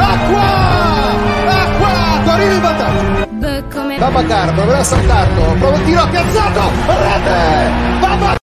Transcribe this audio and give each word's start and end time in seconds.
Acqua! 0.00 0.42
Acqua! 1.46 1.92
Torino 2.24 2.52
in 2.52 2.60
vantaggio! 2.60 3.28
Come... 3.72 3.98
Babacar 3.98 4.54
proverà 4.54 4.78
a 4.78 4.84
saltarlo, 4.84 5.54
prova 5.58 5.76
il 5.76 5.84
tiro, 5.84 6.08
piazzato! 6.08 6.60
Rete! 6.86 7.70
Babacar! 8.00 8.36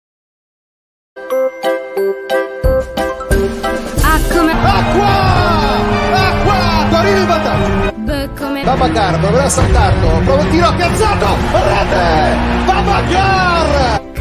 Babacar 8.64 9.20
proverà 9.20 9.44
a 9.44 9.50
saltato? 9.50 10.08
prova 10.24 10.42
il 10.42 10.50
tiro, 10.50 10.74
piazzato! 10.76 11.28
Rete! 11.52 12.38
Babacar! 12.66 14.13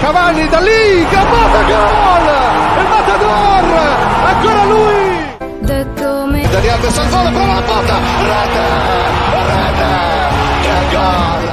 Cavalli 0.00 0.48
da 0.48 0.60
lì, 0.60 1.06
Gabata 1.10 1.62
gol! 1.62 2.26
Il 2.78 2.88
Matador! 2.88 3.64
Ancora 4.26 4.64
lui! 4.64 5.24
Dani 6.50 6.68
Anderson 6.68 7.08
gol, 7.10 7.32
prova 7.32 7.54
la 7.54 7.60
botta! 7.60 7.94
Rete! 8.30 8.64
Rete! 9.52 9.92
Che 10.62 10.78
gol! 10.92 11.44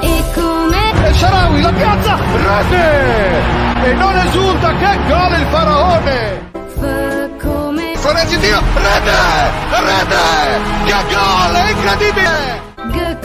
E 0.00 0.24
come? 0.34 1.08
E 1.08 1.14
Sharawi 1.14 1.60
la 1.60 1.72
piazza! 1.72 2.18
Rete! 2.32 3.60
E 3.84 3.92
non 3.94 4.16
esulta, 4.18 4.74
che 4.76 4.98
gol 5.08 5.32
il 5.38 5.46
faraone! 5.50 6.50
F 6.52 7.44
come? 7.44 7.96
Florenzi 7.96 8.38
tiro, 8.38 8.60
rete! 8.74 9.18
Rete! 9.70 10.60
Che 10.84 11.14
gol! 11.14 11.54
È 11.54 11.70
incredibile! 11.70 12.70
G 12.92 13.21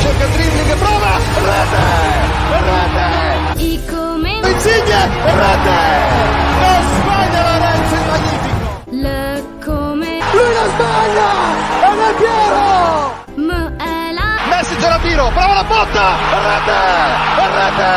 cerca 0.00 0.24
il 0.24 0.30
dribbling, 0.30 0.76
prova! 0.76 1.18
Rete! 1.34 1.82
Rete! 2.50 3.62
I 3.62 3.80
come? 3.88 4.30
Insigne! 4.44 5.00
Rete! 5.24 5.78
Non 6.60 6.82
sbaglia 6.94 7.40
Lorenzo 7.50 7.94
il 7.94 8.04
magnifico! 8.10 8.82
L 8.90 9.04
come? 9.64 10.18
Lui 10.32 10.52
non 10.54 10.68
sbaglia! 10.74 11.30
È 11.80 11.90
nel 11.94 12.14
Piero! 12.14 13.14
M 13.36 13.76
è 13.76 14.12
la 14.12 14.28
Messi 14.48 14.76
c'è 14.76 14.88
la 14.88 14.98
tiro, 14.98 15.28
prova 15.28 15.54
la 15.54 15.64
botta! 15.64 16.16
Rete! 16.46 16.80
Rete! 17.56 17.92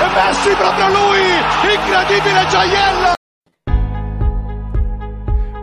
E 0.00 0.06
Messi 0.14 0.50
proprio 0.56 0.88
lui! 0.88 1.20
Incredibile 1.72 2.46
gioiello! 2.48 3.21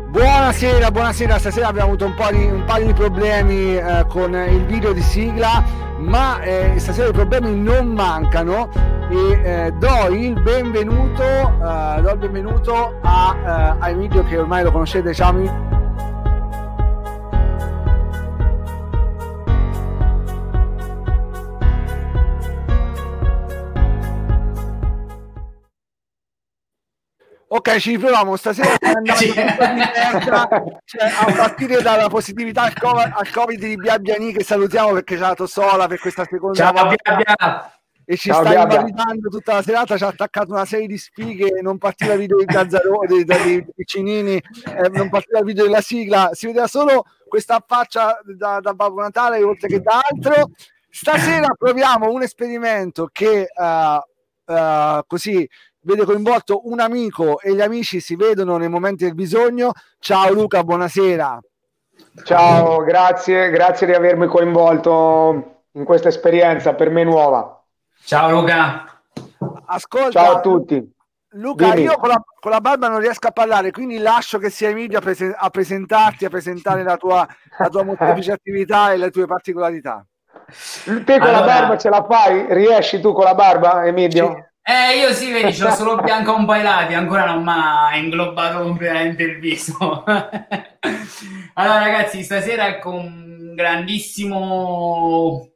Buonasera, 0.10 0.90
buonasera, 0.90 1.38
stasera 1.38 1.68
abbiamo 1.68 1.90
avuto 1.90 2.08
un 2.08 2.16
po' 2.16 2.32
di, 2.32 2.44
un 2.44 2.64
paio 2.66 2.88
di 2.88 2.94
problemi 2.94 3.78
eh, 3.78 4.06
con 4.08 4.34
il 4.34 4.66
video 4.66 4.92
di 4.92 5.04
sigla, 5.04 5.64
ma 6.00 6.42
eh, 6.42 6.80
stasera 6.80 7.10
i 7.10 7.14
problemi 7.14 7.56
non 7.56 7.90
mancano 7.90 8.72
e 9.08 9.42
eh, 9.44 9.72
do 9.74 10.12
il 10.12 10.34
benvenuto, 10.42 11.22
eh, 11.22 12.02
do 12.02 12.10
il 12.10 12.18
benvenuto 12.18 12.98
a, 13.04 13.36
eh, 13.38 13.76
a 13.78 13.90
Emilio 13.90 14.24
che 14.24 14.40
ormai 14.40 14.64
lo 14.64 14.72
conoscete, 14.72 15.14
ciao 15.14 15.30
Emilio. 15.30 15.79
Ok, 27.52 27.78
ci 27.78 27.92
riproviamo 27.92 28.36
stasera 28.36 28.76
diversa, 28.78 30.48
cioè, 30.86 31.02
a 31.02 31.34
partire 31.36 31.82
dalla 31.82 32.08
positività 32.08 32.62
al 32.62 32.74
COVID, 32.78 33.12
al 33.16 33.32
COVID 33.32 33.60
di 33.60 33.76
Biabiani 33.76 34.34
che 34.34 34.44
salutiamo 34.44 34.92
perché 34.92 35.16
ci 35.18 35.24
ha 35.24 35.30
dato 35.30 35.48
sola 35.48 35.88
per 35.88 36.00
questa 36.00 36.26
seconda 36.30 36.56
Ciao 36.56 36.72
volta 36.74 37.16
Biabia. 37.16 37.74
e 38.06 38.18
ci 38.18 38.30
Ciao, 38.30 38.46
sta 38.46 38.54
invalidando 38.54 39.30
tutta 39.30 39.54
la 39.56 39.62
serata, 39.64 39.98
ci 39.98 40.04
ha 40.04 40.10
attaccato 40.10 40.52
una 40.52 40.66
serie 40.66 40.86
di 40.86 41.00
sfighe, 41.00 41.60
non 41.64 41.80
partiva 41.80 42.14
il 42.14 42.20
video 42.20 42.38
di 42.38 42.46
Gazzarò, 42.46 43.00
dei, 43.08 43.26
dei, 43.26 43.66
piccinini, 43.76 44.36
eh, 44.36 44.90
non 44.90 45.10
partiva 45.10 45.40
il 45.40 45.46
video 45.46 45.64
della 45.64 45.82
sigla, 45.82 46.30
si 46.34 46.46
vedeva 46.46 46.68
solo 46.68 47.06
questa 47.28 47.64
faccia 47.66 48.20
da, 48.26 48.60
da 48.60 48.74
Babbo 48.76 49.02
Natale 49.02 49.42
oltre 49.42 49.68
che 49.70 49.82
da 49.82 50.00
altro. 50.08 50.52
Stasera 50.92 51.48
proviamo 51.58 52.12
un 52.12 52.22
esperimento 52.22 53.10
che 53.12 53.48
eh, 53.52 54.02
eh, 54.50 55.04
così 55.06 55.48
vede 55.82 56.06
coinvolto 56.06 56.68
un 56.68 56.80
amico 56.80 57.40
e 57.40 57.54
gli 57.54 57.62
amici 57.62 58.00
si 58.00 58.16
vedono 58.16 58.58
nei 58.58 58.70
momenti 58.70 59.06
del 59.06 59.16
bisogno. 59.16 59.72
Ciao 60.00 60.32
Luca, 60.34 60.64
buonasera. 60.64 61.40
Ciao, 62.24 62.82
grazie, 62.84 63.50
grazie 63.50 63.86
di 63.88 63.94
avermi 63.94 64.28
coinvolto 64.28 65.64
in 65.74 65.84
questa 65.84 66.08
esperienza 66.10 66.74
per 66.74 66.90
me 66.90 67.04
nuova. 67.04 67.62
Ciao 68.04 68.32
Luca. 68.32 69.02
Ascolta, 69.66 70.12
Ciao 70.24 70.36
a 70.36 70.40
tutti. 70.40 70.94
Luca, 71.34 71.70
Dimmi. 71.74 71.84
io 71.84 71.96
con 71.98 72.10
la, 72.10 72.20
con 72.40 72.50
la 72.52 72.60
barba 72.60 72.88
non 72.88 73.00
riesco 73.00 73.28
a 73.28 73.32
parlare, 73.32 73.70
quindi 73.72 74.00
lascio 74.00 74.40
che 74.40 74.50
sia 74.50 74.70
Emilio 74.70 74.98
a, 74.98 75.02
prese- 75.02 75.36
a 75.38 75.50
presentarti, 75.52 76.26
a 76.26 76.30
presentare 76.30 76.82
la 76.82 76.98
tua, 76.98 77.28
la 77.60 77.70
tua 77.70 77.84
molteplice 77.84 78.32
attività 78.34 78.92
e 78.94 78.98
le 78.98 79.12
tue 79.12 79.28
particolarità. 79.28 80.04
Te 80.86 81.04
con 81.20 81.28
la 81.30 81.38
Allora- 81.38 81.46
barba 81.46 81.78
ce 81.78 81.90
la 81.90 82.04
fai? 82.10 82.48
Riesci 82.50 83.00
tu 83.00 83.14
con 83.14 83.26
la 83.26 83.36
barba, 83.36 83.86
Emilio? 83.86 84.49
Eh, 84.62 85.00
io 85.00 85.14
sì, 85.14 85.32
vedi, 85.32 85.52
c'ho 85.52 85.72
solo 85.72 85.96
bianco 85.96 86.36
un 86.36 86.46
po' 86.46 86.52
ai 86.52 86.62
lati, 86.62 86.94
ancora 86.94 87.26
non 87.26 87.44
mi 87.44 87.50
ha 87.52 87.96
inglobato 87.96 88.62
completamente 88.62 89.24
il 89.24 89.40
viso. 89.40 90.04
allora, 91.56 91.80
ragazzi, 91.80 92.24
stasera 92.24 92.68
è 92.68 92.80
con 92.80 93.54
grandissimo 93.56 95.50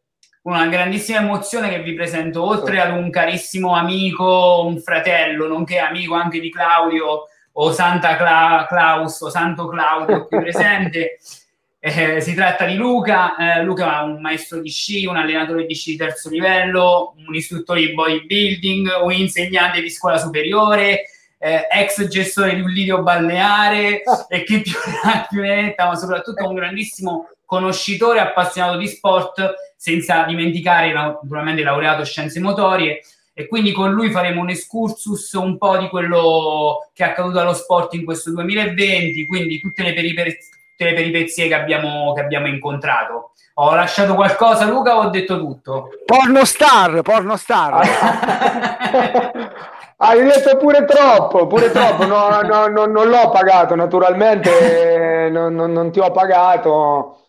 una 0.44 0.68
grandissima 0.68 1.20
emozione 1.20 1.70
che 1.70 1.82
vi 1.82 1.94
presento, 1.94 2.44
oltre 2.44 2.82
ad 2.82 2.92
un 2.92 3.10
carissimo 3.10 3.76
amico, 3.76 4.64
un 4.66 4.80
fratello, 4.80 5.48
nonché 5.48 5.78
amico 5.78 6.16
anche 6.16 6.40
di 6.40 6.52
Claudio 6.52 7.28
o 7.54 7.72
Santa 7.72 8.16
Cla- 8.18 8.66
Claus 8.68 9.22
o 9.22 9.30
Santo 9.30 9.68
Claudio 9.68 10.28
qui 10.28 10.40
presente. 10.40 11.20
Eh, 11.86 12.22
si 12.22 12.34
tratta 12.34 12.64
di 12.64 12.76
Luca, 12.76 13.36
eh, 13.36 13.62
Luca 13.62 14.00
è 14.00 14.04
un 14.06 14.22
maestro 14.22 14.62
di 14.62 14.70
sci, 14.70 15.06
un 15.06 15.18
allenatore 15.18 15.66
di 15.66 15.76
sci 15.76 15.92
di 15.92 15.98
terzo 15.98 16.30
livello, 16.30 17.14
un 17.28 17.36
istruttore 17.36 17.82
di 17.82 17.94
bodybuilding, 17.94 19.02
un 19.02 19.12
insegnante 19.12 19.82
di 19.82 19.90
scuola 19.90 20.18
superiore, 20.18 21.10
eh, 21.38 21.68
ex 21.70 22.08
gestore 22.08 22.56
di 22.56 22.62
un 22.62 22.70
lidio 22.70 23.04
balneare 23.04 24.02
e 24.30 24.44
chi 24.46 24.62
più 24.62 25.42
ne 25.42 25.66
metta, 25.66 25.88
ma 25.88 25.96
soprattutto 25.96 26.48
un 26.48 26.56
grandissimo 26.56 27.28
conoscitore 27.44 28.22
appassionato 28.22 28.78
di 28.78 28.88
sport, 28.88 29.54
senza 29.76 30.24
dimenticare 30.24 30.94
naturalmente 30.94 31.64
laureato 31.64 32.00
in 32.00 32.06
scienze 32.06 32.40
motorie. 32.40 33.02
E 33.34 33.46
quindi 33.48 33.74
con 33.74 33.92
lui 33.92 34.10
faremo 34.10 34.40
un 34.40 34.50
excursus 34.50 35.34
un 35.34 35.58
po' 35.58 35.78
di 35.78 35.90
quello 35.90 36.90
che 36.94 37.04
è 37.04 37.08
accaduto 37.10 37.40
allo 37.40 37.54
sport 37.54 37.94
in 37.96 38.06
questo 38.06 38.32
2020, 38.32 39.26
quindi 39.26 39.60
tutte 39.60 39.84
le 39.84 39.94
peripezie 39.94 40.62
tutte 40.84 40.90
le 40.90 40.94
peripezie 40.94 41.48
che 41.48 41.54
abbiamo, 41.54 42.14
che 42.14 42.22
abbiamo 42.22 42.48
incontrato. 42.48 43.32
Ho 43.56 43.74
lasciato 43.76 44.16
qualcosa, 44.16 44.66
Luca, 44.66 44.98
o 44.98 45.04
ho 45.04 45.10
detto 45.10 45.38
tutto? 45.38 45.90
Porno 46.06 46.44
star, 46.44 47.02
porno 47.02 47.38
star. 47.38 47.82
Hai 49.96 50.22
detto 50.24 50.58
pure 50.58 50.84
troppo, 50.86 51.48
pure 51.48 51.72
troppo. 51.72 52.06
No, 52.06 52.42
no, 52.42 52.68
no, 52.68 52.86
non 52.86 53.08
l'ho 53.08 53.30
pagato, 53.30 53.76
naturalmente, 53.76 55.30
non, 55.32 55.54
non- 55.56 55.72
non 55.72 55.92
ti 55.92 56.00
ho 56.00 56.12
pagato. 56.12 57.20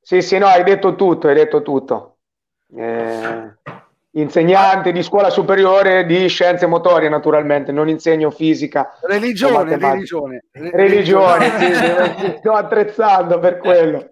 Sì, 0.00 0.20
sì, 0.20 0.36
no, 0.36 0.46
hai 0.46 0.62
detto 0.64 0.94
tutto, 0.94 1.28
hai 1.28 1.34
detto 1.34 1.62
tutto. 1.62 2.16
Eh, 2.76 3.54
insegnante 4.12 4.92
di 4.92 5.02
scuola 5.02 5.30
superiore 5.30 6.06
di 6.06 6.28
scienze 6.28 6.66
motorie, 6.66 7.08
naturalmente, 7.08 7.72
non 7.72 7.88
insegno 7.88 8.30
fisica. 8.30 8.98
religione, 9.02 9.52
matematica. 9.52 9.88
religione. 9.88 10.44
Religione, 10.52 11.50
sì, 12.18 12.34
sto 12.38 12.52
attrezzando 12.52 13.38
per 13.38 13.58
quello. 13.58 14.08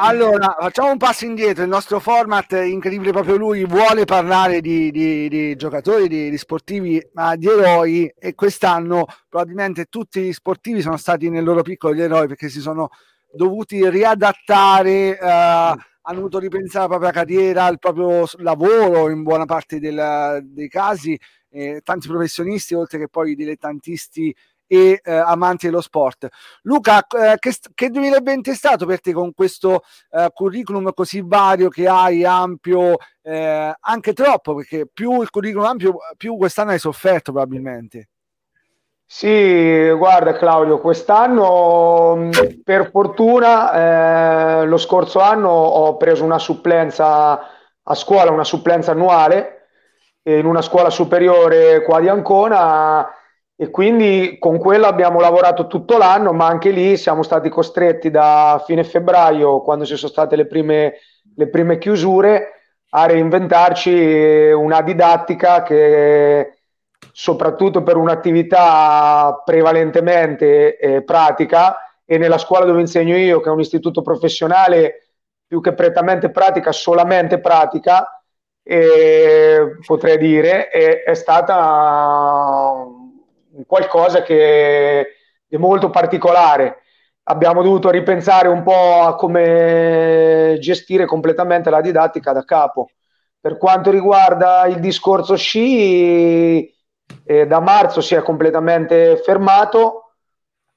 Allora, 0.00 0.56
facciamo 0.60 0.92
un 0.92 0.96
passo 0.96 1.24
indietro. 1.24 1.64
Il 1.64 1.68
nostro 1.68 1.98
format, 1.98 2.52
incredibile 2.52 3.10
proprio 3.10 3.36
lui, 3.36 3.64
vuole 3.64 4.04
parlare 4.04 4.60
di, 4.60 4.92
di- 4.92 5.28
di 5.28 5.56
giocatori, 5.56 6.06
di, 6.06 6.30
di 6.30 6.38
sportivi, 6.38 7.04
ma 7.14 7.34
di 7.34 7.48
eroi. 7.48 8.12
E 8.16 8.34
quest'anno 8.34 9.06
probabilmente 9.28 9.86
tutti 9.86 10.20
gli 10.20 10.32
sportivi 10.32 10.82
sono 10.82 10.96
stati 10.96 11.28
nel 11.30 11.42
loro 11.42 11.62
piccolo 11.62 11.94
gli 11.94 12.00
eroi 12.02 12.28
perché 12.28 12.48
si 12.48 12.60
sono 12.60 12.90
dovuti 13.32 13.88
riadattare, 13.90 15.18
eh, 15.18 15.74
hanno 16.08 16.16
dovuto 16.20 16.38
ripensare 16.38 16.84
la 16.84 16.88
propria 16.98 17.10
carriera, 17.12 17.68
il 17.68 17.78
proprio 17.78 18.26
lavoro 18.38 19.10
in 19.10 19.22
buona 19.22 19.44
parte 19.44 19.78
del- 19.78 20.40
dei 20.44 20.68
casi. 20.68 21.18
eh, 21.50 21.80
tanti 21.82 22.08
professionisti, 22.08 22.74
oltre 22.74 22.98
che 22.98 23.08
poi 23.08 23.34
dilettantisti 23.34 24.34
e 24.66 25.00
eh, 25.02 25.12
amanti 25.14 25.64
dello 25.66 25.80
sport. 25.80 26.28
Luca, 26.62 27.06
eh, 27.06 27.36
che, 27.38 27.54
che 27.74 27.88
2020 27.88 28.50
è 28.50 28.54
stato 28.54 28.84
per 28.84 29.00
te 29.00 29.12
con 29.14 29.32
questo 29.32 29.82
eh, 30.10 30.28
curriculum 30.34 30.92
così 30.92 31.22
vario 31.24 31.68
che 31.70 31.88
hai, 31.88 32.22
ampio, 32.24 32.96
eh, 33.22 33.74
anche 33.80 34.12
troppo, 34.12 34.56
perché 34.56 34.86
più 34.92 35.22
il 35.22 35.30
curriculum 35.30 35.66
ampio, 35.66 35.96
più 36.18 36.36
quest'anno 36.36 36.72
hai 36.72 36.78
sofferto 36.78 37.32
probabilmente. 37.32 38.08
Sì, 39.10 39.90
guarda 39.96 40.34
Claudio, 40.34 40.80
quest'anno 40.80 42.14
mh, 42.16 42.60
per 42.62 42.90
fortuna 42.90 44.60
eh, 44.62 44.66
lo 44.66 44.76
scorso 44.76 45.20
anno 45.20 45.48
ho 45.48 45.96
preso 45.96 46.24
una 46.24 46.38
supplenza 46.38 47.40
a 47.82 47.94
scuola, 47.94 48.30
una 48.30 48.44
supplenza 48.44 48.92
annuale 48.92 49.54
in 50.24 50.44
una 50.44 50.60
scuola 50.60 50.90
superiore 50.90 51.82
qua 51.84 52.00
di 52.00 52.08
Ancona 52.08 53.08
e 53.56 53.70
quindi 53.70 54.36
con 54.38 54.58
quello 54.58 54.84
abbiamo 54.86 55.20
lavorato 55.20 55.66
tutto 55.66 55.96
l'anno, 55.96 56.32
ma 56.34 56.46
anche 56.46 56.68
lì 56.70 56.98
siamo 56.98 57.22
stati 57.22 57.48
costretti 57.48 58.10
da 58.10 58.62
fine 58.66 58.84
febbraio, 58.84 59.62
quando 59.62 59.86
ci 59.86 59.96
sono 59.96 60.10
state 60.12 60.36
le 60.36 60.46
prime, 60.46 60.94
le 61.34 61.48
prime 61.48 61.78
chiusure, 61.78 62.52
a 62.90 63.06
reinventarci 63.06 64.50
una 64.52 64.82
didattica 64.82 65.62
che 65.62 66.57
soprattutto 67.20 67.82
per 67.82 67.96
un'attività 67.96 69.42
prevalentemente 69.44 70.78
eh, 70.78 71.02
pratica 71.02 71.78
e 72.04 72.16
nella 72.16 72.38
scuola 72.38 72.64
dove 72.64 72.78
insegno 72.78 73.16
io, 73.16 73.40
che 73.40 73.48
è 73.48 73.52
un 73.52 73.58
istituto 73.58 74.02
professionale 74.02 75.08
più 75.44 75.60
che 75.60 75.74
prettamente 75.74 76.30
pratica, 76.30 76.70
solamente 76.70 77.40
pratica, 77.40 78.22
eh, 78.62 79.78
potrei 79.84 80.16
dire, 80.16 80.68
è, 80.68 81.02
è 81.02 81.14
stata 81.14 82.86
qualcosa 83.66 84.22
che 84.22 85.00
è 85.48 85.56
molto 85.56 85.90
particolare. 85.90 86.82
Abbiamo 87.24 87.64
dovuto 87.64 87.90
ripensare 87.90 88.46
un 88.46 88.62
po' 88.62 89.02
a 89.02 89.16
come 89.16 90.56
gestire 90.60 91.04
completamente 91.04 91.68
la 91.68 91.80
didattica 91.80 92.32
da 92.32 92.44
capo. 92.44 92.90
Per 93.40 93.56
quanto 93.56 93.90
riguarda 93.90 94.66
il 94.66 94.78
discorso 94.78 95.34
sci, 95.34 96.76
eh, 97.24 97.46
da 97.46 97.60
marzo 97.60 98.00
si 98.00 98.14
è 98.14 98.22
completamente 98.22 99.20
fermato. 99.24 100.14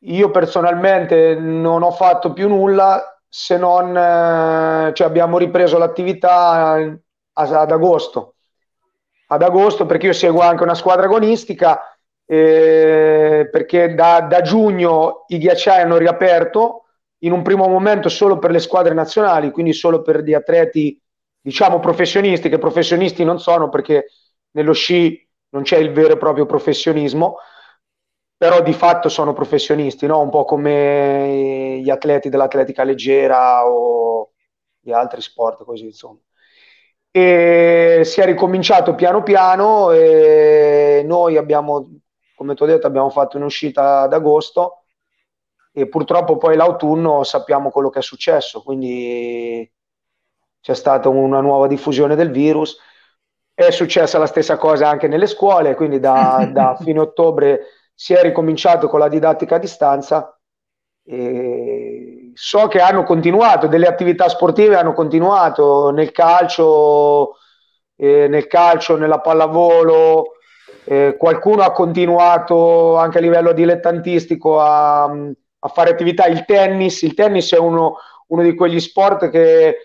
Io 0.05 0.31
personalmente 0.31 1.35
non 1.35 1.83
ho 1.83 1.91
fatto 1.91 2.33
più 2.33 2.47
nulla 2.47 3.19
se 3.27 3.57
non 3.57 3.95
eh, 3.95 4.91
cioè 4.93 5.07
abbiamo 5.07 5.37
ripreso 5.37 5.77
l'attività 5.77 6.97
ad 7.33 7.71
agosto. 7.71 8.35
Ad 9.27 9.41
agosto 9.41 9.85
perché 9.85 10.07
io 10.07 10.13
seguo 10.13 10.41
anche 10.41 10.63
una 10.63 10.75
squadra 10.75 11.05
agonistica 11.05 11.81
eh, 12.25 13.47
perché 13.51 13.93
da, 13.93 14.21
da, 14.21 14.41
giugno 14.41 15.25
i 15.27 15.37
ghiacciai 15.37 15.81
hanno 15.81 15.97
riaperto 15.97 16.85
in 17.19 17.31
un 17.31 17.41
primo 17.41 17.67
momento 17.67 18.09
solo 18.09 18.39
per 18.39 18.51
le 18.51 18.59
squadre 18.59 18.93
nazionali, 18.93 19.51
quindi 19.51 19.73
solo 19.73 20.01
per 20.01 20.21
gli 20.21 20.33
atleti 20.33 20.99
diciamo 21.39 21.79
professionisti, 21.79 22.49
che 22.49 22.57
professionisti 22.57 23.23
non 23.23 23.39
sono 23.39 23.69
perché 23.69 24.07
nello 24.51 24.73
sci 24.73 25.27
non 25.51 25.63
c'è 25.63 25.77
il 25.77 25.91
vero 25.93 26.13
e 26.13 26.17
proprio 26.17 26.45
professionismo, 26.45 27.37
però 28.35 28.61
di 28.61 28.73
fatto 28.73 29.07
sono 29.09 29.33
professionisti, 29.33 30.07
no? 30.07 30.19
un 30.19 30.29
po' 30.29 30.45
come 30.45 31.79
gli 31.81 31.89
atleti 31.89 32.29
dell'atletica 32.29 32.83
leggera 32.83 33.65
o 33.67 34.31
gli 34.79 34.91
altri 34.91 35.21
sport, 35.21 35.63
così 35.63 35.85
insomma 35.85 36.19
e 37.13 38.03
si 38.05 38.21
è 38.21 38.25
ricominciato 38.25 38.95
piano 38.95 39.21
piano 39.21 39.91
e 39.91 41.03
noi 41.05 41.35
abbiamo 41.35 41.99
come 42.35 42.55
ti 42.55 42.63
ho 42.63 42.65
detto 42.65 42.87
abbiamo 42.87 43.09
fatto 43.09 43.37
un'uscita 43.37 44.01
ad 44.01 44.13
agosto 44.13 44.85
e 45.73 45.87
purtroppo 45.87 46.37
poi 46.37 46.55
l'autunno 46.55 47.23
sappiamo 47.23 47.69
quello 47.69 47.89
che 47.89 47.99
è 47.99 48.01
successo, 48.01 48.63
quindi 48.63 49.69
c'è 50.59 50.73
stata 50.73 51.07
una 51.09 51.39
nuova 51.39 51.67
diffusione 51.67 52.15
del 52.15 52.31
virus. 52.31 52.77
È 53.65 53.71
successa 53.71 54.17
la 54.17 54.25
stessa 54.25 54.57
cosa 54.57 54.89
anche 54.89 55.07
nelle 55.07 55.27
scuole, 55.27 55.75
quindi 55.75 55.99
da, 55.99 56.49
da 56.51 56.75
fine 56.81 56.99
ottobre 56.99 57.61
si 57.93 58.13
è 58.13 58.21
ricominciato 58.21 58.87
con 58.87 58.99
la 58.99 59.07
didattica 59.07 59.55
a 59.55 59.59
distanza. 59.59 60.35
E 61.03 62.31
so 62.33 62.67
che 62.67 62.79
hanno 62.79 63.03
continuato, 63.03 63.67
delle 63.67 63.87
attività 63.87 64.29
sportive 64.29 64.75
hanno 64.77 64.93
continuato 64.93 65.91
nel 65.91 66.11
calcio, 66.11 67.35
eh, 67.95 68.27
nel 68.27 68.47
calcio, 68.47 68.97
nella 68.97 69.19
pallavolo, 69.19 70.31
eh, 70.85 71.15
qualcuno 71.17 71.61
ha 71.61 71.71
continuato 71.71 72.95
anche 72.97 73.19
a 73.19 73.21
livello 73.21 73.53
dilettantistico 73.53 74.59
a, 74.59 75.03
a, 75.03 75.67
fare 75.67 75.91
attività. 75.91 76.25
Il 76.25 76.45
tennis, 76.45 77.01
il 77.03 77.13
tennis 77.13 77.53
è 77.53 77.59
uno, 77.59 77.97
uno, 78.27 78.41
di 78.41 78.55
quegli 78.55 78.79
sport 78.79 79.29
che 79.29 79.77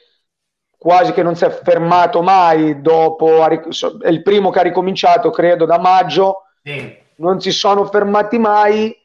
quasi 0.87 1.11
che 1.11 1.25
non 1.25 1.35
si 1.35 1.45
è 1.45 1.51
fermato 1.51 2.23
mai 2.23 2.81
dopo, 2.81 3.45
è 3.45 4.09
il 4.09 4.23
primo 4.23 4.51
che 4.51 4.61
ha 4.61 4.63
ricominciato 4.63 5.31
credo 5.31 5.65
da 5.65 5.81
maggio, 5.81 6.45
sì. 6.63 6.97
non 7.17 7.41
si 7.41 7.51
sono 7.51 7.87
fermati 7.87 8.39
mai, 8.39 8.97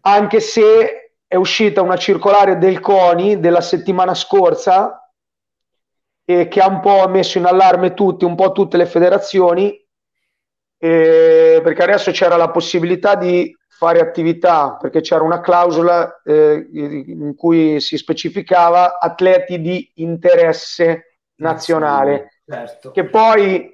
anche 0.00 0.40
se 0.40 1.16
è 1.26 1.34
uscita 1.34 1.82
una 1.82 1.98
circolare 1.98 2.56
del 2.56 2.80
CONI 2.80 3.40
della 3.40 3.60
settimana 3.60 4.14
scorsa 4.14 5.06
e 6.24 6.48
che 6.48 6.60
ha 6.62 6.66
un 6.66 6.80
po' 6.80 7.06
messo 7.08 7.36
in 7.36 7.44
allarme 7.44 7.92
tutti, 7.92 8.24
un 8.24 8.34
po' 8.34 8.52
tutte 8.52 8.78
le 8.78 8.86
federazioni 8.86 9.78
eh, 10.78 11.60
perché 11.62 11.82
adesso 11.82 12.10
c'era 12.10 12.36
la 12.36 12.48
possibilità 12.48 13.16
di 13.16 13.54
fare 13.76 14.00
attività, 14.00 14.76
perché 14.80 15.00
c'era 15.00 15.22
una 15.22 15.40
clausola 15.40 16.20
eh, 16.24 16.68
in 16.72 17.34
cui 17.36 17.80
si 17.80 17.96
specificava 17.96 18.98
atleti 18.98 19.60
di 19.60 19.90
interesse 19.96 21.18
nazionale, 21.36 22.40
certo. 22.46 22.92
che 22.92 23.04
poi 23.06 23.72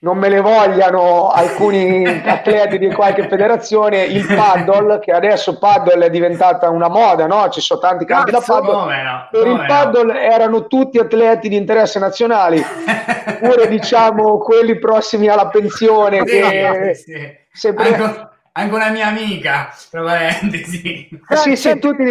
non 0.00 0.16
me 0.16 0.28
ne 0.28 0.40
vogliano 0.40 1.28
alcuni 1.28 2.06
atleti 2.24 2.78
di 2.78 2.90
qualche 2.90 3.28
federazione, 3.28 4.04
il 4.04 4.24
paddle, 4.26 4.98
che 4.98 5.12
adesso 5.12 5.58
paddle 5.58 6.06
è 6.06 6.10
diventata 6.10 6.70
una 6.70 6.88
moda, 6.88 7.26
no? 7.26 7.50
Ci 7.50 7.60
sono 7.60 7.80
tanti 7.80 8.06
campi 8.06 8.30
da 8.30 8.40
paddle. 8.40 9.02
No, 9.02 9.28
per 9.30 9.46
il 9.46 9.64
paddle 9.66 10.04
no. 10.04 10.18
erano 10.18 10.66
tutti 10.68 10.98
atleti 10.98 11.50
di 11.50 11.56
interesse 11.56 11.98
nazionali, 11.98 12.62
pure 13.40 13.68
diciamo 13.68 14.38
quelli 14.38 14.78
prossimi 14.78 15.28
alla 15.28 15.48
pensione. 15.48 16.26
Sì, 16.26 16.40
che 16.40 16.94
sì. 16.94 17.36
Sempre... 17.52 17.94
Anche, 17.94 18.28
anche, 18.60 18.74
una 18.74 18.90
mia 18.90 19.06
amica, 19.06 19.74
probabilmente 19.90 20.64
sì. 20.64 21.08
Eh, 21.28 21.36
sì, 21.36 21.56
sì, 21.56 21.78
tutti... 21.78 22.04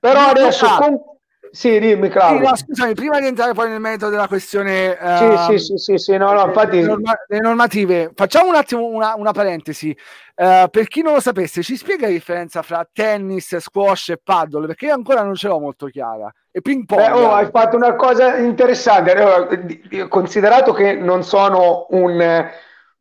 Però 0.00 0.20
adesso... 0.28 0.66
Con 0.78 1.10
sì, 1.52 1.78
dimmi, 1.78 2.08
Claudio. 2.08 2.38
Sì, 2.38 2.44
no, 2.46 2.56
scusami, 2.56 2.94
prima 2.94 3.20
di 3.20 3.26
entrare 3.26 3.52
poi 3.52 3.68
nel 3.68 3.78
merito 3.78 4.08
della 4.08 4.26
questione 4.26 4.96
uh, 4.98 5.50
sì, 5.50 5.58
sì, 5.58 5.76
sì, 5.76 5.98
sì, 5.98 6.16
no, 6.16 6.32
no, 6.32 6.46
infatti... 6.46 6.80
le, 6.80 6.86
norma- 6.86 7.18
le 7.28 7.38
normative, 7.40 8.10
facciamo 8.14 8.48
un 8.48 8.54
attimo 8.54 8.86
una, 8.86 9.12
una 9.16 9.32
parentesi. 9.32 9.94
Uh, 10.34 10.70
per 10.70 10.88
chi 10.88 11.02
non 11.02 11.12
lo 11.12 11.20
sapesse, 11.20 11.62
ci 11.62 11.76
spiega 11.76 12.06
la 12.06 12.12
differenza 12.12 12.62
fra 12.62 12.88
tennis, 12.90 13.54
squash 13.58 14.08
e 14.08 14.20
paddle? 14.24 14.66
Perché 14.66 14.86
io 14.86 14.94
ancora 14.94 15.22
non 15.22 15.34
ce 15.34 15.48
l'ho 15.48 15.60
molto 15.60 15.88
chiara. 15.88 16.32
E 16.50 16.62
ping 16.62 16.86
pong. 16.86 17.02
Beh, 17.02 17.10
oh, 17.10 17.34
hai 17.34 17.50
fatto 17.50 17.76
una 17.76 17.96
cosa 17.96 18.38
interessante. 18.38 20.08
Considerato 20.08 20.72
che 20.72 20.94
non 20.94 21.22
sono 21.22 21.86
un, 21.90 22.50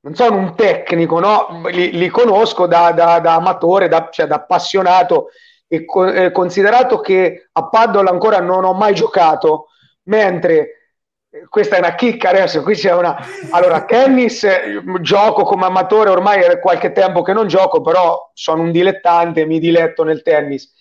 non 0.02 0.16
sono 0.16 0.38
un 0.38 0.56
tecnico, 0.56 1.20
no? 1.20 1.62
li, 1.70 1.92
li 1.92 2.10
conosco 2.10 2.66
da, 2.68 2.92
da, 2.92 3.20
da 3.20 3.36
amatore, 3.36 3.88
da, 3.88 4.10
cioè 4.12 4.28
da 4.28 4.36
appassionato 4.36 5.30
e 5.68 5.86
co- 5.86 6.12
eh, 6.12 6.32
considerato 6.32 7.00
che 7.00 7.50
a 7.52 7.70
paddle 7.70 8.10
ancora 8.10 8.40
non 8.40 8.64
ho 8.64 8.74
mai 8.74 8.94
giocato, 8.96 9.68
mentre 10.04 10.96
eh, 11.30 11.46
questa 11.48 11.76
è 11.76 11.80
una 11.80 11.96
chicca 11.96 12.30
adesso, 12.30 12.64
qui 12.64 12.76
c'è 12.76 12.94
una... 12.94 13.16
Allora, 13.52 13.86
tennis 13.86 14.44
eh, 14.44 14.84
gioco 15.02 15.44
come 15.44 15.66
amatore, 15.66 16.10
ormai 16.10 16.42
è 16.42 16.60
qualche 16.60 16.92
tempo 16.92 17.22
che 17.22 17.34
non 17.34 17.48
gioco, 17.48 17.82
però 17.82 18.32
sono 18.34 18.64
un 18.64 18.72
dilettante, 18.72 19.46
mi 19.46 19.60
diletto 19.60 20.04
nel 20.04 20.24
tennis. 20.24 20.74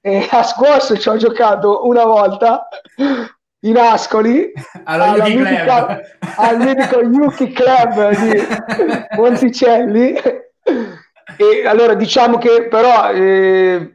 E 0.00 0.28
a 0.30 0.42
squash 0.42 0.96
ci 1.00 1.08
ho 1.08 1.16
giocato 1.16 1.86
una 1.86 2.04
volta 2.04 2.68
in 3.64 3.76
Ascoli 3.76 4.52
alla 4.84 5.26
mitica, 5.26 6.00
al 6.36 6.58
mitico 6.58 7.00
Yuki 7.00 7.52
Club 7.52 8.10
di 8.10 8.42
Monticelli. 9.16 10.14
E 11.36 11.66
allora 11.66 11.94
diciamo 11.94 12.38
che 12.38 12.68
però 12.68 13.10
eh, 13.10 13.90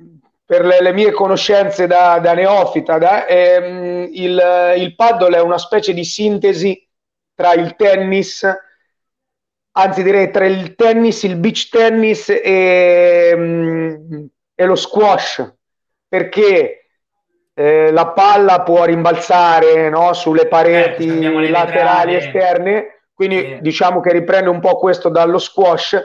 per 0.46 0.66
le, 0.66 0.82
le, 0.82 0.94
mie 0.94 1.12
conoscenze 1.12 1.88
da, 1.88 2.20
da 2.20 2.34
neofita, 2.34 2.98
da, 2.98 3.28
ehm, 3.28 4.10
il, 4.12 4.74
il 4.78 4.96
paddle 4.96 5.38
è 5.38 5.42
una 5.42 5.60
specie 5.60 5.94
di 5.94 6.04
sintesi 6.04 6.88
tra 7.36 7.54
il 7.54 7.76
tennis, 7.76 8.46
anzi 9.74 10.04
direi 10.04 10.32
tra 10.32 10.46
il 10.46 10.74
tennis, 10.76 11.24
il 11.24 11.38
beach 11.38 11.70
tennis 11.70 12.30
e, 12.30 13.32
mm, 13.36 14.26
e 14.56 14.66
lo 14.66 14.76
squash, 14.76 15.54
perché 16.08 16.79
eh, 17.60 17.92
la 17.92 18.08
palla 18.08 18.62
può 18.62 18.86
rimbalzare 18.86 19.90
no, 19.90 20.14
sulle 20.14 20.48
pareti 20.48 21.08
eh, 21.08 21.50
laterali 21.50 22.16
esterne, 22.16 23.02
quindi 23.14 23.38
sì. 23.38 23.58
diciamo 23.60 24.00
che 24.00 24.14
riprende 24.14 24.50
un 24.50 24.62
po' 24.62 24.78
questo 24.78 25.10
dallo 25.10 25.40
squash 25.40 26.02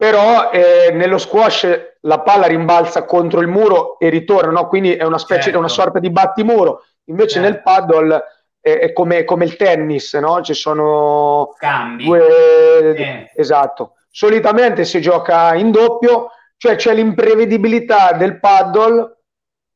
però 0.00 0.50
eh, 0.50 0.90
nello 0.92 1.18
squash 1.18 1.98
la 2.00 2.20
palla 2.20 2.46
rimbalza 2.46 3.04
contro 3.04 3.40
il 3.40 3.48
muro 3.48 3.98
e 3.98 4.08
ritorna, 4.08 4.50
no? 4.50 4.66
quindi 4.66 4.94
è 4.94 5.04
una 5.04 5.18
specie 5.18 5.42
certo. 5.42 5.58
una 5.58 5.68
sorta 5.68 5.98
di 5.98 6.08
battimuro. 6.08 6.84
Invece 7.04 7.34
certo. 7.34 7.48
nel 7.48 7.60
paddle 7.60 8.22
è, 8.60 8.94
come, 8.94 9.24
come, 9.24 9.44
il 9.44 9.56
tennis, 9.56 10.14
no? 10.14 10.40
ci 10.40 10.54
sono 10.54 11.54
Cambi. 11.58 12.04
due... 12.06 12.94
Sì. 12.96 13.40
Esatto. 13.40 13.96
Solitamente 14.10 14.86
si 14.86 15.02
gioca 15.02 15.54
in 15.54 15.70
doppio, 15.70 16.30
cioè 16.56 16.76
c'è 16.76 16.94
l'imprevedibilità 16.94 18.12
del 18.12 18.40
paddle, 18.40 19.18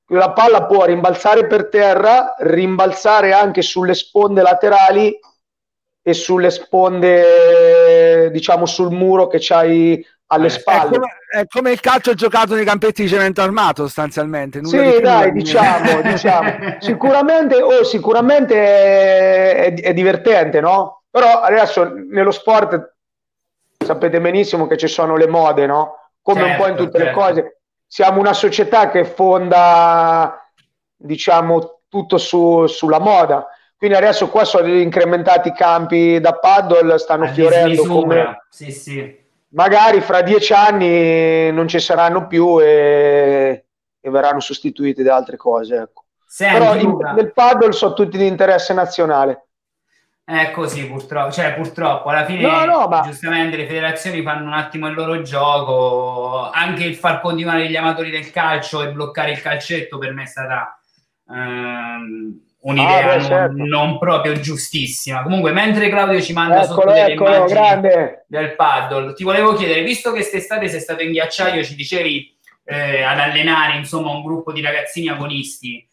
la 0.09 0.33
palla 0.33 0.67
può 0.67 0.85
rimbalzare 0.85 1.47
per 1.47 1.69
terra, 1.69 2.35
rimbalzare 2.39 3.33
anche 3.33 3.63
sulle 3.63 3.95
sponde 3.95 4.43
laterali 4.43 5.19
e 6.07 6.13
sulle 6.13 6.51
sponde 6.51 8.31
diciamo, 8.31 8.67
sul 8.67 8.91
muro 8.93 9.27
che 9.27 9.39
c'hai 9.41 10.05
alle 10.27 10.47
Eh, 10.47 10.49
È 10.49 10.51
spalle. 10.51 10.91
come, 10.91 11.07
è 11.31 11.47
come 11.47 11.73
il 11.73 11.81
calcio 11.81 12.15
giocato 12.15 12.55
nei 12.55 12.65
campetti 12.65 13.03
di 13.03 13.09
cemento 13.09 13.41
armato, 13.41 13.85
sostanzialmente. 13.85 14.61
nulla 14.61 14.83
di 14.83 14.89
Sì, 14.89 14.95
più, 14.95 15.01
dai, 15.01 15.33
di 15.33 15.39
diciamo, 15.43 16.01
diciamo. 16.03 16.53
Sicuramente, 16.81 17.63
oh, 17.63 17.85
sicuramente 17.85 18.55
è, 18.57 19.75
è 19.75 19.93
divertente, 19.95 20.61
no? 20.61 21.03
Però 21.11 21.41
adesso 21.41 21.85
nello 22.11 22.31
sport 22.33 22.95
sapete 23.85 24.21
benissimo 24.21 24.67
che 24.67 24.77
ci 24.77 24.89
sono 24.89 25.17
le 25.17 25.27
mode, 25.29 25.67
no? 25.67 25.95
Come 26.23 26.43
un 26.43 26.57
po' 26.57 26.67
in 26.67 26.77
Certo, 26.77 26.85
tutte 26.85 26.99
le 26.99 27.05
certo. 27.05 27.21
cose. 27.21 27.54
Siamo 27.87 28.19
una 28.21 28.33
società 28.33 28.91
che 28.91 29.05
fonda, 29.05 30.51
diciamo, 30.97 31.81
tutto 31.89 32.19
su- 32.19 32.67
sulla 32.67 32.99
moda. 32.99 33.47
Quindi 33.77 33.97
adesso 33.97 34.29
qua 34.29 34.45
sono 34.45 34.67
incrementati 34.69 35.49
i 35.49 35.53
campi 35.55 36.19
da 36.21 36.35
paddle, 36.39 36.99
stanno 36.99 37.25
A 37.25 37.29
fiorendo 37.29 37.87
come 37.87 38.47
Sì, 38.49 38.71
sì. 38.73 39.23
magari 39.49 40.01
fra 40.01 40.23
dieci 40.23 40.53
anni 40.53 41.53
non 41.53 41.69
ci 41.69 41.79
saranno 41.79 42.27
più 42.27 42.61
e, 42.61 43.65
e 44.01 44.11
verranno 44.11 44.41
sostituiti 44.41 45.03
da 45.03 45.17
altre 45.17 45.37
cose. 45.37 45.77
Ecco. 45.77 46.05
Senti, 46.27 46.59
Però 46.59 46.75
in- 46.77 46.97
nel 47.15 47.33
paddle 47.33 47.73
sono 47.73 47.93
tutti 47.93 48.17
di 48.17 48.27
interesse 48.27 48.73
nazionale. 48.73 49.47
È 50.25 50.51
così 50.53 50.87
purtroppo, 50.87 51.33
cioè 51.33 51.53
purtroppo 51.55 52.09
alla 52.09 52.25
fine 52.25 52.41
No, 52.41 52.65
no, 52.65 52.89
ma- 52.89 53.03
giustamente 53.03 53.57
le 53.59 53.67
federazioni 53.67 54.23
fanno 54.23 54.47
un 54.47 54.55
attimo 54.55 54.87
il 54.89 54.95
loro 54.95 55.21
gioco, 55.21 56.49
anche 56.51 56.85
il 56.85 56.95
far 56.95 57.21
continuare 57.21 57.69
gli 57.69 57.77
amatori 57.77 58.11
del 58.11 58.31
calcio 58.31 58.83
e 58.83 58.91
bloccare 58.91 59.33
il 59.33 59.43
calcetto 59.43 59.99
per 59.99 60.13
me 60.15 60.23
è 60.23 60.27
stata 60.27 60.79
ehm, 61.31 62.41
un'idea 62.61 62.99
Ah, 62.99 63.07
beh, 63.07 63.17
non, 63.19 63.27
certo. 63.27 63.55
non 63.65 63.99
proprio 63.99 64.33
giustissima. 64.41 65.23
Comunque, 65.23 65.53
mentre 65.53 65.91
Claudio 65.91 66.21
ci 66.23 66.33
manda 66.33 66.63
sotto 66.63 66.81
Eccolo, 66.81 66.93
delle 66.95 67.13
eccolo, 67.13 67.35
immagini 67.35 67.59
grande. 67.61 68.25
del 68.27 68.55
paddle, 68.55 69.13
ti 69.13 69.25
volevo 69.25 69.53
chiedere, 69.55 69.83
visto 69.83 70.11
che 70.11 70.17
quest'estate 70.21 70.69
sei 70.69 70.81
stato 70.81 71.03
in 71.03 71.11
ghiacciaio, 71.13 71.63
ci 71.63 71.75
dicevi 71.75 72.35
eh, 72.65 73.03
ad 73.03 73.19
allenare 73.19 73.77
insomma 73.77 74.11
un 74.11 74.23
gruppo 74.23 74.53
di 74.53 74.63
ragazzini 74.63 75.09
agonisti. 75.09 75.87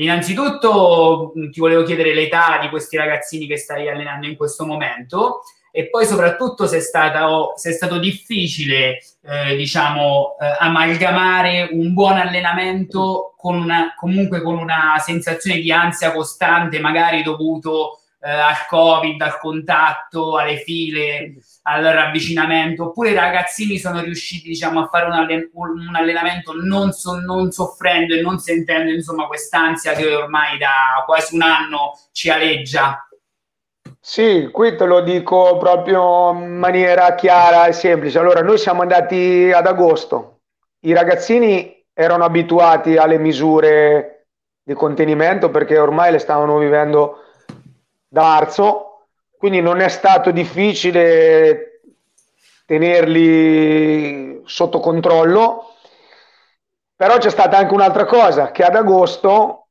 Innanzitutto 0.00 1.32
ti 1.50 1.58
volevo 1.58 1.82
chiedere 1.82 2.14
l'età 2.14 2.58
di 2.60 2.68
questi 2.68 2.96
ragazzini 2.96 3.46
che 3.46 3.56
stai 3.56 3.88
allenando 3.88 4.26
in 4.26 4.36
questo 4.36 4.64
momento 4.64 5.40
e 5.72 5.90
poi 5.90 6.06
soprattutto 6.06 6.66
se 6.66 6.78
è, 6.78 6.80
stata, 6.80 7.30
o- 7.30 7.52
se 7.56 7.70
è 7.70 7.72
stato 7.72 7.98
difficile 7.98 8.98
eh, 9.22 9.56
diciamo 9.56 10.36
eh, 10.40 10.56
amalgamare 10.60 11.68
un 11.72 11.92
buon 11.92 12.16
allenamento 12.16 13.34
con 13.36 13.56
una, 13.56 13.94
comunque 13.96 14.40
con 14.40 14.56
una 14.56 14.96
sensazione 14.98 15.60
di 15.60 15.70
ansia 15.72 16.12
costante 16.12 16.78
magari 16.80 17.22
dovuto 17.22 18.00
eh, 18.20 18.30
al 18.30 18.66
covid, 18.68 19.20
al 19.22 19.38
contatto, 19.38 20.36
alle 20.36 20.56
file 20.56 21.34
al 21.62 21.82
ravvicinamento, 21.82 22.86
oppure 22.86 23.10
i 23.10 23.14
ragazzini 23.14 23.78
sono 23.78 24.00
riusciti 24.00 24.48
diciamo, 24.48 24.80
a 24.80 24.88
fare 24.88 25.06
un, 25.06 25.12
allen- 25.12 25.50
un 25.52 25.94
allenamento 25.94 26.52
non, 26.54 26.92
so- 26.92 27.20
non 27.20 27.50
soffrendo 27.50 28.14
e 28.14 28.20
non 28.20 28.38
sentendo 28.38 28.90
insomma 28.90 29.26
quest'ansia 29.26 29.92
che 29.92 30.14
ormai 30.14 30.58
da 30.58 31.02
quasi 31.04 31.34
un 31.34 31.42
anno 31.42 31.92
ci 32.12 32.30
aleggia. 32.30 33.02
Sì, 34.00 34.48
qui 34.52 34.76
te 34.76 34.84
lo 34.84 35.00
dico 35.02 35.56
proprio 35.58 36.32
in 36.32 36.56
maniera 36.56 37.14
chiara 37.14 37.66
e 37.66 37.72
semplice. 37.72 38.18
Allora, 38.18 38.40
noi 38.40 38.56
siamo 38.56 38.82
andati 38.82 39.50
ad 39.52 39.66
agosto. 39.66 40.40
I 40.80 40.94
ragazzini 40.94 41.84
erano 41.92 42.24
abituati 42.24 42.96
alle 42.96 43.18
misure 43.18 44.28
di 44.62 44.74
contenimento 44.74 45.50
perché 45.50 45.78
ormai 45.78 46.12
le 46.12 46.18
stavano 46.18 46.58
vivendo 46.58 47.27
da 48.08 48.22
marzo, 48.22 49.06
quindi 49.36 49.60
non 49.60 49.80
è 49.80 49.88
stato 49.88 50.30
difficile 50.30 51.82
tenerli 52.66 54.42
sotto 54.44 54.80
controllo. 54.80 55.74
Però 56.96 57.16
c'è 57.18 57.30
stata 57.30 57.56
anche 57.56 57.74
un'altra 57.74 58.04
cosa, 58.06 58.50
che 58.50 58.64
ad 58.64 58.74
agosto, 58.74 59.68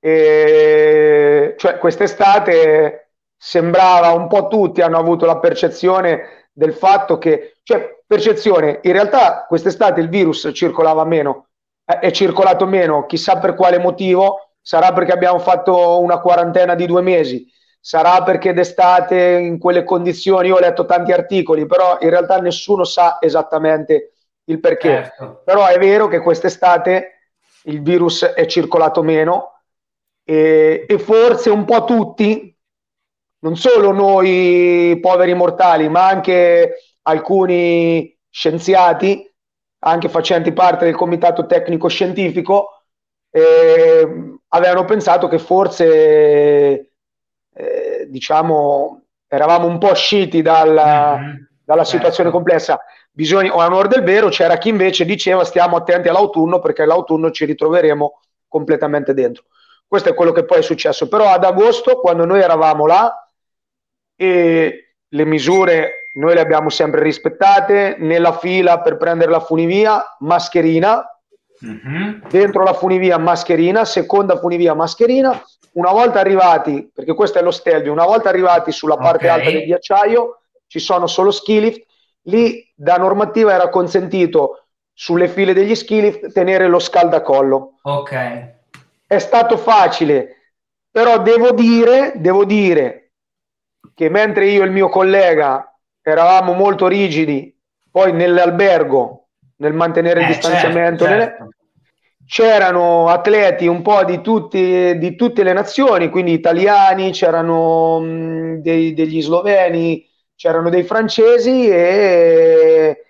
eh, 0.00 1.54
cioè 1.58 1.76
quest'estate, 1.76 3.10
sembrava 3.36 4.12
un 4.12 4.26
po' 4.26 4.48
tutti 4.48 4.80
hanno 4.80 4.98
avuto 4.98 5.26
la 5.26 5.38
percezione 5.38 6.48
del 6.52 6.72
fatto 6.72 7.18
che, 7.18 7.58
cioè 7.62 8.02
percezione, 8.06 8.80
in 8.82 8.92
realtà 8.92 9.44
quest'estate 9.46 10.00
il 10.00 10.08
virus 10.08 10.50
circolava 10.52 11.04
meno, 11.04 11.48
eh, 11.84 11.98
è 12.00 12.10
circolato 12.10 12.66
meno, 12.66 13.06
chissà 13.06 13.38
per 13.38 13.54
quale 13.54 13.78
motivo, 13.78 14.49
sarà 14.70 14.92
perché 14.92 15.10
abbiamo 15.10 15.40
fatto 15.40 15.98
una 15.98 16.20
quarantena 16.20 16.76
di 16.76 16.86
due 16.86 17.02
mesi, 17.02 17.44
sarà 17.80 18.22
perché 18.22 18.52
d'estate 18.52 19.18
in 19.18 19.58
quelle 19.58 19.82
condizioni, 19.82 20.46
io 20.46 20.54
ho 20.54 20.60
letto 20.60 20.84
tanti 20.84 21.10
articoli, 21.10 21.66
però 21.66 21.98
in 22.00 22.08
realtà 22.08 22.38
nessuno 22.38 22.84
sa 22.84 23.18
esattamente 23.20 24.12
il 24.44 24.60
perché. 24.60 24.88
Certo. 24.88 25.42
Però 25.44 25.66
è 25.66 25.76
vero 25.76 26.06
che 26.06 26.20
quest'estate 26.20 27.32
il 27.64 27.82
virus 27.82 28.22
è 28.22 28.46
circolato 28.46 29.02
meno 29.02 29.62
e, 30.22 30.86
e 30.88 30.98
forse 31.00 31.50
un 31.50 31.64
po' 31.64 31.82
tutti, 31.82 32.56
non 33.40 33.56
solo 33.56 33.90
noi 33.90 34.96
poveri 35.02 35.34
mortali, 35.34 35.88
ma 35.88 36.06
anche 36.06 36.76
alcuni 37.02 38.16
scienziati, 38.30 39.28
anche 39.80 40.08
facenti 40.08 40.52
parte 40.52 40.84
del 40.84 40.94
comitato 40.94 41.46
tecnico 41.46 41.88
scientifico, 41.88 42.84
eh, 43.32 44.38
avevano 44.52 44.84
pensato 44.84 45.28
che 45.28 45.38
forse, 45.38 45.86
eh, 47.54 48.06
diciamo, 48.08 49.02
eravamo 49.26 49.66
un 49.66 49.78
po' 49.78 49.90
usciti 49.90 50.42
dalla, 50.42 51.16
Mhm. 51.16 51.48
dalla 51.64 51.84
Certo. 51.84 51.96
situazione 51.98 52.30
complessa. 52.30 52.80
Bisogna, 53.12 53.54
o 53.54 53.60
a 53.60 53.66
onor 53.66 53.88
del 53.88 54.02
vero, 54.02 54.28
c'era 54.28 54.56
chi 54.58 54.68
invece 54.68 55.04
diceva 55.04 55.44
stiamo 55.44 55.76
attenti 55.76 56.08
all'autunno 56.08 56.58
perché 56.60 56.84
l'autunno 56.84 57.30
ci 57.30 57.44
ritroveremo 57.44 58.20
completamente 58.48 59.14
dentro. 59.14 59.44
Questo 59.86 60.08
è 60.10 60.14
quello 60.14 60.32
che 60.32 60.44
poi 60.44 60.58
è 60.58 60.62
successo. 60.62 61.08
Però 61.08 61.28
ad 61.28 61.44
agosto, 61.44 62.00
quando 62.00 62.24
noi 62.24 62.40
eravamo 62.40 62.86
là, 62.86 63.28
e 64.16 64.94
le 65.08 65.24
misure 65.24 66.10
noi 66.14 66.34
le 66.34 66.40
abbiamo 66.40 66.70
sempre 66.70 67.02
rispettate, 67.02 67.96
nella 67.98 68.32
fila 68.36 68.80
per 68.80 68.96
prendere 68.96 69.30
la 69.30 69.40
funivia, 69.40 70.16
mascherina, 70.20 71.04
Mhm. 71.60 72.28
dentro 72.28 72.62
la 72.62 72.72
funivia 72.72 73.18
mascherina, 73.18 73.84
seconda 73.84 74.38
funivia 74.38 74.74
mascherina. 74.74 75.42
Una 75.72 75.90
volta 75.92 76.18
arrivati, 76.18 76.90
perché 76.92 77.14
questo 77.14 77.38
è 77.38 77.42
lo 77.42 77.50
stelvio, 77.50 77.92
una 77.92 78.04
volta 78.06 78.28
arrivati 78.28 78.72
sulla 78.72 78.96
parte 78.96 79.26
Ok. 79.26 79.32
alta 79.32 79.50
del 79.50 79.64
ghiacciaio 79.64 80.40
ci 80.66 80.78
sono 80.78 81.06
solo 81.06 81.30
ski 81.30 81.60
lift, 81.60 81.86
lì 82.22 82.66
da 82.74 82.96
normativa 82.96 83.52
era 83.52 83.68
consentito 83.68 84.64
sulle 84.92 85.28
file 85.28 85.52
degli 85.52 85.74
ski 85.74 86.00
lift 86.00 86.32
tenere 86.32 86.66
lo 86.66 86.78
scaldacollo. 86.78 87.78
Ok. 87.82 88.14
È 89.06 89.18
stato 89.18 89.56
facile, 89.56 90.54
però 90.90 91.20
devo 91.20 91.52
dire, 91.52 92.12
devo 92.16 92.44
dire 92.44 93.12
che 93.94 94.08
mentre 94.08 94.46
io 94.46 94.62
e 94.62 94.66
il 94.66 94.72
mio 94.72 94.88
collega 94.88 95.72
eravamo 96.02 96.52
molto 96.52 96.86
rigidi, 96.86 97.56
poi 97.90 98.12
nell'albergo, 98.12 99.19
nel 99.60 99.72
mantenere 99.72 100.20
il 100.20 100.26
Eh, 100.26 100.28
distanziamento, 100.28 101.04
certo, 101.04 101.36
certo. 101.36 101.54
c'erano 102.26 103.08
atleti 103.08 103.66
un 103.66 103.82
po' 103.82 104.04
di, 104.04 104.20
tutti, 104.20 104.96
di 104.98 105.16
tutte 105.16 105.42
le 105.42 105.52
nazioni, 105.52 106.10
quindi 106.10 106.32
italiani, 106.32 107.10
c'erano 107.12 108.00
mh, 108.00 108.60
dei- 108.60 108.94
degli 108.94 109.20
sloveni, 109.22 110.06
c'erano 110.34 110.70
dei 110.70 110.82
francesi 110.84 111.68
e 111.68 113.04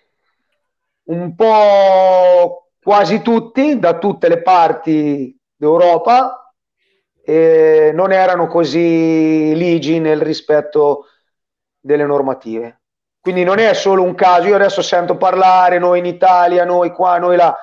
un 1.04 1.34
po' 1.34 2.70
quasi 2.80 3.20
tutti 3.22 3.78
da 3.78 3.98
tutte 3.98 4.28
le 4.28 4.42
parti 4.42 5.36
d'Europa 5.56 6.34
non 7.92 8.12
erano 8.12 8.46
così 8.48 9.54
ligi 9.54 10.00
nel 10.00 10.20
rispetto 10.20 11.06
delle 11.78 12.04
normative. 12.04 12.79
Quindi 13.20 13.44
non 13.44 13.58
è 13.58 13.74
solo 13.74 14.02
un 14.02 14.14
caso, 14.14 14.48
io 14.48 14.54
adesso 14.54 14.80
sento 14.80 15.16
parlare 15.16 15.78
noi 15.78 15.98
in 15.98 16.06
Italia, 16.06 16.64
noi 16.64 16.90
qua, 16.90 17.18
noi 17.18 17.36
là. 17.36 17.54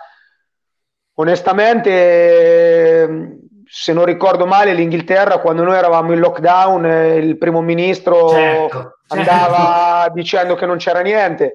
Onestamente, 1.15 3.01
ehm, 3.01 3.39
se 3.65 3.91
non 3.91 4.05
ricordo 4.05 4.45
male, 4.45 4.73
l'Inghilterra, 4.73 5.39
quando 5.39 5.63
noi 5.63 5.75
eravamo 5.75 6.13
in 6.13 6.19
lockdown, 6.19 6.85
eh, 6.85 7.15
il 7.15 7.37
primo 7.39 7.61
ministro 7.61 8.29
Certo, 8.29 8.99
andava 9.07 10.07
dicendo 10.13 10.53
che 10.53 10.67
non 10.67 10.77
c'era 10.77 11.01
niente, 11.01 11.53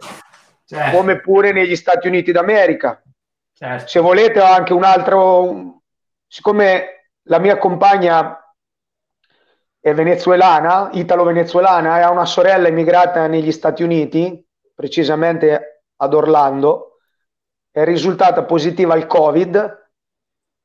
Certo, 0.67 0.97
come 0.97 1.21
pure 1.21 1.53
negli 1.53 1.77
Stati 1.77 2.09
Uniti 2.09 2.33
d'America. 2.33 3.01
certo. 3.55 3.87
Se 3.87 4.01
volete, 4.01 4.41
ho 4.41 4.45
anche 4.47 4.73
un 4.73 4.83
altro, 4.83 5.83
siccome 6.27 7.11
la 7.27 7.39
mia 7.39 7.57
compagna 7.57 8.42
è 9.85 9.93
venezuelana, 9.95 10.91
italo-venezuelana, 10.93 11.99
e 11.99 12.03
ha 12.03 12.11
una 12.13 12.25
sorella 12.25 12.69
immigrata 12.69 13.27
negli 13.27 13.51
Stati 13.51 13.83
Uniti, 13.83 14.47
precisamente 14.73 15.87
ad 15.97 16.15
Orlando, 16.15 16.99
è 17.69 17.83
risultata 17.83 18.45
positiva 18.45 18.95
al 18.95 19.09
Covid 19.09 19.81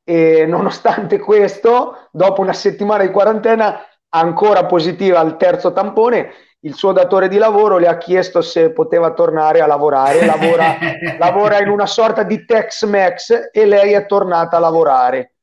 e 0.04 0.46
nonostante 0.46 1.18
questo, 1.20 2.10
dopo 2.12 2.42
una 2.42 2.54
settimana 2.54 3.04
di 3.04 3.10
quarantena, 3.10 3.82
ancora 4.10 4.66
positiva 4.66 5.20
al 5.20 5.36
terzo 5.36 5.74
tampone 5.74 6.32
il 6.62 6.76
suo 6.76 6.92
datore 6.92 7.28
di 7.28 7.38
lavoro 7.38 7.78
le 7.78 7.88
ha 7.88 7.98
chiesto 7.98 8.42
se 8.42 8.72
poteva 8.72 9.14
tornare 9.14 9.62
a 9.62 9.68
lavorare. 9.68 10.26
Lavora, 10.26 10.78
lavora 11.18 11.60
in 11.60 11.70
una 11.70 11.88
sorta 11.88 12.22
di 12.22 12.46
Tex-Mex 12.46 13.50
e 13.52 13.66
lei 13.66 13.94
è 13.94 14.06
tornata 14.06 14.58
a 14.58 14.60
lavorare. 14.60 15.34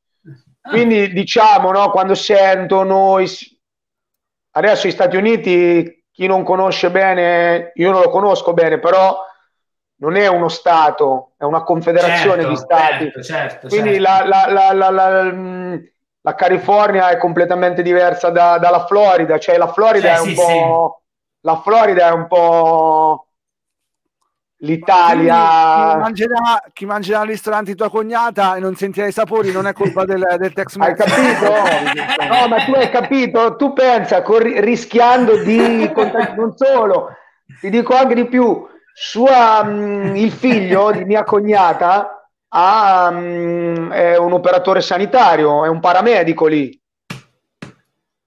Quindi 0.61 1.11
diciamo, 1.11 1.71
no, 1.71 1.89
quando 1.91 2.15
sento 2.15 2.83
noi, 2.83 3.27
adesso 4.55 4.87
gli 4.87 4.91
Stati 4.91 5.17
Uniti, 5.17 6.05
chi 6.11 6.27
non 6.27 6.43
conosce 6.43 6.91
bene, 6.91 7.71
io 7.75 7.91
non 7.91 8.01
lo 8.01 8.09
conosco 8.09 8.53
bene, 8.53 8.79
però 8.79 9.17
non 9.97 10.15
è 10.15 10.27
uno 10.27 10.49
Stato, 10.49 11.33
è 11.37 11.43
una 11.43 11.63
confederazione 11.63 12.43
Certo, 12.43 12.49
di 12.49 12.55
Stati. 12.57 13.03
certo, 13.05 13.21
certo, 13.23 13.67
Quindi 13.67 13.99
certo. 13.99 14.01
La, 14.01 14.25
la- 14.47 14.73
la- 14.73 14.89
la- 14.89 15.23
la- 16.21 16.35
California 16.35 17.09
è 17.09 17.17
completamente 17.17 17.81
diversa 17.81 18.29
da- 18.29 18.57
dalla 18.57 18.85
Florida, 18.85 19.37
cioè 19.37 19.57
la 19.57 19.71
Florida 19.71 20.07
Cioè, 20.09 20.17
è 20.17 20.19
un 20.19 20.25
sì, 20.27 20.35
po'... 20.35 20.99
La 21.41 21.61
Florida 21.61 22.07
è 22.07 22.11
un 22.11 22.25
po' 22.27 23.27
l'Italia... 24.59 25.35
Chi 25.91 25.99
mangerà, 25.99 26.63
chi 26.73 26.85
mangerà 26.85 27.19
al 27.21 27.27
ristorante 27.27 27.75
tua 27.75 27.89
cognata 27.89 28.55
e 28.55 28.59
non 28.59 28.75
sentirà 28.75 29.07
i 29.07 29.11
sapori 29.11 29.51
non 29.51 29.67
è 29.67 29.73
colpa 29.73 30.05
del, 30.05 30.23
del 30.37 30.53
Tex 30.53 30.75
Hai 30.77 30.95
capito? 30.95 31.51
No, 32.29 32.47
ma 32.47 32.63
tu 32.63 32.71
hai 32.73 32.89
capito? 32.89 33.55
Tu 33.55 33.73
pensa, 33.73 34.21
corri- 34.21 34.59
rischiando 34.61 35.43
di... 35.43 35.91
Non 36.35 36.53
solo, 36.55 37.09
ti 37.59 37.69
dico 37.69 37.95
anche 37.95 38.15
di 38.15 38.27
più, 38.27 38.67
sua, 38.93 39.63
mh, 39.63 40.15
il 40.15 40.31
figlio 40.31 40.91
di 40.91 41.03
mia 41.03 41.23
cognata 41.23 42.29
ha, 42.47 43.11
mh, 43.11 43.91
è 43.91 44.17
un 44.17 44.31
operatore 44.31 44.81
sanitario, 44.81 45.65
è 45.65 45.67
un 45.67 45.79
paramedico 45.79 46.47
lì. 46.47 46.81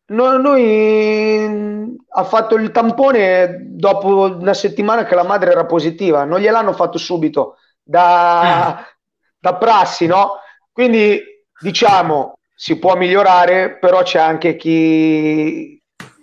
No- 0.09 0.37
Noi 0.38 1.49
mh, 1.49 1.97
ha 2.11 2.25
fatto 2.25 2.55
il 2.57 2.71
tampone 2.71 3.59
dopo 3.71 4.37
una 4.38 4.55
settimana 4.55 5.05
che 5.05 5.15
la 5.15 5.25
madre 5.25 5.50
era 5.50 5.67
positiva, 5.67 6.25
non 6.25 6.41
gliel'hanno 6.41 6.73
fatto 6.73 6.99
subito 6.99 7.57
da, 7.83 8.85
da 9.38 9.55
prassi, 9.57 10.07
no? 10.07 10.37
Quindi 10.73 11.21
diciamo 11.61 12.38
si 12.55 12.79
può 12.79 12.97
migliorare, 12.97 13.77
però 13.79 14.03
c'è 14.03 14.18
anche 14.18 14.57
chi, 14.57 15.81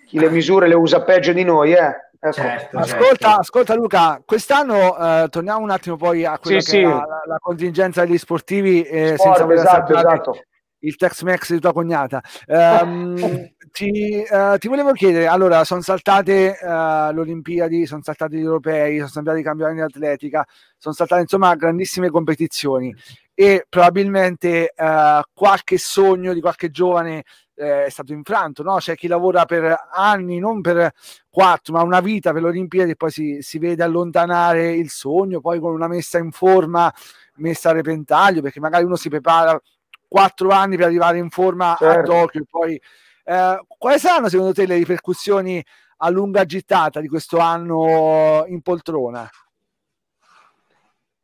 chi 0.07 0.19
le 0.19 0.29
misure 0.29 0.67
le 0.67 0.75
usa 0.75 1.03
peggio 1.03 1.31
di 1.33 1.43
noi, 1.43 1.73
eh. 1.73 2.03
Ecco. 2.25 2.33
Certo, 2.33 2.77
Ascolta, 2.79 3.37
ascolta 3.37 3.75
Luca, 3.75 4.19
quest'anno 4.25 4.97
eh, 4.97 5.27
torniamo 5.29 5.59
un 5.59 5.69
attimo 5.69 5.95
poi 5.95 6.25
a 6.25 6.39
quella 6.39 6.59
Sì, 6.59 6.71
che 6.71 6.77
sì. 6.77 6.81
la, 6.81 6.89
la- 7.05 7.21
la 7.27 7.37
contingenza 7.39 8.03
degli 8.03 8.17
sportivi 8.17 8.81
eh, 8.81 9.13
Sport, 9.15 9.19
senza 9.19 9.43
voler 9.43 9.57
esatto, 9.59 9.93
esatto. 9.95 10.39
Il 10.85 10.95
Tex-Mex 10.95 11.51
di 11.51 11.59
tua 11.59 11.73
cognata. 11.73 12.21
Ehm, 12.47 13.15
ti, 13.71 14.21
eh, 14.21 14.55
ti 14.57 14.67
volevo 14.67 14.91
chiedere, 14.93 15.27
allora, 15.27 15.63
sono 15.63 15.81
saltate 15.81 16.57
eh, 16.57 16.67
le 16.67 17.19
Olimpiadi, 17.19 17.85
sono 17.85 18.01
saltati 18.03 18.37
gli 18.37 18.43
europei, 18.43 18.97
sono 18.97 19.09
saltati 19.09 19.39
i 19.39 19.43
campionati 19.43 19.75
di 19.75 19.81
atletica, 19.81 20.45
sono 20.77 20.93
saltate 20.93 21.21
insomma 21.21 21.55
grandissime 21.55 22.09
competizioni 22.09 22.93
e 23.33 23.65
probabilmente 23.67 24.71
eh, 24.73 25.23
qualche 25.33 25.77
sogno 25.77 26.33
di 26.33 26.39
qualche 26.39 26.71
giovane 26.71 27.25
eh, 27.55 27.85
è 27.85 27.89
stato 27.89 28.13
infranto, 28.13 28.63
no? 28.63 28.77
C'è 28.77 28.95
chi 28.95 29.07
lavora 29.07 29.45
per 29.45 29.75
anni, 29.91 30.39
non 30.39 30.61
per 30.61 30.93
quattro, 31.29 31.73
ma 31.73 31.81
una 31.81 31.99
vita 31.99 32.31
per 32.31 32.41
le 32.41 32.49
Olimpiadi 32.49 32.91
e 32.91 32.95
poi 32.95 33.11
si, 33.11 33.37
si 33.41 33.59
vede 33.59 33.83
allontanare 33.83 34.71
il 34.73 34.89
sogno, 34.89 35.41
poi 35.41 35.59
con 35.59 35.73
una 35.73 35.87
messa 35.87 36.17
in 36.17 36.31
forma, 36.31 36.93
messa 37.35 37.69
a 37.69 37.73
repentaglio, 37.73 38.41
perché 38.41 38.59
magari 38.59 38.85
uno 38.85 38.95
si 38.95 39.09
prepara 39.09 39.59
quattro 40.07 40.49
anni 40.49 40.77
per 40.77 40.85
arrivare 40.85 41.17
in 41.17 41.29
forma 41.29 41.73
a 41.73 41.77
Certo. 41.77 42.11
Tokyo. 42.11 42.41
e 42.41 42.45
Poi, 42.49 42.81
eh, 43.23 43.65
quali 43.77 43.99
saranno 43.99 44.29
secondo 44.29 44.53
te 44.53 44.65
le 44.65 44.75
ripercussioni 44.75 45.63
a 45.97 46.09
lunga 46.09 46.45
gittata 46.45 46.99
di 46.99 47.07
questo 47.07 47.37
anno 47.37 48.43
in 48.47 48.61
poltrona? 48.61 49.29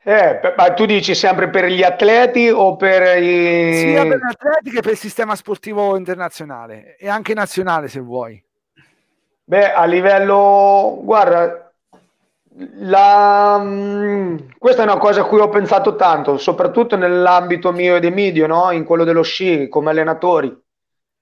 Eh, 0.03 0.39
ma 0.57 0.73
tu 0.73 0.85
dici 0.85 1.13
sempre 1.13 1.49
per 1.49 1.65
gli 1.65 1.83
atleti 1.83 2.49
o 2.49 2.75
per 2.75 3.21
i... 3.21 3.73
Sia 3.75 4.07
per 4.07 4.19
l'atletica 4.19 4.75
che 4.77 4.81
per 4.81 4.91
il 4.93 4.97
sistema 4.97 5.35
sportivo 5.35 5.95
internazionale 5.95 6.95
e 6.97 7.07
anche 7.07 7.35
nazionale 7.35 7.87
se 7.87 7.99
vuoi. 7.99 8.43
Beh, 9.43 9.73
a 9.73 9.85
livello, 9.85 10.99
guarda, 11.03 11.70
la, 12.79 13.59
mm, 13.59 14.37
questa 14.57 14.81
è 14.81 14.85
una 14.85 14.97
cosa 14.97 15.21
a 15.21 15.25
cui 15.25 15.39
ho 15.39 15.49
pensato 15.49 15.95
tanto, 15.95 16.37
soprattutto 16.37 16.95
nell'ambito 16.95 17.71
mio 17.71 17.95
ed 17.95 18.05
Emidio, 18.05 18.47
no? 18.47 18.71
In 18.71 18.85
quello 18.85 19.03
dello 19.03 19.23
sci, 19.23 19.67
come 19.67 19.91
allenatori. 19.91 20.55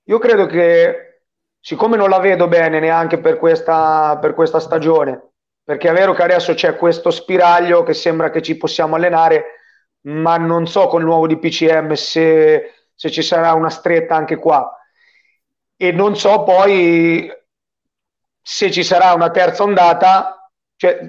Io 0.05 0.17
credo 0.17 0.45
che, 0.45 1.21
siccome 1.59 1.97
non 1.97 2.09
la 2.09 2.19
vedo 2.19 2.47
bene 2.47 2.79
neanche 2.79 3.19
per 3.19 3.37
questa, 3.37 4.17
per 4.19 4.33
questa 4.33 4.59
stagione, 4.59 5.31
perché 5.63 5.89
è 5.89 5.93
vero 5.93 6.13
che 6.13 6.23
adesso 6.23 6.53
c'è 6.53 6.75
questo 6.75 7.11
spiraglio 7.11 7.83
che 7.83 7.93
sembra 7.93 8.29
che 8.29 8.41
ci 8.41 8.57
possiamo 8.57 8.95
allenare, 8.95 9.45
ma 10.01 10.37
non 10.37 10.67
so 10.67 10.87
col 10.87 11.03
nuovo 11.03 11.27
DPCM 11.27 11.93
se, 11.93 12.73
se 12.95 13.11
ci 13.11 13.21
sarà 13.21 13.53
una 13.53 13.69
stretta 13.69 14.15
anche 14.15 14.37
qua. 14.37 14.73
E 15.77 15.91
non 15.91 16.15
so 16.15 16.43
poi 16.43 17.31
se 18.41 18.71
ci 18.71 18.83
sarà 18.83 19.13
una 19.13 19.29
terza 19.29 19.63
ondata, 19.63 20.51
cioè, 20.75 20.99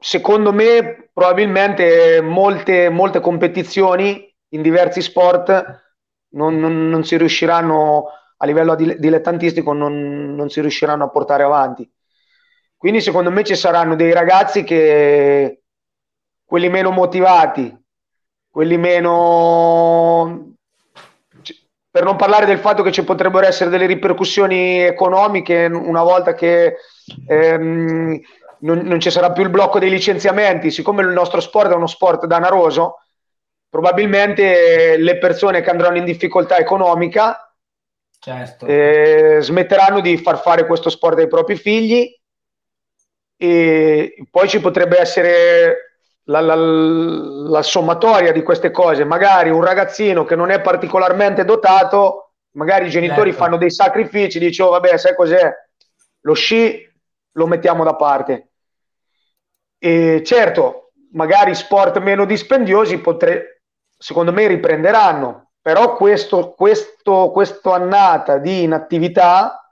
secondo 0.00 0.52
me 0.52 1.10
probabilmente 1.12 2.20
molte, 2.20 2.88
molte 2.88 3.20
competizioni 3.20 4.26
in 4.50 4.62
diversi 4.62 5.02
sport 5.02 5.86
non, 6.30 6.58
non- 6.58 6.88
non 6.88 7.04
si 7.04 7.16
riusciranno 7.16 8.04
a 8.36 8.46
livello 8.46 8.74
dile- 8.74 8.98
dilettantistico 8.98 9.72
non, 9.72 10.34
non 10.34 10.48
si 10.50 10.60
riusciranno 10.60 11.04
a 11.04 11.08
portare 11.10 11.42
avanti. 11.42 11.88
Quindi 12.76 13.00
secondo 13.00 13.30
me 13.30 13.42
ci 13.44 13.56
saranno 13.56 13.96
dei 13.96 14.12
ragazzi 14.12 14.62
che 14.62 15.62
quelli 16.44 16.68
meno 16.68 16.90
motivati, 16.90 17.76
quelli 18.48 18.76
meno 18.78 20.54
per 21.90 22.04
non 22.04 22.16
parlare 22.16 22.46
del 22.46 22.58
fatto 22.58 22.82
che 22.82 22.92
ci 22.92 23.02
potrebbero 23.02 23.46
essere 23.46 23.70
delle 23.70 23.86
ripercussioni 23.86 24.80
economiche 24.82 25.64
una 25.64 26.02
volta 26.02 26.34
che 26.34 26.76
ehm, 27.26 28.20
non, 28.60 28.78
non 28.80 29.00
ci 29.00 29.10
sarà 29.10 29.32
più 29.32 29.42
il 29.42 29.50
blocco 29.50 29.78
dei 29.78 29.90
licenziamenti, 29.90 30.70
siccome 30.70 31.02
il 31.02 31.08
nostro 31.08 31.40
sport 31.40 31.70
è 31.70 31.74
uno 31.74 31.86
sport 31.86 32.26
danaroso, 32.26 33.02
probabilmente 33.68 34.96
le 34.96 35.18
persone 35.18 35.60
che 35.60 35.70
andranno 35.70 35.98
in 35.98 36.04
difficoltà 36.04 36.56
economica 36.56 37.42
Certo. 38.20 38.66
eh, 38.66 39.38
smetteranno 39.40 40.00
di 40.00 40.16
far 40.18 40.40
fare 40.40 40.66
questo 40.66 40.90
sport 40.90 41.18
ai 41.18 41.28
propri 41.28 41.56
figli 41.56 42.12
e 43.36 44.14
poi 44.30 44.48
ci 44.48 44.60
potrebbe 44.60 44.98
essere 44.98 45.76
la, 46.24 46.40
la- 46.40 46.54
la 46.56 47.62
sommatoria 47.62 48.32
di 48.32 48.42
queste 48.42 48.70
cose. 48.70 49.04
Magari 49.04 49.50
un 49.50 49.62
ragazzino 49.62 50.24
che 50.24 50.34
non 50.36 50.50
è 50.50 50.60
particolarmente 50.60 51.44
dotato, 51.44 52.32
magari 52.52 52.86
i 52.86 52.90
genitori 52.90 53.30
Certo. 53.30 53.44
fanno 53.44 53.56
dei 53.56 53.70
sacrifici, 53.70 54.38
dice 54.38 54.62
oh 54.62 54.70
vabbè, 54.70 54.96
sai 54.96 55.14
cos'è? 55.14 55.52
Lo 56.22 56.34
sci 56.34 56.87
lo 57.38 57.46
mettiamo 57.46 57.84
da 57.84 57.94
parte. 57.94 58.50
E 59.78 60.22
certo, 60.24 60.90
magari 61.12 61.54
sport 61.54 61.98
meno 62.00 62.24
dispendiosi 62.26 62.98
potre- 62.98 63.62
secondo 63.96 64.32
me 64.32 64.46
riprenderanno, 64.48 65.52
però 65.62 65.96
questo, 65.96 66.52
questo, 66.52 67.30
questo 67.30 67.72
annata 67.72 68.38
di 68.38 68.64
inattività 68.64 69.62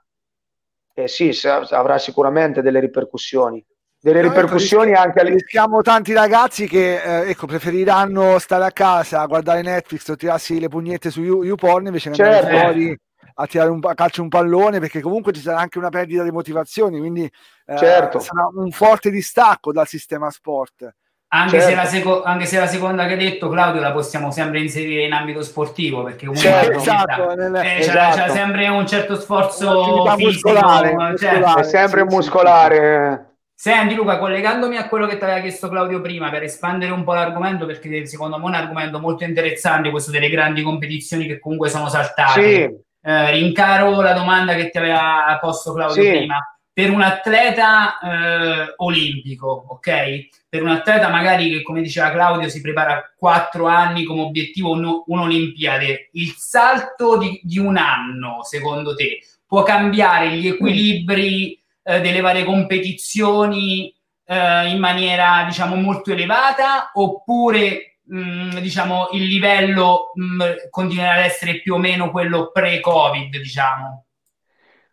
eh 0.93 1.07
sì, 1.07 1.31
avrà 1.45 1.99
sicuramente 1.99 2.63
delle 2.63 2.79
ripercussioni. 2.79 3.63
Delle 3.99 4.21
No, 4.21 4.27
ecco, 4.27 4.35
ripercussioni 4.39 4.91
rischi- 4.91 5.05
anche 5.05 5.19
a 5.19 5.23
li- 5.23 5.33
rischiamo 5.33 5.81
tanti 5.81 6.13
ragazzi 6.13 6.67
che 6.67 7.01
eh, 7.23 7.29
ecco, 7.29 7.45
preferiranno 7.45 8.39
stare 8.39 8.65
a 8.65 8.71
casa 8.71 9.21
a 9.21 9.27
guardare 9.27 9.61
Netflix 9.61 10.07
o 10.07 10.15
tirarsi 10.15 10.59
le 10.59 10.69
pugnette 10.69 11.11
su 11.11 11.21
You- 11.21 11.43
YouPorn 11.43 11.87
invece 11.87 12.09
che 12.09 12.21
andare 12.23 12.43
Certo. 12.43 12.57
fuori 12.57 12.97
a 13.39 13.45
tirare 13.45 13.69
un, 13.69 13.79
a 13.83 13.93
calcio 13.93 14.21
un 14.21 14.29
pallone 14.29 14.79
perché 14.79 14.99
comunque 14.99 15.31
ci 15.31 15.41
sarà 15.41 15.59
anche 15.59 15.77
una 15.77 15.89
perdita 15.89 16.23
di 16.23 16.31
motivazioni 16.31 16.97
quindi 16.99 17.23
eh, 17.23 17.77
Certo. 17.77 18.19
sarà 18.19 18.47
un 18.53 18.71
forte 18.71 19.11
distacco 19.11 19.71
dal 19.71 19.87
sistema 19.87 20.31
sport 20.31 20.91
Anche, 21.29 21.59
Certo. 21.59 21.67
se 21.67 21.75
la 21.75 21.85
seco- 21.85 22.23
anche 22.23 22.45
se 22.45 22.57
la 22.57 22.67
seconda 22.67 23.05
che 23.05 23.11
hai 23.11 23.17
detto, 23.19 23.49
Claudio, 23.49 23.81
la 23.81 23.91
possiamo 23.91 24.31
sempre 24.31 24.61
inserire 24.61 25.03
in 25.03 25.11
ambito 25.11 25.43
sportivo 25.43 26.01
perché 26.03 26.25
comunque 26.25 26.49
Certo. 26.49 26.77
Esatto, 26.77 27.35
nel- 27.35 27.55
eh, 27.55 27.61
c'è, 27.61 27.77
esatto. 27.79 28.15
c'è 28.15 28.29
sempre 28.29 28.67
un 28.69 28.87
certo 28.87 29.19
sforzo 29.19 30.05
fisico. 30.15 30.49
muscolare, 30.51 30.87
certo. 31.17 31.37
muscolare. 31.37 31.59
è 31.59 31.63
sempre 31.65 32.01
sì, 32.03 32.07
sì, 32.07 32.15
muscolare. 32.15 33.35
Senti 33.53 33.95
Luca, 33.95 34.19
collegandomi 34.19 34.77
a 34.77 34.87
quello 34.87 35.05
che 35.05 35.17
ti 35.17 35.23
aveva 35.25 35.39
chiesto 35.41 35.67
Claudio 35.67 35.99
prima 35.99 36.29
per 36.29 36.43
espandere 36.43 36.91
un 36.93 37.03
po' 37.03 37.13
l'argomento, 37.13 37.65
perché 37.65 38.05
secondo 38.05 38.37
me 38.37 38.43
è 38.45 38.47
un 38.47 38.53
argomento 38.53 38.99
molto 38.99 39.25
interessante 39.25 39.89
questo 39.89 40.11
delle 40.11 40.29
grandi 40.29 40.61
competizioni 40.61 41.25
che 41.25 41.39
comunque 41.39 41.67
sono 41.67 41.89
saltate. 41.89 42.41
Sì, 42.41 42.85
Eh, 43.07 43.31
rincaro 43.31 44.01
la 44.01 44.11
domanda 44.11 44.53
che 44.53 44.69
ti 44.69 44.77
aveva 44.77 45.37
posto 45.39 45.71
Claudio 45.73 46.03
Sì. 46.03 46.09
prima. 46.09 46.39
Per 46.73 46.91
un 46.91 47.01
atleta 47.01 47.97
eh, 47.99 48.73
olimpico, 48.75 49.65
ok? 49.69 50.27
Per 50.49 50.61
un 50.61 50.67
atleta 50.67 51.07
magari 51.07 51.49
che, 51.49 51.61
come 51.61 51.81
diceva 51.81 52.11
Claudio, 52.11 52.49
si 52.49 52.59
prepara 52.59 53.01
quattro 53.17 53.65
anni 53.67 54.03
come 54.03 54.21
obiettivo 54.23 54.71
un- 54.71 55.03
un'Olimpiade, 55.05 56.09
il 56.11 56.33
salto 56.37 57.17
di, 57.17 57.39
di 57.41 57.57
un 57.59 57.77
anno, 57.77 58.43
secondo 58.43 58.93
te, 58.93 59.19
può 59.47 59.63
cambiare 59.63 60.31
gli 60.31 60.47
equilibri 60.47 61.57
eh, 61.83 62.01
delle 62.01 62.19
varie 62.19 62.43
competizioni 62.43 63.91
eh, 64.25 64.67
in 64.69 64.79
maniera 64.79 65.45
diciamo 65.47 65.75
molto 65.75 66.11
elevata 66.11 66.91
oppure 66.93 67.96
mh, 68.07 68.59
diciamo 68.59 69.09
il 69.11 69.23
livello 69.25 70.11
mh, 70.13 70.69
continuerà 70.69 71.13
ad 71.13 71.25
essere 71.25 71.61
più 71.61 71.75
o 71.75 71.77
meno 71.77 72.11
quello 72.11 72.51
pre-covid 72.51 73.37
diciamo 73.37 74.05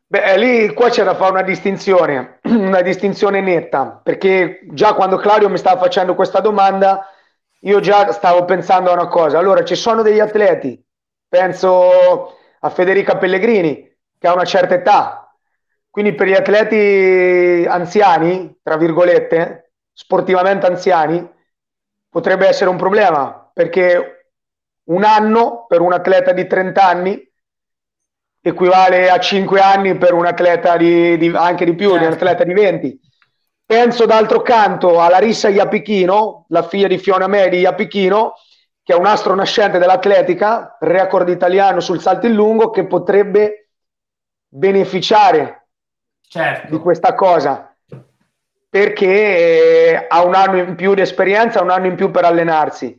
Beh, 0.07 0.37
lì 0.39 0.73
qua 0.75 0.91
c'è 0.91 1.03
da 1.03 1.15
fare 1.15 1.33
una 1.33 1.43
distinzione, 1.43 2.39
una 2.45 2.83
distinzione 2.83 3.41
netta, 3.41 4.01
perché 4.03 4.61
già 4.71 4.95
quando 4.95 5.17
Claudio 5.17 5.49
mi 5.49 5.59
stava 5.59 5.81
facendo 5.81 6.15
questa 6.15 6.41
domanda, 6.41 7.07
io 7.61 7.81
già 7.81 8.13
stavo 8.13 8.45
pensando 8.45 8.91
a 8.91 8.93
una 8.95 9.09
cosa. 9.09 9.39
Allora, 9.39 9.65
ci 9.65 9.75
sono 9.75 10.03
degli 10.03 10.21
atleti, 10.21 10.81
penso 11.29 12.37
a 12.61 12.71
Federica 12.71 13.17
Pellegrini, 13.17 13.91
che 14.19 14.27
ha 14.29 14.35
una 14.35 14.45
certa 14.45 14.75
età, 14.75 15.35
quindi 15.91 16.15
per 16.15 16.29
gli 16.29 16.35
atleti 16.35 17.67
anziani, 17.67 18.59
tra 18.63 18.77
virgolette, 18.77 19.73
sportivamente 19.93 20.67
anziani, 20.67 21.29
potrebbe 22.15 22.47
essere 22.47 22.71
un 22.71 22.77
problema, 22.77 23.51
perché 23.53 24.29
un 24.91 25.03
anno 25.03 25.67
per 25.67 25.81
un 25.81 25.93
atleta 25.93 26.31
di 26.31 26.47
30 26.47 26.81
anni 26.81 27.33
equivale 28.41 29.11
a 29.11 29.19
5 29.19 29.61
anni 29.61 29.99
per 29.99 30.13
un 30.13 30.25
atleta 30.25 30.77
di, 30.77 31.19
di 31.19 31.33
anche 31.35 31.65
di 31.65 31.75
più, 31.75 31.89
certo. 31.89 31.99
di 31.99 32.05
un 32.05 32.11
certo. 32.13 32.25
atleta 32.25 32.45
di 32.45 32.53
20. 32.53 33.01
Penso 33.67 34.07
d'altro 34.07 34.43
canto 34.43 35.01
a 35.01 35.09
Larissa 35.09 35.49
Iapichino, 35.49 36.45
la 36.51 36.63
figlia 36.63 36.87
di 36.87 36.99
Fiona 36.99 37.27
Medi 37.27 37.59
Iapichino, 37.59 38.35
che 38.85 38.93
è 38.93 38.97
un 38.97 39.07
astro 39.07 39.35
nascente 39.35 39.79
dell'atletica, 39.79 40.77
record 40.79 41.29
italiano 41.29 41.81
sul 41.81 42.01
salto 42.01 42.27
in 42.27 42.35
lungo, 42.35 42.71
che 42.71 42.87
potrebbe 42.87 43.71
beneficiare 44.47 45.67
certo. 46.29 46.77
di 46.77 46.81
questa 46.81 47.13
cosa 47.17 47.74
perché 48.75 50.05
ha 50.09 50.25
un 50.25 50.35
anno 50.35 50.57
in 50.57 50.75
più 50.75 50.95
di 50.95 51.01
esperienza, 51.01 51.63
un 51.63 51.71
anno 51.71 51.87
in 51.87 51.95
più 51.95 52.11
per 52.11 52.25
allenarsi. 52.25 52.99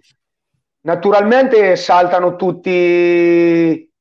Naturalmente 0.86 1.76
saltano 1.76 2.38
tutti 2.38 3.92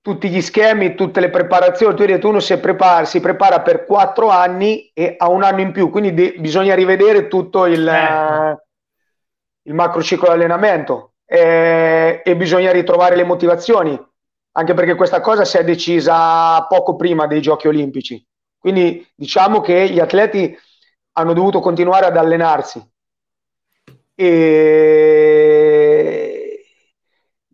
tutti 0.00 0.30
gli 0.30 0.40
schemi, 0.40 0.94
tutte 0.94 1.20
le 1.20 1.28
preparazioni, 1.28 1.94
tu 1.94 2.00
hai 2.00 2.08
detto 2.08 2.30
uno 2.30 2.40
si 2.40 2.56
prepara, 2.56 3.04
si 3.04 3.20
prepara 3.20 3.60
per 3.60 3.84
quattro 3.84 4.30
anni 4.30 4.90
e 4.94 5.14
ha 5.18 5.28
un 5.28 5.42
anno 5.42 5.60
in 5.60 5.72
più, 5.72 5.90
quindi 5.90 6.14
de- 6.14 6.34
bisogna 6.38 6.74
rivedere 6.74 7.28
tutto 7.28 7.66
il, 7.66 7.84
certo. 7.84 8.64
il 9.64 9.74
macrociclo 9.74 10.28
di 10.28 10.32
allenamento 10.32 11.16
e, 11.26 12.22
e 12.24 12.36
bisogna 12.36 12.72
ritrovare 12.72 13.14
le 13.14 13.24
motivazioni, 13.24 14.00
anche 14.52 14.72
perché 14.72 14.94
questa 14.94 15.20
cosa 15.20 15.44
si 15.44 15.58
è 15.58 15.64
decisa 15.64 16.64
poco 16.66 16.96
prima 16.96 17.26
dei 17.26 17.42
giochi 17.42 17.68
olimpici. 17.68 18.26
Quindi 18.60 19.08
diciamo 19.14 19.62
che 19.62 19.88
gli 19.88 19.98
atleti 19.98 20.54
hanno 21.12 21.32
dovuto 21.32 21.60
continuare 21.60 22.04
ad 22.04 22.16
allenarsi. 22.16 22.86
E 24.14 25.00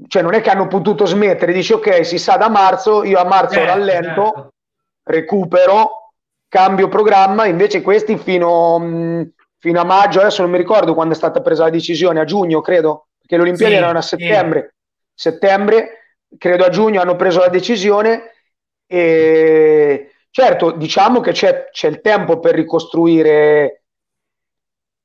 cioè 0.09 0.23
non 0.23 0.35
è 0.35 0.41
che 0.41 0.51
hanno 0.51 0.67
potuto 0.67 1.07
smettere, 1.07 1.53
dici 1.53 1.73
ok, 1.73 2.05
si 2.05 2.19
sa 2.19 2.37
da 2.37 2.49
marzo, 2.49 3.05
io 3.05 3.19
a 3.19 3.25
marzo 3.25 3.61
eh, 3.61 3.65
rallento, 3.65 4.25
certo. 4.25 4.53
recupero, 5.05 6.13
cambio 6.49 6.89
programma, 6.89 7.47
invece 7.47 7.83
questi 7.83 8.19
fino, 8.19 8.79
mh, 8.79 9.33
fino, 9.59 9.81
a 9.81 9.85
maggio, 9.85 10.21
adesso 10.21 10.43
non 10.43 10.51
mi 10.51 10.59
ricordo 10.59 10.95
quando 10.95 11.15
è 11.15 11.17
stata 11.17 11.41
presa 11.41 11.65
la 11.65 11.71
decisione, 11.71 12.21
a 12.21 12.25
giugno 12.25 12.61
credo, 12.61 13.09
perché 13.19 13.37
le 13.37 13.43
Olimpiadi 13.43 13.73
sì, 13.73 13.79
erano 13.79 13.99
a 13.99 14.03
settembre, 14.03 14.75
sì. 15.15 15.31
settembre, 15.31 15.89
credo 16.39 16.65
a 16.65 16.69
giugno 16.69 17.01
hanno 17.01 17.17
preso 17.17 17.41
la 17.41 17.49
decisione 17.49 18.33
e 18.87 20.11
certo 20.37 20.73
diciamo 20.73 21.21
che 21.21 21.33
c'è, 21.33 21.71
c'è 21.71 21.89
il 21.89 22.03
tempo 22.03 22.39
per 22.39 22.55
ricostruire, 22.55 23.85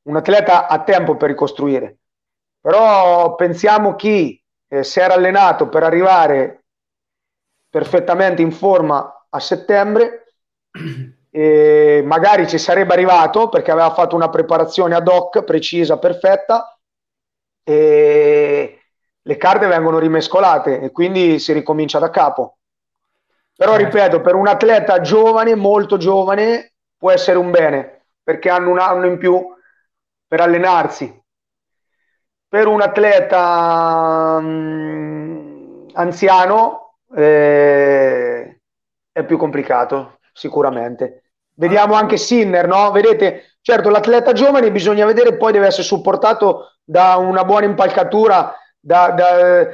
un 0.10 0.18
atleta 0.18 0.68
ha 0.68 0.84
tempo 0.84 1.16
per 1.16 1.30
ricostruire, 1.30 2.00
però 2.60 3.36
pensiamo 3.36 3.96
chi 3.96 4.44
eh, 4.68 4.84
si 4.84 5.00
era 5.00 5.14
allenato 5.14 5.70
per 5.70 5.84
arrivare 5.84 6.66
perfettamente 7.70 8.42
in 8.42 8.52
forma 8.52 9.26
a 9.30 9.40
settembre 9.40 10.34
e 11.32 12.04
magari 12.06 12.46
ci 12.46 12.58
sarebbe 12.58 12.92
arrivato 12.92 13.48
perché 13.48 13.72
aveva 13.72 13.94
fatto 13.94 14.18
una 14.18 14.30
preparazione 14.30 14.96
ad 14.96 15.08
hoc 15.08 15.44
precisa, 15.44 15.98
perfetta 15.98 16.78
e 17.64 18.82
le 19.22 19.38
carte 19.38 19.68
vengono 19.68 19.98
rimescolate 19.98 20.82
e 20.82 20.92
quindi 20.92 21.40
si 21.40 21.54
ricomincia 21.54 22.00
da 22.00 22.10
capo. 22.10 22.58
Però 23.62 23.78
certo. 23.78 23.98
ripeto, 23.98 24.22
per 24.22 24.34
un 24.34 24.48
atleta 24.48 25.02
giovane, 25.02 25.54
molto 25.54 25.98
giovane, 25.98 26.74
può 26.98 27.12
essere 27.12 27.38
un 27.38 27.52
bene 27.52 28.06
perché 28.24 28.50
hanno 28.50 28.72
un 28.72 28.80
anno 28.80 29.06
in 29.06 29.18
più 29.18 29.40
per 30.28 30.42
allenarsi 30.42 31.22
per 32.52 32.68
un 32.68 32.82
atleta 32.82 34.40
mh, 34.42 34.46
mm, 34.46 35.88
anziano 35.94 36.96
eh, 37.16 38.60
è 39.10 39.24
più 39.24 39.38
complicato, 39.38 40.20
sicuramente. 40.34 41.32
Vediamo 41.54 41.94
anche 41.94 42.18
Sinner, 42.18 42.68
no? 42.68 42.92
Vedete, 42.92 43.56
certo, 43.62 43.90
l'atleta 43.90 44.34
giovane 44.34 44.70
bisogna 44.70 45.06
vedere, 45.06 45.38
poi 45.38 45.54
deve 45.54 45.68
essere 45.68 45.84
supportato 45.84 46.74
da 46.84 47.16
una 47.16 47.46
buona 47.46 47.68
impalcatura, 47.68 48.54
da, 48.78 49.12
da, 49.12 49.68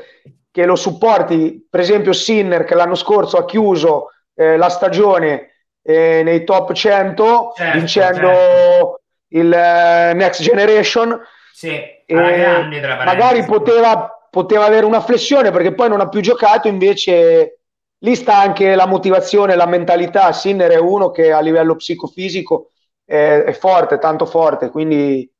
che 0.57 0.65
lo 0.65 0.75
supporti. 0.75 1.67
Per 1.69 1.79
esempio, 1.79 2.13
Sinner, 2.13 2.63
che 2.63 2.73
l'anno 2.73 2.95
scorso 2.95 3.37
ha 3.37 3.45
chiuso 3.45 4.07
eh, 4.33 4.57
la 4.57 4.69
stagione 4.69 5.67
eh, 5.83 6.23
nei 6.23 6.43
top 6.45 6.73
100, 6.73 7.53
certo, 7.55 7.77
vincendo 7.77 8.27
certo. 8.27 9.01
il 9.27 9.45
uh, 9.45 10.15
Next 10.15 10.41
Generation 10.41 11.21
sì, 11.53 11.79
magari 12.07 13.45
poteva, 13.45 14.27
poteva 14.31 14.65
avere 14.65 14.87
una 14.87 14.99
flessione 15.01 15.51
perché 15.51 15.75
poi 15.75 15.89
non 15.89 15.99
ha 15.99 16.09
più 16.09 16.21
giocato, 16.21 16.67
invece 16.67 17.59
lì 17.99 18.15
sta 18.15 18.39
anche 18.39 18.73
la 18.73 18.87
motivazione, 18.87 19.55
la 19.55 19.67
mentalità. 19.67 20.31
Sinner 20.31 20.71
è 20.71 20.79
uno 20.79 21.11
che 21.11 21.31
a 21.31 21.39
livello 21.39 21.75
psicofisico 21.75 22.71
è, 23.05 23.43
è 23.45 23.53
forte, 23.53 23.99
tanto 23.99 24.25
forte, 24.25 24.71
quindi 24.71 25.31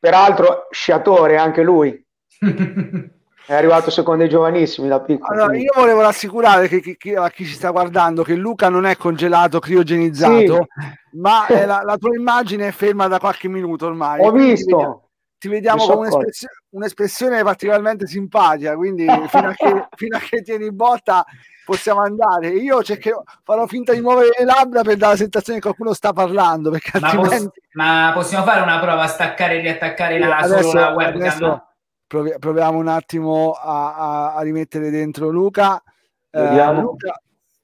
peraltro 0.00 0.66
sciatore 0.72 1.36
anche 1.36 1.62
lui. 1.62 2.04
è 3.50 3.54
arrivato 3.54 3.90
secondo 3.90 4.22
i 4.22 4.28
giovanissimi 4.28 4.86
da 4.86 5.00
piccolo. 5.00 5.42
Allora, 5.42 5.56
io 5.58 5.72
volevo 5.74 6.02
rassicurare 6.02 6.68
che, 6.68 6.80
che, 6.80 6.96
che, 6.96 7.16
a 7.16 7.28
chi 7.30 7.44
ci 7.44 7.54
sta 7.54 7.70
guardando 7.70 8.22
che 8.22 8.36
Luca 8.36 8.68
non 8.68 8.86
è 8.86 8.96
congelato, 8.96 9.58
criogenizzato, 9.58 10.68
sì. 10.72 11.18
ma 11.18 11.46
la, 11.48 11.82
la, 11.84 11.96
tua 11.96 12.14
immagine 12.14 12.68
è 12.68 12.70
ferma 12.70 13.08
da 13.08 13.18
qualche 13.18 13.48
minuto 13.48 13.86
ormai. 13.86 14.24
Ho 14.24 14.30
visto. 14.30 15.08
Ti 15.36 15.48
vediamo, 15.48 15.84
con 15.84 15.98
un'espressione, 15.98 16.54
un'espressione, 16.68 17.42
particolarmente 17.42 18.06
simpatica, 18.06 18.76
quindi 18.76 19.06
fino 19.26 19.48
a, 19.48 19.54
che, 19.54 19.88
fino 19.96 20.16
a 20.16 20.20
che 20.20 20.42
tieni 20.42 20.70
botta 20.70 21.24
possiamo 21.64 22.02
andare. 22.02 22.50
Io 22.50 22.84
cercherò, 22.84 23.20
farò 23.42 23.66
finta 23.66 23.92
di 23.92 24.00
muovere 24.00 24.30
le 24.38 24.44
labbra 24.44 24.82
per 24.82 24.96
dare 24.96 25.12
la 25.12 25.18
sensazione 25.18 25.58
che 25.58 25.64
qualcuno 25.64 25.92
sta 25.92 26.12
parlando. 26.12 26.70
Perché 26.70 27.00
ma, 27.00 27.08
altrimenti... 27.08 27.44
poss- 27.46 27.72
ma 27.72 28.12
possiamo 28.14 28.44
fare 28.44 28.60
una 28.60 28.78
prova 28.78 29.02
a 29.02 29.08
staccare 29.08 29.56
e 29.56 29.60
riattaccare 29.60 30.20
la, 30.20 30.36
adesso, 30.36 30.68
solo 30.68 30.80
la 30.80 30.90
webcam? 30.92 31.20
Adesso 31.20 31.64
proviamo 32.38 32.78
un 32.78 32.88
attimo 32.88 33.52
a, 33.52 33.94
a, 33.94 34.34
a, 34.34 34.42
rimettere 34.42 34.90
dentro 34.90 35.28
Luca. 35.28 35.80
Eh, 36.30 36.72
Luca 36.72 37.20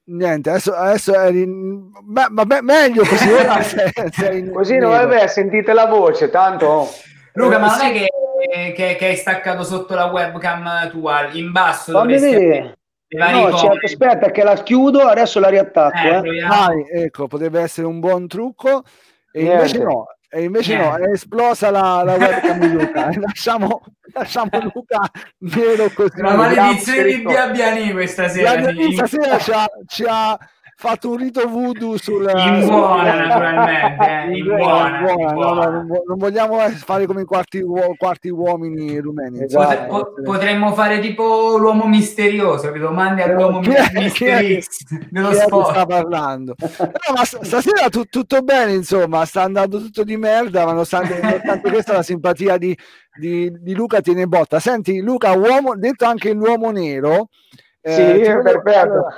niente, 0.07 0.49
adesso, 0.49 0.73
adesso 0.73 1.13
eri, 1.13 1.45
beh, 1.45 2.27
vabbè, 2.31 2.61
meglio 2.61 3.03
così. 3.05 3.27
Sei, 3.63 4.11
sei 4.11 4.51
così 4.51 4.77
no, 4.77 4.89
vabbè, 4.89 5.27
sentite 5.27 5.73
la 5.73 5.85
voce, 5.85 6.29
tanto. 6.29 6.87
Luca, 7.33 7.59
ma 7.59 7.75
non 7.75 7.85
è 7.85 7.91
che, 7.91 8.73
che, 8.73 8.95
che, 8.95 9.05
hai 9.05 9.15
staccato 9.15 9.63
sotto 9.63 9.93
la 9.93 10.05
webcam 10.05 10.89
tua 10.89 11.29
in 11.31 11.51
basso? 11.51 11.91
Fammi 11.91 12.17
vedere. 12.17 12.77
No, 13.09 13.55
certo, 13.55 13.85
aspetta 13.85 14.31
che 14.31 14.43
la 14.43 14.55
chiudo, 14.55 15.01
adesso 15.01 15.39
la 15.39 15.49
riattacco. 15.49 16.25
Eh, 16.25 16.37
eh. 16.37 16.45
Vai, 16.45 16.85
ecco, 16.89 17.27
potrebbe 17.27 17.61
essere 17.61 17.87
un 17.87 17.99
buon 17.99 18.27
trucco. 18.27 18.83
E 19.31 19.43
Niente. 19.43 19.53
invece 19.55 19.83
no, 19.83 20.07
e 20.29 20.43
invece 20.43 20.75
no, 20.75 20.95
è 20.95 21.11
esplosa 21.11 21.69
la, 21.69 22.03
la 22.03 22.15
webcam 22.19 22.59
di 22.59 22.71
Luca. 22.71 23.09
lasciamo, 23.19 23.81
lasciamo 24.13 24.49
Luca 24.73 25.09
nero 25.39 25.89
così. 25.93 26.21
La 26.21 26.35
maledizione 26.35 27.03
di 27.03 27.21
Biabiani 27.21 27.91
questa 27.91 28.27
sera. 28.27 28.73
Questa 28.73 29.07
sera 29.07 29.37
ci 29.39 29.51
ha, 29.51 29.65
ci 29.85 30.05
ha 30.07 30.37
fatto 30.79 31.09
un 31.09 31.17
rito 31.17 31.47
voodoo 31.49 31.97
sul 31.97 32.31
in 32.35 32.67
buona 32.67 33.15
naturalmente 33.15 34.05
eh, 34.05 34.29
in, 34.37 34.45
buona, 34.45 34.99
buona, 34.99 35.29
in 35.29 35.33
buona. 35.33 35.69
No, 35.69 35.81
no, 35.81 36.03
non 36.05 36.17
vogliamo 36.17 36.59
fare 36.69 37.07
come 37.07 37.21
i 37.21 37.25
quarti, 37.25 37.63
quarti 37.97 38.29
uomini 38.29 38.99
rumeni 38.99 39.41
esatto. 39.41 40.13
potremmo 40.23 40.73
fare 40.73 40.99
tipo 40.99 41.57
l'uomo 41.57 41.87
misterioso 41.87 42.71
che 42.71 42.77
domandi 42.77 43.23
all'uomo 43.23 43.59
chi 43.59 43.71
è, 43.71 43.89
misterioso 43.91 44.69
dello 45.09 45.31
sport 45.33 45.71
sta 45.71 45.85
parlando 45.87 46.53
no, 46.59 47.13
ma 47.15 47.25
stasera 47.25 47.89
tu, 47.89 48.03
tutto 48.03 48.41
bene 48.43 48.73
insomma 48.73 49.25
sta 49.25 49.41
andando 49.41 49.79
tutto 49.79 50.03
di 50.03 50.15
merda 50.15 50.63
ma 50.63 50.73
nonostante 50.73 51.41
questa 51.59 51.93
la 51.93 52.03
simpatia 52.03 52.57
di, 52.57 52.77
di, 53.19 53.51
di 53.51 53.73
Luca 53.73 53.99
tiene 54.01 54.27
botta 54.27 54.59
senti 54.59 54.99
Luca 54.99 55.31
uomo 55.31 55.75
detto 55.75 56.05
anche 56.05 56.33
l'uomo 56.33 56.69
nero 56.69 57.29
eh, 57.81 57.93
sì, 57.93 58.31
perfetto. 58.41 58.79
Allora, 58.79 59.15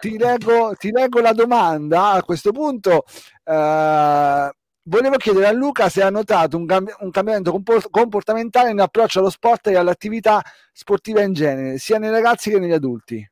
ti 0.00 0.18
leggo, 0.18 0.74
ti 0.76 0.90
leggo 0.90 1.20
la 1.20 1.32
domanda 1.32 2.12
a 2.12 2.22
questo 2.22 2.52
punto. 2.52 3.04
eh, 3.44 4.50
volevo 4.88 5.16
chiedere 5.16 5.46
a 5.46 5.52
Luca 5.52 5.88
se 5.88 6.02
ha 6.02 6.10
notato 6.10 6.56
un, 6.56 6.66
cambi- 6.66 6.94
un 7.00 7.10
cambiamento 7.10 7.50
compor- 7.50 7.90
comportamentale 7.90 8.70
approccio 8.80 9.20
allo 9.20 9.30
sport 9.30 9.68
e 9.68 9.76
all'attività 9.76 10.42
sportiva 10.72 11.20
in 11.22 11.34
genere, 11.34 11.78
sia 11.78 11.98
nei 11.98 12.10
ragazzi 12.10 12.50
che 12.50 12.58
negli 12.58 12.72
adulti. 12.72 13.30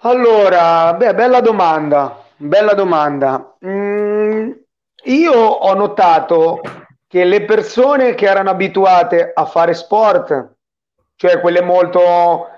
Allora, 0.00 0.92
beh, 0.94 1.14
bella 1.14 1.40
domanda, 1.40 2.24
bella 2.36 2.74
domanda. 2.74 3.56
Mm, 3.64 4.50
io 5.04 5.32
ho 5.32 5.74
notato 5.74 6.60
che 7.06 7.24
le 7.24 7.44
persone 7.44 8.14
che 8.14 8.26
erano 8.26 8.50
abituate 8.50 9.30
a 9.32 9.46
fare 9.46 9.74
sport, 9.74 10.54
cioè 11.16 11.40
quelle 11.40 11.62
molto 11.62 12.48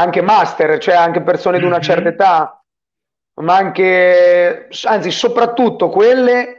anche 0.00 0.22
master, 0.22 0.78
cioè 0.78 0.94
anche 0.94 1.22
persone 1.22 1.58
di 1.58 1.64
una 1.64 1.76
Mhm. 1.76 1.82
certa 1.82 2.08
età, 2.08 2.64
ma 3.40 3.56
anche, 3.56 4.68
anzi, 4.84 5.10
soprattutto 5.10 5.88
quelle 5.88 6.56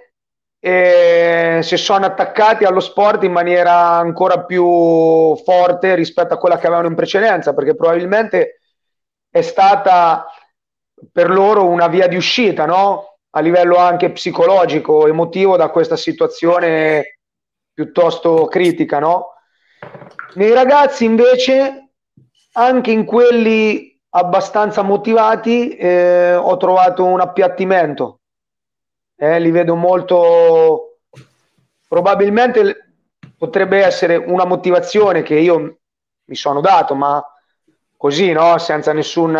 eh, 0.63 1.59
si 1.63 1.75
sono 1.77 2.05
attaccati 2.05 2.65
allo 2.65 2.79
sport 2.79 3.23
in 3.23 3.31
maniera 3.31 3.73
ancora 3.73 4.43
più 4.45 5.35
forte 5.43 5.95
rispetto 5.95 6.35
a 6.35 6.37
quella 6.37 6.57
che 6.59 6.67
avevano 6.67 6.87
in 6.87 6.95
precedenza, 6.95 7.53
perché 7.53 7.75
probabilmente 7.75 8.59
è 9.29 9.41
stata 9.41 10.27
per 11.11 11.31
loro 11.31 11.65
una 11.67 11.87
via 11.87 12.07
di 12.07 12.15
uscita, 12.15 12.65
no? 12.65 13.17
A 13.31 13.39
livello 13.39 13.77
anche 13.77 14.11
psicologico, 14.11 15.07
emotivo 15.07 15.57
da 15.57 15.69
questa 15.69 15.95
situazione 15.95 17.17
piuttosto 17.73 18.45
critica, 18.45 18.99
no? 18.99 19.33
Nei 20.35 20.53
ragazzi 20.53 21.05
invece, 21.05 21.90
anche 22.53 22.91
in 22.91 23.05
quelli 23.05 23.99
abbastanza 24.09 24.81
motivati, 24.81 25.69
eh, 25.75 26.35
ho 26.35 26.57
trovato 26.57 27.05
un 27.05 27.21
appiattimento. 27.21 28.19
Eh, 29.15 29.39
li 29.39 29.51
vedo 29.51 29.75
molto. 29.75 30.97
Probabilmente 31.87 32.93
potrebbe 33.37 33.83
essere 33.83 34.15
una 34.15 34.45
motivazione 34.45 35.21
che 35.21 35.35
io 35.35 35.77
mi 36.25 36.35
sono 36.35 36.61
dato, 36.61 36.95
ma 36.95 37.23
così, 37.97 38.31
no? 38.31 38.57
Senza 38.57 38.93
nessun, 38.93 39.37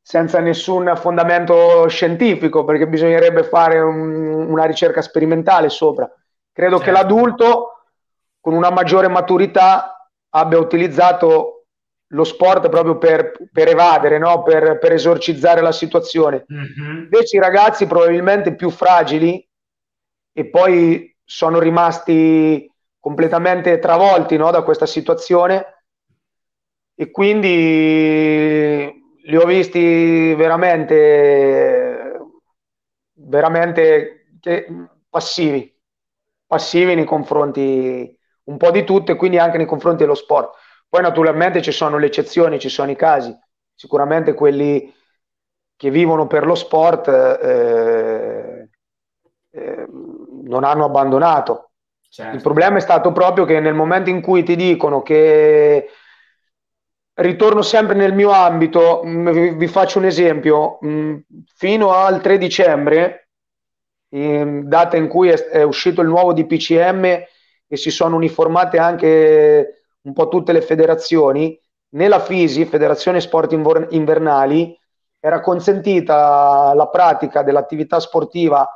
senza 0.00 0.40
nessun 0.40 0.92
fondamento 0.96 1.88
scientifico, 1.88 2.64
perché 2.64 2.86
bisognerebbe 2.86 3.44
fare 3.44 3.80
un- 3.80 4.50
una 4.50 4.64
ricerca 4.64 5.02
sperimentale 5.02 5.68
sopra. 5.68 6.10
Credo 6.52 6.78
che 6.78 6.86
Certo. 6.86 7.00
l'adulto, 7.00 7.70
con 8.40 8.54
una 8.54 8.70
maggiore 8.70 9.08
maturità, 9.08 10.08
abbia 10.30 10.58
utilizzato 10.58 11.55
lo 12.08 12.24
sport 12.24 12.68
proprio 12.68 12.98
per, 12.98 13.32
per 13.52 13.68
evadere, 13.68 14.18
no? 14.18 14.42
per, 14.42 14.78
per 14.78 14.92
esorcizzare 14.92 15.60
la 15.60 15.72
situazione. 15.72 16.44
Mhm. 16.46 17.08
Invece 17.10 17.36
i 17.36 17.40
ragazzi 17.40 17.86
probabilmente 17.86 18.54
più 18.54 18.70
fragili 18.70 19.46
e 20.32 20.46
poi 20.46 21.14
sono 21.24 21.58
rimasti 21.58 22.70
completamente 23.00 23.78
travolti 23.78 24.36
no, 24.36 24.50
da 24.50 24.62
questa 24.62 24.86
situazione 24.86 25.84
e 26.94 27.10
quindi 27.10 29.04
li 29.24 29.36
ho 29.36 29.44
visti 29.44 30.34
veramente, 30.34 32.18
veramente 33.14 34.28
passivi, 35.08 35.74
passivi 36.46 36.94
nei 36.94 37.04
confronti 37.04 38.18
un 38.44 38.56
po' 38.56 38.70
di 38.70 38.84
tutto 38.84 39.12
e 39.12 39.16
quindi 39.16 39.38
anche 39.38 39.56
nei 39.56 39.66
confronti 39.66 40.02
dello 40.02 40.14
sport. 40.14 40.54
Poi 40.96 41.04
naturalmente 41.04 41.60
ci 41.60 41.72
sono 41.72 41.98
le 41.98 42.06
eccezioni, 42.06 42.58
ci 42.58 42.70
sono 42.70 42.90
i 42.90 42.96
casi, 42.96 43.36
sicuramente 43.74 44.32
quelli 44.32 44.90
che 45.76 45.90
vivono 45.90 46.26
per 46.26 46.46
lo 46.46 46.54
sport 46.54 47.08
eh, 47.08 48.70
eh, 49.50 49.86
non 50.44 50.64
hanno 50.64 50.86
abbandonato. 50.86 51.72
Certo. 52.08 52.34
Il 52.34 52.40
problema 52.40 52.78
è 52.78 52.80
stato 52.80 53.12
proprio 53.12 53.44
che 53.44 53.60
nel 53.60 53.74
momento 53.74 54.08
in 54.08 54.22
cui 54.22 54.42
ti 54.42 54.56
dicono 54.56 55.02
che 55.02 55.86
ritorno 57.12 57.60
sempre 57.60 57.94
nel 57.94 58.14
mio 58.14 58.30
ambito, 58.30 59.02
mh, 59.04 59.54
vi, 59.58 59.66
faccio 59.66 59.98
un 59.98 60.06
esempio, 60.06 60.78
mh, 60.80 61.16
fino 61.56 61.92
al 61.92 62.22
3 62.22 62.38
dicembre, 62.38 63.28
in- 64.14 64.66
data 64.66 64.96
in 64.96 65.08
cui 65.08 65.28
è, 65.28 65.34
è 65.34 65.62
uscito 65.62 66.00
il 66.00 66.08
nuovo 66.08 66.32
DPCM 66.32 67.04
e 67.04 67.76
si 67.76 67.90
sono 67.90 68.16
uniformate 68.16 68.78
anche 68.78 69.82
un 70.06 70.12
po' 70.12 70.28
tutte 70.28 70.52
le 70.52 70.62
federazioni, 70.62 71.58
nella 71.90 72.20
FISI, 72.20 72.64
Federazione 72.64 73.20
Sport 73.20 73.52
Invernali, 73.90 74.78
era 75.18 75.40
consentita 75.40 76.72
la 76.74 76.88
pratica 76.88 77.42
dell'attività 77.42 77.98
sportiva 77.98 78.66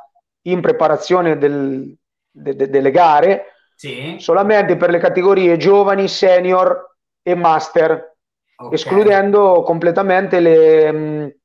in 0.47 0.59
preparazione 0.59 1.37
del- 1.37 1.95
de- 2.29 2.55
de- 2.55 2.69
delle 2.69 2.91
gare 2.91 3.45
Sì. 3.75 4.17
solamente 4.19 4.75
per 4.75 4.89
le 4.89 4.97
categorie 4.97 5.55
giovani, 5.57 6.07
senior 6.07 6.95
e 7.21 7.35
master, 7.35 8.17
Ok. 8.57 8.73
escludendo 8.73 9.61
completamente 9.63 10.39
le, 10.39 11.37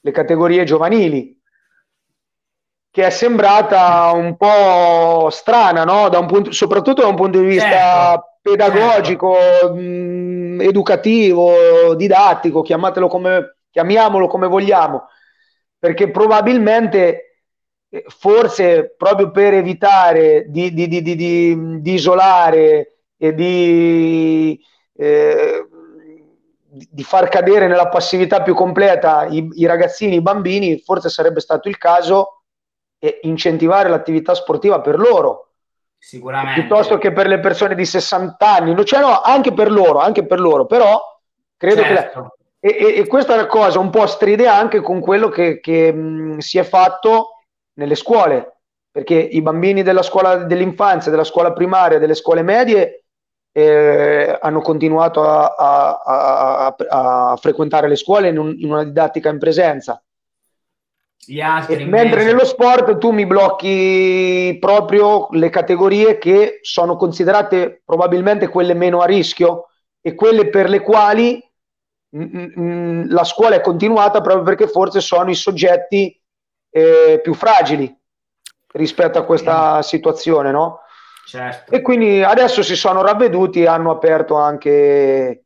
le 0.00 0.10
categorie 0.10 0.64
giovanili, 0.64 1.36
che 2.90 3.06
è 3.06 3.10
sembrata 3.10 4.12
un 4.12 4.36
po' 4.36 5.28
strana, 5.30 5.84
no? 5.84 6.08
Da 6.08 6.18
un 6.18 6.26
punto- 6.26 6.52
soprattutto 6.52 7.02
da 7.02 7.08
un 7.08 7.16
punto 7.16 7.38
di 7.38 7.46
vista 7.46 7.68
Certo, 7.70 8.31
pedagogico, 8.42 9.34
mh, 9.74 10.60
educativo, 10.62 11.94
didattico, 11.94 12.62
chiamatelo 12.62 13.08
come, 13.08 13.58
chiamiamolo 13.70 14.26
come 14.26 14.48
vogliamo, 14.48 15.06
perché 15.78 16.10
probabilmente 16.10 17.40
eh, 17.88 18.04
forse 18.08 18.94
proprio 18.96 19.30
per 19.30 19.54
evitare 19.54 20.46
di, 20.48 20.72
di- 20.74 20.88
di- 20.88 21.02
di- 21.02 21.92
isolare 21.94 22.96
e 23.16 23.34
di, 23.34 24.60
eh, 24.96 25.66
far 27.02 27.28
cadere 27.28 27.66
nella 27.68 27.88
passività 27.88 28.42
più 28.42 28.54
completa 28.54 29.26
i, 29.26 29.48
i 29.54 29.66
ragazzini, 29.66 30.16
i 30.16 30.22
bambini, 30.22 30.78
forse 30.80 31.08
sarebbe 31.08 31.40
stato 31.40 31.68
il 31.68 31.78
caso 31.78 32.42
eh, 32.98 33.20
incentivare 33.22 33.88
l'attività 33.88 34.34
sportiva 34.34 34.80
per 34.80 34.98
loro 34.98 35.51
Sicuramente. 36.04 36.60
piuttosto 36.60 36.98
che 36.98 37.12
per 37.12 37.28
le 37.28 37.38
persone 37.38 37.76
di 37.76 37.84
60 37.84 38.56
anni, 38.56 38.84
cioè 38.84 39.00
no, 39.00 39.20
anche 39.20 39.52
per 39.52 39.70
loro, 39.70 40.00
anche 40.00 40.26
per 40.26 40.40
loro, 40.40 40.66
però 40.66 41.00
credo 41.56 41.82
che 41.82 41.92
la- 41.92 42.00
Certo. 42.00 42.36
e, 42.58 42.76
e- 42.76 42.98
e 42.98 43.06
questa 43.06 43.34
è 43.34 43.36
una 43.36 43.46
cosa 43.46 43.78
un 43.78 43.88
po' 43.88 44.06
stride 44.08 44.48
anche 44.48 44.80
con 44.80 44.98
quello 45.00 45.28
che, 45.28 45.60
che, 45.60 45.92
mh, 45.92 46.38
si 46.38 46.58
è 46.58 46.64
fatto 46.64 47.42
nelle 47.74 47.94
scuole, 47.94 48.56
perché 48.90 49.14
i 49.14 49.40
bambini 49.42 49.82
della 49.84 50.02
scuola 50.02 50.38
dell'infanzia, 50.38 51.10
della 51.12 51.22
scuola 51.24 51.52
primaria, 51.52 51.98
delle 52.00 52.14
scuole 52.16 52.42
medie 52.42 53.04
eh, 53.54 54.38
hanno 54.40 54.60
continuato 54.60 55.22
a, 55.22 55.54
a- 55.56 56.00
a- 56.04 56.66
a- 56.88 57.30
a 57.32 57.36
frequentare 57.36 57.86
le 57.86 57.96
scuole 57.96 58.28
in, 58.28 58.38
un- 58.38 58.54
in 58.58 58.72
una 58.72 58.82
didattica 58.82 59.28
in 59.28 59.38
presenza. 59.38 60.02
Gli 61.24 61.40
altri 61.40 61.74
E 61.74 61.80
invece- 61.82 62.02
mentre 62.04 62.24
nello 62.24 62.44
sport 62.44 62.98
tu 62.98 63.10
mi 63.10 63.26
blocchi 63.26 64.56
proprio 64.60 65.28
le 65.30 65.50
categorie 65.50 66.18
che 66.18 66.58
sono 66.62 66.96
considerate 66.96 67.82
probabilmente 67.84 68.48
quelle 68.48 68.74
meno 68.74 69.00
a 69.00 69.06
rischio 69.06 69.68
e 70.00 70.14
quelle 70.14 70.48
per 70.48 70.68
le 70.68 70.80
quali 70.80 71.40
mm, 72.16 72.46
mm, 72.58 73.04
la 73.10 73.24
scuola 73.24 73.54
è 73.54 73.60
continuata 73.60 74.20
proprio 74.20 74.44
perché 74.44 74.66
forse 74.66 75.00
sono 75.00 75.30
i 75.30 75.36
soggetti 75.36 76.20
eh, 76.70 77.20
più 77.22 77.34
fragili 77.34 77.94
rispetto 78.72 79.18
a 79.18 79.24
questa 79.24 79.82
situazione, 79.82 80.50
no? 80.50 80.80
Certo. 81.26 81.72
E 81.72 81.82
quindi 81.82 82.22
adesso 82.22 82.62
si 82.62 82.74
sono 82.74 83.00
ravveduti 83.02 83.62
e 83.62 83.68
hanno 83.68 83.90
aperto 83.92 84.34
anche 84.34 85.44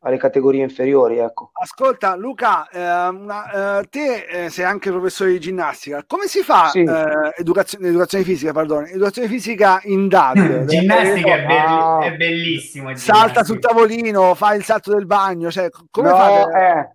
alle 0.00 0.16
categorie 0.16 0.62
inferiori, 0.62 1.18
ecco. 1.18 1.50
Ascolta 1.54 2.14
Luca, 2.14 2.68
eh, 2.68 3.08
una- 3.08 3.78
eh, 3.80 3.88
te 3.88 4.26
eh, 4.26 4.48
sei 4.50 4.64
anche 4.64 4.90
professore 4.90 5.32
di 5.32 5.40
ginnastica, 5.40 6.04
come 6.06 6.26
si 6.28 6.42
fa 6.42 6.68
Sì. 6.68 6.80
eh, 6.82 7.32
educazione, 7.36 7.88
educazione 7.88 8.22
fisica, 8.24 8.52
perdono, 8.52 8.86
educazione 8.86 9.26
fisica 9.28 9.80
in 9.84 10.06
DAD? 10.08 10.64
Ginnastica 10.66 11.34
è, 11.34 11.46
belli- 11.46 11.64
Ah. 11.66 11.98
è 12.04 12.16
bellissimo. 12.16 12.94
Salta 12.94 13.12
ginnastica. 13.12 13.44
sul 13.44 13.58
tavolino, 13.58 14.34
fa 14.34 14.54
il 14.54 14.64
salto 14.64 14.94
del 14.94 15.06
bagno, 15.06 15.50
cioè 15.50 15.68
come 15.90 16.08
No, 16.10 16.16
fate? 16.16 16.58
eh. 16.58 16.90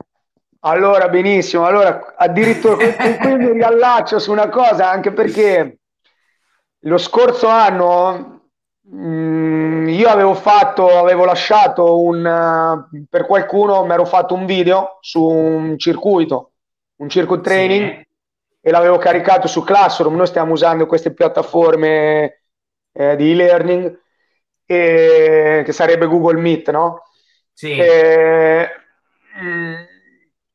Allora, 0.66 1.10
benissimo. 1.10 1.66
Allora, 1.66 2.14
addirittura 2.16 2.78
qui 2.78 3.36
mi 3.36 3.52
riallaccio 3.52 4.18
su 4.18 4.32
una 4.32 4.48
cosa, 4.48 4.90
anche 4.90 5.12
perché 5.12 5.80
lo 6.86 6.98
scorso 6.98 7.48
anno 7.50 8.33
mh, 8.84 9.88
io 9.90 10.10
avevo 10.10 10.34
fatto, 10.34 10.98
avevo 10.98 11.26
lasciato 11.26 12.02
un, 12.02 12.26
eh, 12.26 13.06
per 13.10 13.26
qualcuno, 13.26 13.86
mi 13.86 13.94
ero 13.94 14.06
fatto 14.06 14.34
un 14.34 14.46
video 14.46 14.98
su 15.02 15.24
un 15.24 15.78
circuito, 15.78 16.52
un 16.98 17.10
circuit 17.10 17.42
training, 17.42 17.98
Sì. 17.98 18.08
e 18.62 18.72
l'avevo 18.72 18.98
caricato 18.98 19.48
su 19.48 19.64
Classroom. 19.64 20.16
Noi 20.16 20.28
stiamo 20.28 20.54
usando 20.54 20.86
queste 20.86 21.14
piattaforme 21.14 22.42
eh, 22.94 23.16
di 23.16 23.32
e-learning, 23.32 24.00
e- 24.66 25.62
che 25.66 25.72
sarebbe 25.72 26.06
Google 26.08 26.40
Meet, 26.40 26.70
no? 26.72 27.04
Sì. 27.52 27.76
Mh, 29.36 29.86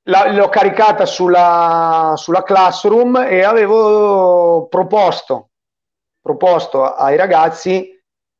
la- 0.04 0.32
l'ho 0.32 0.48
caricata 0.48 1.04
sulla, 1.04 2.14
sulla 2.16 2.42
Classroom 2.42 3.16
e 3.28 3.42
avevo 3.44 4.66
proposto, 4.68 5.50
proposto 6.20 6.84
ai 6.84 7.16
ragazzi 7.16 7.97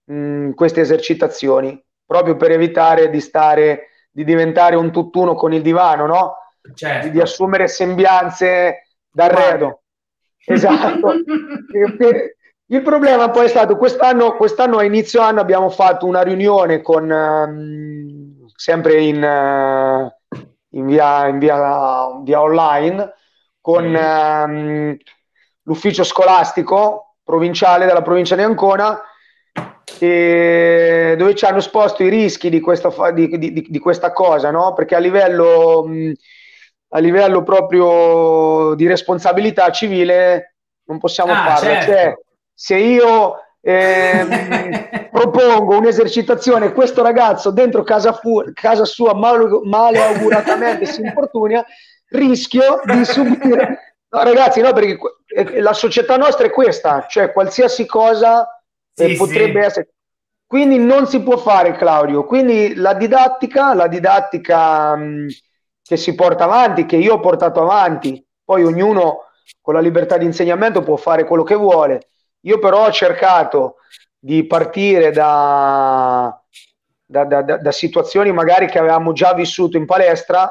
mh, 0.09 0.51
queste 0.53 0.81
esercitazioni, 0.81 1.81
proprio 2.05 2.37
per 2.37 2.51
evitare 2.51 3.11
di 3.11 3.21
stare, 3.21 3.89
di 4.11 4.25
diventare 4.25 4.77
un 4.77 4.91
tutt'uno 4.91 5.35
con 5.35 5.53
il 5.53 5.63
divano, 5.63 6.07
no? 6.07 6.37
Di, 6.61 6.75
Certo. 6.75 7.09
di 7.09 7.21
assumere 7.21 7.69
sembianze 7.69 8.89
d'arredo. 9.11 9.83
Esatto. 10.45 11.13
Il 12.71 12.83
problema 12.83 13.31
poi 13.31 13.47
è 13.47 13.49
stato 13.49 13.79
quest'anno, 13.79 14.37
quest'anno 14.37 14.77
a 14.77 14.85
inizio 14.85 15.23
anno 15.23 15.41
abbiamo 15.41 15.71
fatto 15.71 16.05
una 16.05 16.21
riunione 16.21 16.83
con 16.83 17.11
ehm, 17.11 18.47
sempre 18.55 19.01
in, 19.01 19.25
eh, 19.25 20.17
in 20.73 20.85
via, 20.85 21.29
in 21.29 21.39
via, 21.39 22.21
via 22.23 22.43
online 22.43 23.15
con 23.63 23.95
ehm, 23.97 24.97
l'ufficio 25.63 26.05
scolastico 26.05 27.17
provinciale 27.25 27.87
della 27.87 28.03
provincia 28.03 28.37
di 28.37 28.43
Ancona 28.43 29.01
e 30.01 31.15
dove 31.19 31.35
ci 31.35 31.45
hanno 31.45 31.59
esposto 31.59 32.03
i 32.03 32.09
rischi 32.09 32.51
di 32.51 32.61
questa, 32.61 32.91
di, 33.13 33.29
di- 33.39 33.67
di- 33.69 33.79
questa 33.79 34.13
cosa, 34.13 34.51
no? 34.51 34.73
Perché 34.75 34.95
a 34.95 34.99
livello, 34.99 35.85
mh, 35.87 36.13
a 36.91 36.99
livello 36.99 37.43
proprio 37.43 38.75
di 38.75 38.87
responsabilità 38.87 39.71
civile 39.71 40.55
non 40.85 40.99
possiamo 40.99 41.35
Ah, 41.35 41.45
farlo. 41.45 41.69
certo. 41.69 41.85
Cioè, 41.87 42.15
se 42.55 42.77
io 42.77 43.35
ehm, 43.61 44.71
propongo 45.11 45.77
un'esercitazione, 45.79 46.73
questo 46.73 47.03
ragazzo 47.03 47.51
dentro 47.51 47.83
casa, 47.83 48.13
fu- 48.13 48.43
casa 48.55 48.85
sua 48.85 49.15
male, 49.15 49.47
maleauguratamente 49.65 50.87
si 50.87 51.01
infortuna, 51.03 51.65
rischio 52.11 52.81
di 52.85 53.05
subire. 53.05 53.83
No, 54.11 54.23
ragazzi, 54.23 54.63
no, 54.63 54.73
perché 54.73 54.97
eh, 55.27 55.61
la 55.61 55.75
società 55.75 56.17
nostra 56.17 56.47
è 56.47 56.51
questa, 56.51 57.05
cioè 57.11 57.31
qualsiasi 57.31 57.85
cosa 57.85 58.41
eh, 58.43 58.58
Sì, 59.07 59.17
potrebbe 59.17 59.61
sì. 59.61 59.67
essere. 59.67 59.89
Quindi 60.47 60.79
non 60.79 61.07
si 61.07 61.23
può 61.23 61.37
fare, 61.37 61.73
Claudio. 61.73 62.25
Quindi 62.25 62.75
la 62.75 62.95
didattica, 62.95 63.75
la 63.75 63.87
didattica 63.87 64.97
mh, 64.97 65.27
che 65.83 65.97
si 65.97 66.15
porta 66.15 66.45
avanti, 66.45 66.87
che 66.87 66.97
io 66.97 67.15
ho 67.15 67.21
portato 67.21 67.61
avanti, 67.61 68.25
poi 68.45 68.65
ognuno 68.65 69.25
con 69.61 69.75
la 69.75 69.81
libertà 69.81 70.17
di 70.17 70.25
insegnamento 70.25 70.83
può 70.83 70.97
fare 70.97 71.25
quello 71.25 71.43
che 71.43 71.55
vuole. 71.55 72.09
Io 72.43 72.59
però 72.59 72.87
ho 72.87 72.91
cercato 72.91 73.77
di 74.19 74.47
partire 74.47 75.11
da, 75.11 76.41
da- 77.05 77.25
da- 77.25 77.43
da- 77.43 77.57
da 77.59 77.73
situazioni 77.73 78.33
magari 78.33 78.67
che 78.67 78.79
avevamo 78.79 79.13
già 79.13 79.35
vissuto 79.35 79.77
in 79.77 79.85
palestra 79.87 80.51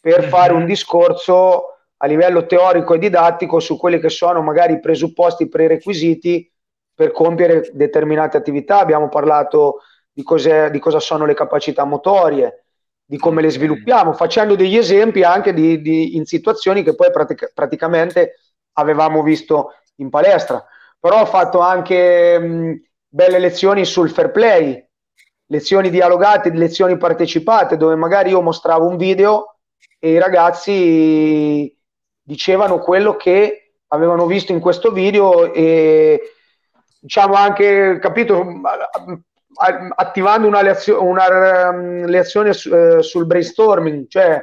per 0.00 0.22
Mhm. 0.22 0.28
fare 0.28 0.52
un 0.52 0.66
discorso 0.66 1.64
a 1.96 2.06
livello 2.06 2.44
teorico 2.44 2.94
e 2.94 2.98
didattico 2.98 3.58
su 3.60 3.78
quelli 3.78 3.98
che 3.98 4.10
sono 4.10 4.42
magari 4.42 4.74
i 4.74 4.80
presupposti, 4.80 5.44
i 5.44 5.48
prerequisiti 5.48 6.50
per 6.94 7.12
compiere 7.12 7.68
determinate 7.72 8.36
attività. 8.36 8.78
Abbiamo 8.78 9.08
parlato 9.08 9.80
di, 10.12 10.24
di 10.70 10.78
cosa 10.78 11.00
sono 11.00 11.26
le 11.26 11.34
capacità 11.34 11.84
motorie, 11.84 12.64
di 13.04 13.18
come 13.18 13.42
le 13.42 13.50
sviluppiamo, 13.50 14.12
facendo 14.14 14.54
degli 14.54 14.76
esempi 14.76 15.22
anche 15.22 15.52
di, 15.52 15.82
di- 15.82 16.16
in 16.16 16.24
situazioni 16.24 16.82
che 16.82 16.94
poi 16.94 17.10
pratica- 17.10 17.50
praticamente 17.52 18.36
avevamo 18.74 19.22
visto 19.22 19.74
in 19.96 20.08
palestra. 20.08 20.64
Però 20.98 21.20
ho 21.20 21.26
fatto 21.26 21.58
anche 21.58 22.38
mh, 22.38 22.82
belle 23.08 23.38
lezioni 23.38 23.84
sul 23.84 24.10
fair 24.10 24.30
play, 24.30 24.82
lezioni 25.46 25.90
dialogate, 25.90 26.50
lezioni 26.50 26.96
partecipate, 26.96 27.76
dove 27.76 27.94
magari 27.94 28.30
io 28.30 28.40
mostravo 28.40 28.86
un 28.86 28.96
video 28.96 29.56
e 29.98 30.12
i 30.12 30.18
ragazzi 30.18 31.78
dicevano 32.22 32.78
quello 32.78 33.16
che 33.16 33.74
avevano 33.88 34.26
visto 34.26 34.52
in 34.52 34.60
questo 34.60 34.90
video 34.90 35.52
e 35.52 36.33
diciamo 37.04 37.34
anche, 37.34 37.98
capito, 38.00 38.40
a- 39.56 39.88
attivando 39.94 40.46
una, 40.48 40.62
lezio- 40.62 41.02
una 41.02 41.68
um, 41.68 42.06
lezione 42.06 42.54
su- 42.54 42.74
eh, 42.74 43.02
sul 43.02 43.26
brainstorming, 43.26 44.06
cioè 44.08 44.42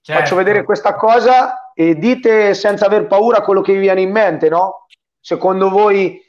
Certo. 0.00 0.20
faccio 0.20 0.34
vedere 0.34 0.64
questa 0.64 0.96
cosa 0.96 1.72
e 1.72 1.94
dite 1.96 2.52
senza 2.54 2.86
aver 2.86 3.06
paura 3.06 3.42
quello 3.42 3.60
che 3.60 3.72
vi 3.72 3.78
viene 3.78 4.00
in 4.00 4.10
mente, 4.10 4.48
no? 4.48 4.86
Secondo 5.20 5.70
voi, 5.70 6.20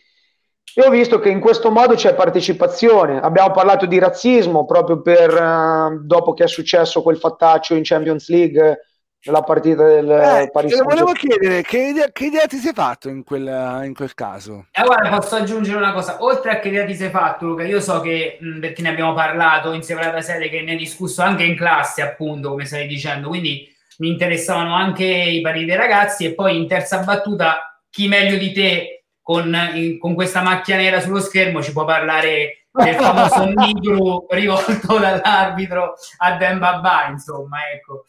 io 0.75 0.85
ho 0.85 0.89
visto 0.89 1.19
che 1.19 1.29
in 1.29 1.39
questo 1.39 1.71
modo 1.71 1.95
c'è 1.95 2.13
partecipazione. 2.13 3.19
Abbiamo 3.19 3.51
parlato 3.51 3.85
di 3.87 3.97
razzismo 3.99 4.65
proprio 4.65 5.01
per 5.01 5.33
eh, 5.33 5.99
dopo 6.03 6.33
che 6.33 6.43
è 6.43 6.47
successo 6.47 7.01
quel 7.01 7.17
fattaccio 7.17 7.73
in 7.73 7.81
Champions 7.83 8.29
League 8.29 8.81
nella 9.25 9.41
partita 9.41 9.85
del 9.85 10.09
Eh, 10.09 10.49
Paris 10.51 10.71
te 10.71 10.77
lo 10.77 10.83
volevo 10.83 11.11
chiedere, 11.11 11.61
che 11.63 11.79
idea, 11.79 12.11
che 12.11 12.25
idea 12.25 12.45
ti 12.45 12.57
sei 12.57 12.73
fatto 12.73 13.09
in 13.09 13.23
quel, 13.23 13.81
in 13.83 13.93
quel 13.93 14.13
caso? 14.13 14.67
E 14.71 14.83
guarda, 14.83 15.09
posso 15.17 15.35
aggiungere 15.35 15.77
una 15.77 15.93
cosa, 15.93 16.17
oltre 16.23 16.51
a 16.51 16.59
che 16.59 16.67
idea 16.69 16.85
ti 16.85 16.95
sei 16.95 17.09
fatto, 17.09 17.45
Luca, 17.45 17.63
io 17.63 17.79
so 17.79 18.01
che, 18.01 18.37
mh, 18.39 18.59
perché 18.59 18.81
ne 18.81 18.89
abbiamo 18.89 19.13
parlato 19.13 19.73
in 19.73 19.81
separata 19.81 20.21
sede, 20.21 20.49
che 20.49 20.61
ne 20.61 20.71
hai 20.71 20.77
discusso 20.77 21.21
anche 21.21 21.43
in 21.43 21.55
classe, 21.55 22.01
appunto, 22.01 22.49
come 22.49 22.65
stai 22.65 22.87
dicendo, 22.87 23.27
quindi 23.29 23.67
mi 23.97 24.09
interessavano 24.09 24.75
anche 24.75 25.05
i 25.05 25.41
pareri 25.41 25.65
dei 25.65 25.75
ragazzi 25.75 26.25
e 26.25 26.33
poi 26.33 26.57
in 26.57 26.67
terza 26.67 26.99
battuta, 26.99 27.81
chi 27.89 28.07
meglio 28.07 28.37
di 28.37 28.51
te 28.51 29.05
con, 29.21 29.57
in- 29.73 29.97
con 29.97 30.13
questa 30.13 30.41
macchia 30.41 30.75
nera 30.75 30.99
sullo 30.99 31.19
schermo 31.19 31.63
ci 31.63 31.71
può 31.71 31.85
parlare 31.85 32.64
del 32.83 32.95
famoso 32.95 33.51
micro 33.53 34.25
rivolto 34.29 34.97
dall'arbitro 34.99 35.93
a 36.17 36.37
Dembaba, 36.37 37.07
insomma, 37.09 37.57
ecco. 37.73 38.05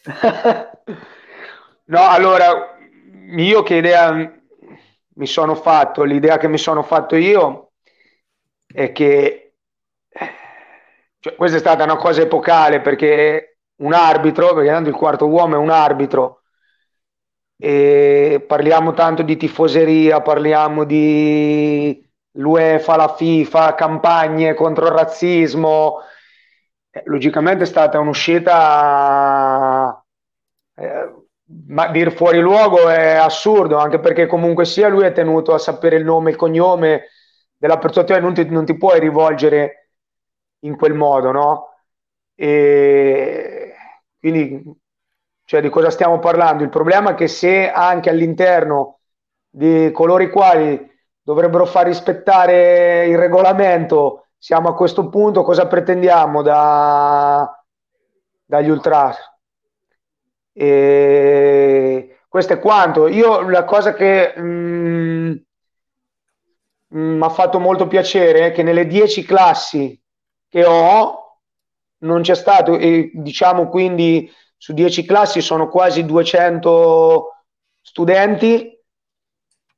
No, 1.85 2.09
allora, 2.09 2.77
io 3.37 3.63
che 3.63 3.77
idea 3.77 4.13
mi 5.15 5.27
sono 5.27 5.55
fatto, 5.55 6.03
l'idea 6.03 6.37
che 6.37 6.49
mi 6.49 6.59
sono 6.59 6.83
fatto 6.83 7.17
io 7.17 7.73
è 8.67 8.93
che 8.93 9.55
cioè, 11.21 11.35
questa 11.35 11.57
è 11.57 11.61
stata 11.61 11.85
una 11.85 11.97
cosa 11.97 12.23
epocale 12.23 12.81
perché 12.81 13.59
un 13.77 13.93
arbitro, 13.93 14.55
perché 14.55 14.71
tanto 14.71 14.89
il 14.89 14.95
quarto 14.95 15.27
uomo 15.27 15.55
è 15.55 15.59
un 15.59 15.71
arbitro, 15.71 16.43
e 17.59 18.45
parliamo 18.47 18.93
tanto 18.93 19.23
di 19.23 19.37
tifoseria, 19.37 20.21
parliamo 20.21 20.85
di 20.85 22.06
l'UEFA, 22.37 22.97
la 22.97 23.15
FIFA, 23.15 23.75
campagne 23.75 24.55
contro 24.55 24.87
il 24.87 24.93
razzismo. 24.93 25.99
Eh, 26.91 27.03
Logicamente 27.07 27.65
è 27.65 27.67
stata 27.67 27.99
un'uscita, 27.99 30.05
eh, 30.75 31.15
ma 31.69 31.89
dir 31.89 32.13
fuori 32.13 32.41
luogo 32.41 32.89
è 32.89 33.13
assurdo, 33.15 33.77
anche 33.79 34.01
perché 34.01 34.27
comunque 34.27 34.65
sia 34.65 34.89
lui 34.89 35.05
è 35.05 35.13
tenuto 35.13 35.55
a 35.55 35.59
sapere 35.59 35.97
il 35.97 36.05
nome 36.05 36.31
e 36.31 36.33
il 36.33 36.39
cognome 36.39 37.09
della 37.57 37.79
persona, 37.79 38.07
cioè 38.07 38.21
non 38.21 38.35
ti, 38.35 38.45
non 38.49 38.65
ti 38.65 38.77
puoi 38.77 38.99
rivolgere 39.01 39.91
in 40.61 40.77
quel 40.77 40.95
modo, 40.95 41.31
no? 41.33 41.69
E 42.35 43.73
quindi, 44.19 44.63
cioè, 45.45 45.61
di 45.61 45.69
cosa 45.71 45.91
stiamo 45.91 46.19
parlando? 46.19 46.63
Il 46.65 46.69
problema 46.71 47.13
è 47.13 47.15
che 47.15 47.29
se 47.29 47.71
anche 47.71 48.11
all'interno 48.11 49.01
di 49.49 49.91
coloro 49.93 50.23
i 50.23 50.31
quali 50.31 50.95
dovrebbero 51.27 51.67
far 51.67 51.87
rispettare 51.87 53.09
il 53.09 53.19
regolamento 53.19 54.29
siamo 54.39 54.69
a 54.69 54.75
questo 54.77 55.09
punto, 55.09 55.43
cosa 55.43 55.67
pretendiamo 55.67 56.41
da, 56.41 57.65
dagli 58.45 58.69
ultras? 58.69 59.19
E 60.53 62.21
questo 62.29 62.53
è 62.53 62.61
quanto. 62.61 63.09
Io 63.09 63.41
la 63.41 63.65
cosa 63.65 63.93
che 63.93 64.35
mi 64.37 65.45
ha 67.21 67.29
fatto 67.29 67.59
molto 67.59 67.89
piacere 67.89 68.47
è 68.47 68.53
che 68.53 68.63
nelle 68.63 68.87
10 68.87 69.25
classi 69.25 70.01
che 70.49 70.65
ho 70.65 71.41
non 72.03 72.23
c'è 72.23 72.37
stato, 72.37 72.77
e 72.79 73.11
diciamo 73.15 73.69
quindi 73.69 74.33
su 74.57 74.73
10 74.73 75.05
classi 75.05 75.41
sono 75.41 75.69
quasi 75.69 76.05
200 76.05 77.45
studenti, 77.81 78.76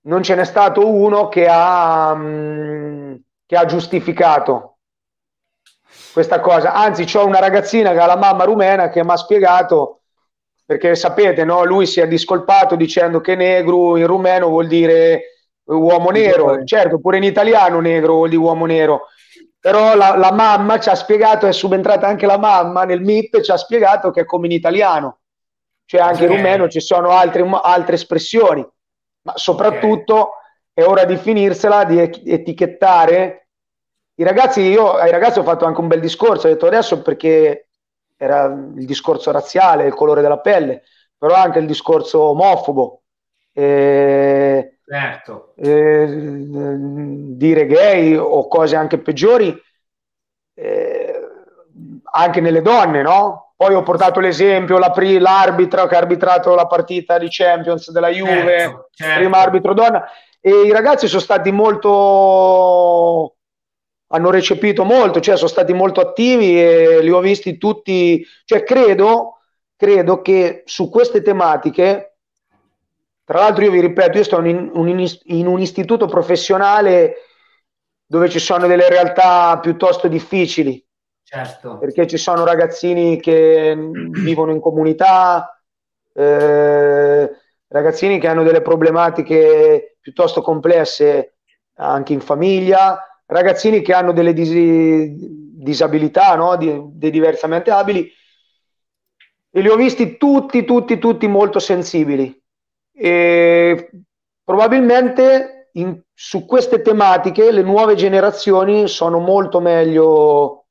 non 0.08 0.22
ce 0.22 0.34
n'è 0.34 0.44
stato 0.44 0.86
uno 0.86 1.28
che 1.28 1.46
ha, 1.48 2.14
mh, 2.14 3.20
che 3.46 3.56
ha 3.56 3.64
giustificato 3.66 4.78
questa 6.12 6.40
cosa. 6.40 6.72
Anzi, 6.72 7.04
c'ho 7.04 7.24
una 7.24 7.38
ragazzina 7.38 7.92
che 7.92 7.98
ha 7.98 8.06
la 8.06 8.16
mamma 8.16 8.44
rumena 8.44 8.88
che 8.88 9.04
mi 9.04 9.10
ha 9.10 9.16
spiegato, 9.16 10.00
perché 10.64 10.94
sapete, 10.96 11.44
no? 11.44 11.64
lui 11.64 11.86
si 11.86 12.00
è 12.00 12.08
discolpato 12.08 12.74
dicendo 12.74 13.20
che 13.20 13.36
negro 13.36 13.96
in 13.96 14.06
rumeno 14.06 14.48
vuol 14.48 14.66
dire 14.66 15.22
uomo 15.64 16.10
nero, 16.10 16.64
certo, 16.64 16.98
pure 16.98 17.18
in 17.18 17.24
italiano 17.24 17.80
negro 17.80 18.14
vuol 18.14 18.30
dire 18.30 18.42
uomo 18.42 18.66
nero. 18.66 19.06
Però 19.60 19.94
la, 19.94 20.16
la 20.16 20.32
mamma 20.32 20.78
ci 20.78 20.88
ha 20.88 20.94
spiegato, 20.94 21.46
è 21.46 21.52
subentrata 21.52 22.06
anche 22.06 22.26
la 22.26 22.38
mamma 22.38 22.84
nel 22.84 23.02
MIP, 23.02 23.40
ci 23.40 23.50
ha 23.50 23.56
spiegato 23.56 24.10
che 24.10 24.22
è 24.22 24.24
come 24.24 24.46
in 24.46 24.52
italiano, 24.52 25.18
cioè 25.84 26.00
anche 26.00 26.24
in 26.24 26.30
rumeno 26.30 26.68
ci 26.68 26.80
sono 26.80 27.10
altre, 27.10 27.46
altre 27.62 27.96
espressioni, 27.96 28.66
ma 29.28 29.32
soprattutto 29.36 30.30
è 30.72 30.82
ora 30.82 31.04
di 31.04 31.16
finirsela, 31.18 31.84
di 31.84 31.98
etichettare 31.98 33.48
i 34.14 34.24
ragazzi. 34.24 34.62
Io 34.62 34.92
ai 34.92 35.10
ragazzi 35.10 35.38
ho 35.38 35.42
fatto 35.42 35.66
anche 35.66 35.80
un 35.80 35.88
bel 35.88 36.00
discorso, 36.00 36.46
ho 36.46 36.50
detto 36.50 36.66
adesso 36.66 37.02
perché 37.02 37.68
era 38.16 38.44
il 38.46 38.86
discorso 38.86 39.30
razziale, 39.30 39.86
il 39.86 39.94
colore 39.94 40.22
della 40.22 40.38
pelle, 40.38 40.84
però 41.16 41.34
anche 41.34 41.58
il 41.58 41.66
discorso 41.66 42.20
omofobo. 42.20 43.02
Eh, 43.52 44.78
Certo. 44.86 45.52
eh, 45.56 46.06
dire 46.08 47.66
gay 47.66 48.14
o 48.16 48.48
cose 48.48 48.76
anche 48.76 48.98
peggiori, 48.98 49.54
eh, 50.54 51.20
anche 52.12 52.40
nelle 52.40 52.62
donne, 52.62 53.02
no? 53.02 53.47
Poi 53.58 53.74
ho 53.74 53.82
portato 53.82 54.20
l'esempio, 54.20 54.78
l'arbitro 54.78 55.88
che 55.88 55.96
ha 55.96 55.98
arbitrato 55.98 56.54
la 56.54 56.68
partita 56.68 57.18
di 57.18 57.26
Champions 57.28 57.90
della 57.90 58.08
Juve, 58.08 58.58
Certo, 58.58 58.88
certo. 58.92 59.18
prima 59.18 59.38
arbitro 59.38 59.74
donna, 59.74 60.08
e 60.40 60.60
i 60.60 60.70
ragazzi 60.70 61.08
sono 61.08 61.20
stati 61.20 61.50
molto, 61.50 63.34
hanno 64.10 64.30
recepito 64.30 64.84
molto, 64.84 65.18
cioè 65.18 65.36
sono 65.36 65.48
stati 65.48 65.72
molto 65.72 66.00
attivi 66.00 66.56
e 66.56 67.02
li 67.02 67.10
ho 67.10 67.18
visti 67.18 67.58
tutti, 67.58 68.24
cioè 68.44 68.62
credo, 68.62 69.40
credo 69.74 70.22
che 70.22 70.62
su 70.64 70.88
queste 70.88 71.20
tematiche, 71.20 72.18
tra 73.24 73.40
l'altro 73.40 73.64
io 73.64 73.72
vi 73.72 73.80
ripeto, 73.80 74.18
io 74.18 74.22
sto 74.22 74.40
in 74.44 74.70
un, 74.72 75.06
in 75.24 75.46
un 75.48 75.60
istituto 75.60 76.06
professionale 76.06 77.24
dove 78.06 78.28
ci 78.28 78.38
sono 78.38 78.68
delle 78.68 78.88
realtà 78.88 79.58
piuttosto 79.58 80.06
difficili, 80.06 80.80
Certo. 81.30 81.76
perché 81.76 82.06
ci 82.06 82.16
sono 82.16 82.42
ragazzini 82.42 83.20
che 83.20 83.76
vivono 83.76 84.50
in 84.50 84.60
comunità, 84.60 85.60
eh, 86.14 87.30
ragazzini 87.68 88.18
che 88.18 88.26
hanno 88.28 88.42
delle 88.42 88.62
problematiche 88.62 89.98
piuttosto 90.00 90.40
complesse 90.40 91.34
anche 91.74 92.14
in 92.14 92.20
famiglia, 92.20 93.22
ragazzini 93.26 93.82
che 93.82 93.92
hanno 93.92 94.12
delle 94.12 94.32
disi- 94.32 95.14
disabilità, 95.60 96.34
no? 96.34 96.56
Di- 96.56 96.80
dei 96.92 97.10
diversamente 97.10 97.70
abili, 97.70 98.10
e 99.50 99.60
li 99.60 99.68
ho 99.68 99.76
visti 99.76 100.16
tutti, 100.16 100.64
tutti, 100.64 100.98
tutti 100.98 101.26
molto 101.26 101.58
sensibili. 101.58 102.34
E 102.94 103.90
probabilmente 104.42 105.68
in- 105.72 106.00
su 106.14 106.46
queste 106.46 106.80
tematiche 106.80 107.52
le 107.52 107.62
nuove 107.62 107.96
generazioni 107.96 108.88
sono 108.88 109.18
molto 109.18 109.60
meglio. 109.60 110.62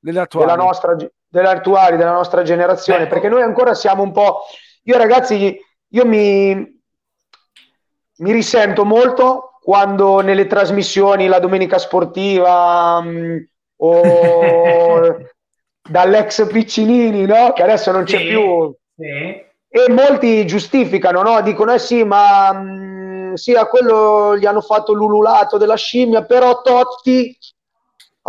Della 0.00 0.54
nostra, 0.56 0.96
della 1.28 1.50
attuali, 1.50 1.96
della 1.96 2.12
nostra 2.12 2.42
generazione, 2.42 3.04
Beh, 3.04 3.08
perché 3.08 3.28
noi 3.28 3.42
ancora 3.42 3.74
siamo 3.74 4.02
un 4.02 4.12
po'. 4.12 4.42
Io, 4.84 4.96
ragazzi, 4.96 5.58
io 5.88 6.06
mi, 6.06 6.54
mi 8.18 8.32
risento 8.32 8.84
molto 8.84 9.58
quando 9.62 10.20
nelle 10.20 10.46
trasmissioni, 10.46 11.26
la 11.26 11.38
domenica 11.38 11.78
sportiva 11.78 13.00
mh, 13.00 13.48
o 13.76 15.00
dall'ex 15.88 16.46
Piccinini, 16.46 17.26
no? 17.26 17.52
Che 17.52 17.62
adesso 17.62 17.90
non 17.92 18.04
c'è 18.04 18.18
Sì, 18.18 18.26
più. 18.26 18.74
sì. 18.96 19.48
E 19.72 19.88
molti 19.88 20.44
giustificano, 20.46 21.22
no? 21.22 21.40
Dicono, 21.42 21.72
eh 21.72 21.78
sì, 21.78 22.02
ma 22.04 22.52
mh, 22.52 23.34
sì, 23.34 23.54
a 23.54 23.66
quello 23.66 24.36
gli 24.36 24.44
hanno 24.44 24.60
fatto 24.60 24.92
l'ululato 24.92 25.58
della 25.58 25.76
scimmia, 25.76 26.24
però 26.24 26.60
Totti, 26.60 27.36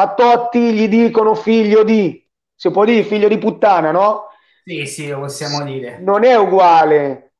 a 0.02 0.14
Totti 0.14 0.74
gli 0.74 0.88
dicono 0.88 1.34
figlio 1.36 1.84
di, 1.84 2.24
si 2.56 2.72
può 2.72 2.84
dire 2.86 3.04
figlio 3.04 3.28
di 3.28 3.38
puttana, 3.38 3.92
no? 3.92 4.28
Sì, 4.64 4.86
sì, 4.86 5.08
lo 5.10 5.20
possiamo 5.22 5.64
dire. 5.64 6.00
Non 6.00 6.24
è 6.24 6.36
uguale. 6.36 7.34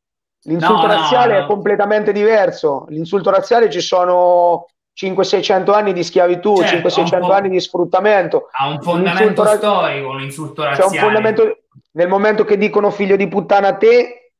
L'insulto 0.46 0.88
No, 0.88 0.94
no, 0.94 1.00
razziale 1.00 1.38
no. 1.38 1.44
è 1.44 1.48
completamente 1.48 2.12
diverso. 2.12 2.86
L'insulto 2.90 3.30
razziale 3.30 3.70
ci 3.70 3.80
sono 3.80 4.66
500-600 5.00 5.72
anni 5.74 5.94
di 5.94 6.04
schiavitù, 6.04 6.56
Certo, 6.64 6.88
500-600 6.88 7.14
ha 7.14 7.18
un 7.20 7.28
po'- 7.28 7.32
anni 7.34 7.50
di 7.50 7.60
sfruttamento. 7.60 8.48
Ha 8.52 8.66
un 8.68 8.72
L'insulto 8.74 8.92
fondamento 8.92 9.44
ra- 9.44 9.56
storico, 9.56 10.10
un 10.10 10.22
insulto 10.22 10.62
c'è 10.64 10.68
razziale. 10.70 10.96
un 10.98 11.04
fondamento 11.04 11.58
nel 11.92 12.08
momento 12.08 12.44
che 12.44 12.58
dicono 12.58 12.90
figlio 12.90 13.16
di 13.16 13.28
puttana 13.28 13.68
a 13.70 13.76
te 13.78 14.32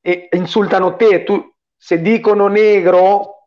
e 0.00 0.28
insultano 0.32 0.96
te, 0.96 1.24
tu 1.24 1.42
se 1.76 2.00
dicono 2.02 2.46
negro 2.48 3.37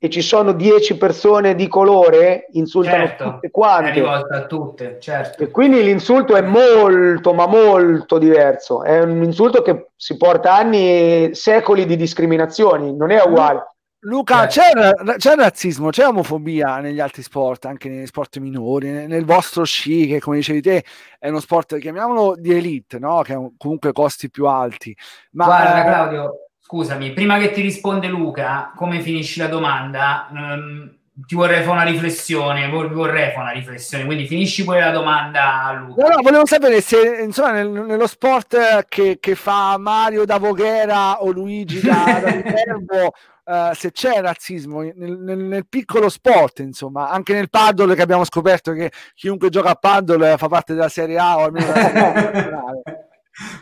e 0.00 0.08
ci 0.08 0.22
sono 0.22 0.52
10 0.52 0.96
persone 0.96 1.56
di 1.56 1.66
colore, 1.66 2.46
insultano 2.52 3.06
Certo, 3.06 3.24
tutte 3.24 3.46
è 3.48 3.50
quante. 3.50 3.90
rivolta 3.90 4.36
a 4.36 4.46
tutte, 4.46 4.98
certo. 5.00 5.42
E 5.42 5.50
quindi 5.50 5.82
l'insulto 5.82 6.36
è 6.36 6.40
molto, 6.40 7.34
ma 7.34 7.46
molto 7.48 8.16
diverso. 8.18 8.84
È 8.84 9.00
un 9.00 9.22
insulto 9.24 9.60
che 9.62 9.88
si 9.96 10.16
porta 10.16 10.54
anni, 10.54 11.34
secoli 11.34 11.84
di 11.84 11.96
discriminazioni, 11.96 12.94
non 12.96 13.10
è 13.10 13.20
uguale. 13.22 13.72
Luca, 14.02 14.46
Certo. 14.46 15.02
c'è, 15.04 15.16
c'è 15.16 15.34
razzismo, 15.34 15.90
c'è 15.90 16.06
omofobia 16.06 16.78
negli 16.78 17.00
altri 17.00 17.20
sport, 17.22 17.64
anche 17.64 17.88
negli 17.88 18.06
sport 18.06 18.38
minori, 18.38 18.90
nel, 19.08 19.24
vostro 19.24 19.64
sci, 19.64 20.06
che 20.06 20.20
come 20.20 20.36
dicevi 20.36 20.60
te 20.60 20.84
è 21.18 21.28
uno 21.28 21.40
sport, 21.40 21.76
chiamiamolo 21.78 22.36
di 22.36 22.54
elite, 22.54 23.00
no? 23.00 23.22
che 23.22 23.32
ha 23.32 23.38
un- 23.40 23.56
comunque 23.56 23.90
costi 23.92 24.30
più 24.30 24.46
alti. 24.46 24.96
Ma 25.32 25.46
Guarda 25.46 25.82
Claudio, 25.82 26.47
scusami, 26.68 27.14
prima 27.14 27.38
che 27.38 27.50
ti 27.50 27.62
risponde 27.62 28.08
Luca, 28.08 28.72
come 28.76 29.00
finisci 29.00 29.38
la 29.38 29.46
domanda, 29.46 30.28
ehm, 30.30 30.96
ti 31.26 31.34
vorrei 31.34 31.62
fare 31.62 31.70
una 31.70 31.82
riflessione, 31.90 32.68
vor- 32.68 32.92
vorrei 32.92 33.30
fare 33.30 33.40
una 33.40 33.52
riflessione, 33.52 34.04
quindi 34.04 34.26
finisci 34.26 34.64
pure 34.64 34.80
la 34.80 34.90
domanda 34.90 35.62
a 35.64 35.72
Luca. 35.72 36.02
No, 36.02 36.08
no, 36.16 36.22
volevo 36.22 36.44
sapere 36.44 36.82
se 36.82 37.22
insomma, 37.22 37.52
nel- 37.52 37.70
nello 37.70 38.06
sport 38.06 38.84
che, 38.86 39.16
che 39.18 39.34
fa 39.34 39.78
Mario 39.78 40.26
da 40.26 40.36
Voghera 40.36 41.22
o 41.22 41.30
Luigi 41.30 41.80
da, 41.80 42.20
da 42.22 42.30
Viterbo, 42.36 43.14
eh, 43.46 43.70
se 43.72 43.90
c'è 43.90 44.20
razzismo 44.20 44.82
nel, 44.82 45.16
nel- 45.18 45.38
nel 45.38 45.66
piccolo 45.66 46.10
sport, 46.10 46.58
insomma, 46.58 47.08
anche 47.08 47.32
nel 47.32 47.48
paddle 47.48 47.94
che 47.94 48.02
abbiamo 48.02 48.24
scoperto 48.24 48.74
che 48.74 48.92
chiunque 49.14 49.48
gioca 49.48 49.70
a 49.70 49.74
paddle 49.74 50.36
fa 50.36 50.48
parte 50.48 50.74
della 50.74 50.90
Serie 50.90 51.16
A 51.16 51.38
o 51.38 51.44
almeno 51.44 51.72
della 51.72 51.86
Serie 51.86 52.02
A 52.02 53.06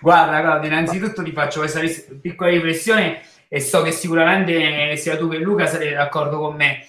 Guarda 0.00 0.40
Claudio, 0.40 0.68
innanzitutto 0.70 1.22
ti 1.22 1.32
faccio 1.32 1.60
questa 1.60 1.80
ris- 1.80 2.18
piccola 2.20 2.50
riflessione 2.50 3.20
e 3.48 3.60
so 3.60 3.82
che 3.82 3.92
sicuramente 3.92 4.96
sia 4.96 5.16
tu 5.16 5.28
che 5.28 5.38
Luca 5.38 5.66
sarete 5.66 5.94
d'accordo 5.94 6.38
con 6.38 6.56
me. 6.56 6.84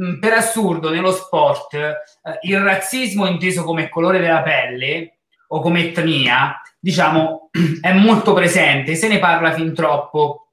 Mm, 0.00 0.18
Per 0.20 0.32
assurdo, 0.32 0.90
nello 0.90 1.12
sport, 1.12 1.74
eh, 1.74 1.94
il 2.42 2.60
razzismo 2.60 3.26
inteso 3.26 3.64
come 3.64 3.88
colore 3.88 4.20
della 4.20 4.42
pelle 4.42 5.18
o 5.48 5.60
come 5.60 5.86
etnia, 5.88 6.60
diciamo, 6.78 7.50
è 7.80 7.92
molto 7.92 8.32
presente, 8.34 8.94
se 8.94 9.08
ne 9.08 9.18
parla 9.18 9.52
fin 9.52 9.74
troppo, 9.74 10.52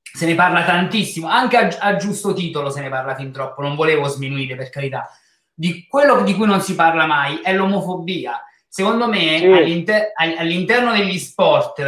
se 0.00 0.26
ne 0.26 0.34
parla 0.36 0.62
tantissimo, 0.64 1.26
anche 1.28 1.56
a, 1.56 1.76
a 1.80 1.96
giusto 1.96 2.32
titolo 2.32 2.70
se 2.70 2.80
ne 2.80 2.88
parla 2.88 3.16
fin 3.16 3.32
troppo, 3.32 3.62
non 3.62 3.74
volevo 3.74 4.06
sminuire 4.06 4.54
per 4.54 4.70
carità. 4.70 5.10
Di 5.52 5.86
quello 5.88 6.22
di 6.22 6.34
cui 6.34 6.46
non 6.46 6.60
si 6.60 6.74
parla 6.74 7.06
mai 7.06 7.40
è 7.42 7.52
l'omofobia. 7.52 8.40
Secondo 8.74 9.06
me 9.06 9.38
Sì. 9.38 9.44
all'inter- 9.46 10.10
all- 10.16 10.34
all'interno 10.36 10.90
degli 10.90 11.16
sport 11.16 11.78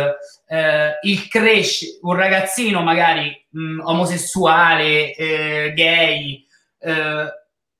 eh, 0.46 0.98
il 1.02 1.26
cresce 1.26 1.98
un 2.02 2.14
ragazzino 2.14 2.80
magari 2.80 3.44
mh, 3.50 3.80
omosessuale, 3.82 5.12
eh, 5.16 5.72
gay, 5.74 6.46
eh, 6.78 7.24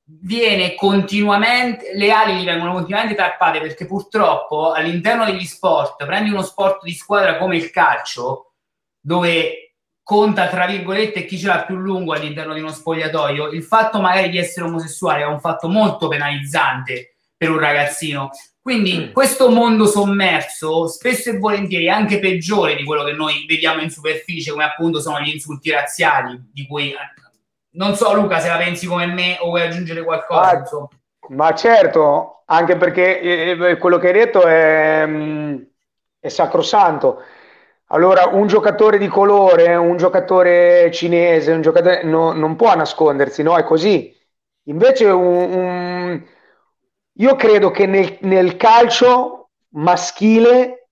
viene 0.07 0.75
continuamente, 0.75 1.93
le 1.95 2.11
ali 2.11 2.35
gli 2.41 2.45
vengono 2.45 2.73
continuamente 2.73 3.15
tappate 3.15 3.61
perché 3.61 3.87
purtroppo 3.87 4.73
all'interno 4.73 5.25
degli 5.25 5.45
sport, 5.45 6.05
prendi 6.05 6.31
uno 6.31 6.43
sport 6.43 6.83
di 6.83 6.93
squadra 6.93 7.39
come 7.39 7.59
il 7.59 7.71
calcio, 7.71 8.55
dove 9.01 9.77
conta 10.03 10.49
tra 10.49 10.67
virgolette 10.67 11.25
chi 11.27 11.39
ce 11.39 11.47
l'ha 11.47 11.65
più 11.65 11.77
lungo 11.77 12.13
all'interno 12.13 12.55
di 12.55 12.61
uno 12.61 12.73
spogliatoio, 12.73 13.51
il 13.51 13.63
fatto 13.63 14.01
magari 14.01 14.31
di 14.31 14.39
essere 14.39 14.67
omosessuale 14.67 15.23
è 15.23 15.27
un 15.27 15.39
fatto 15.39 15.69
molto 15.69 16.09
penalizzante 16.09 17.15
per 17.37 17.51
un 17.51 17.61
ragazzino. 17.61 18.31
Quindi 18.67 19.13
questo 19.13 19.49
mondo 19.49 19.87
sommerso 19.87 20.89
spesso 20.89 21.31
e 21.31 21.39
volentieri 21.39 21.87
è 21.87 21.91
anche 21.91 22.19
peggiore 22.19 22.75
di 22.75 22.83
quello 22.83 23.05
che 23.05 23.13
noi 23.13 23.47
vediamo 23.47 23.81
in 23.81 23.91
superficie, 23.91 24.51
come 24.51 24.65
appunto 24.65 24.99
sono 25.01 25.21
gli 25.21 25.29
insulti 25.29 25.71
razziali, 25.71 26.51
di 26.53 26.67
cui 26.67 26.93
non 27.75 27.95
so 27.95 28.13
Luca 28.13 28.41
se 28.41 28.49
la 28.49 28.57
pensi 28.57 28.89
come 28.89 29.07
me 29.07 29.37
o 29.39 29.51
vuoi 29.51 29.63
aggiungere 29.63 30.03
qualcosa. 30.03 30.51
Ah. 30.51 30.89
Ma 31.29 31.55
certo, 31.55 32.43
anche 32.47 32.77
perché 32.77 33.21
eh, 33.21 33.79
quello 33.79 33.99
che 33.99 34.09
hai 34.09 34.13
detto 34.15 34.43
è, 34.43 35.05
mm, 35.07 35.59
è 36.19 36.27
sacrosanto. 36.27 37.23
Allora, 37.91 38.27
un 38.33 38.49
giocatore 38.49 38.99
di 38.99 39.07
colore, 39.07 39.77
un 39.77 39.97
giocatore 39.97 40.91
cinese, 40.91 41.53
un 41.53 41.63
giocatore 41.63 42.03
no- 42.03 42.33
non 42.33 42.57
può 42.57 42.75
nascondersi, 42.75 43.45
no? 43.45 43.57
È 43.57 43.63
così. 43.63 44.13
Invece, 44.65 45.05
un- 45.07 45.53
un- 45.53 46.27
io 47.19 47.37
credo 47.37 47.71
che 47.71 47.87
nel, 47.87 48.19
nel 48.23 48.57
calcio 48.57 49.51
maschile 49.71 50.89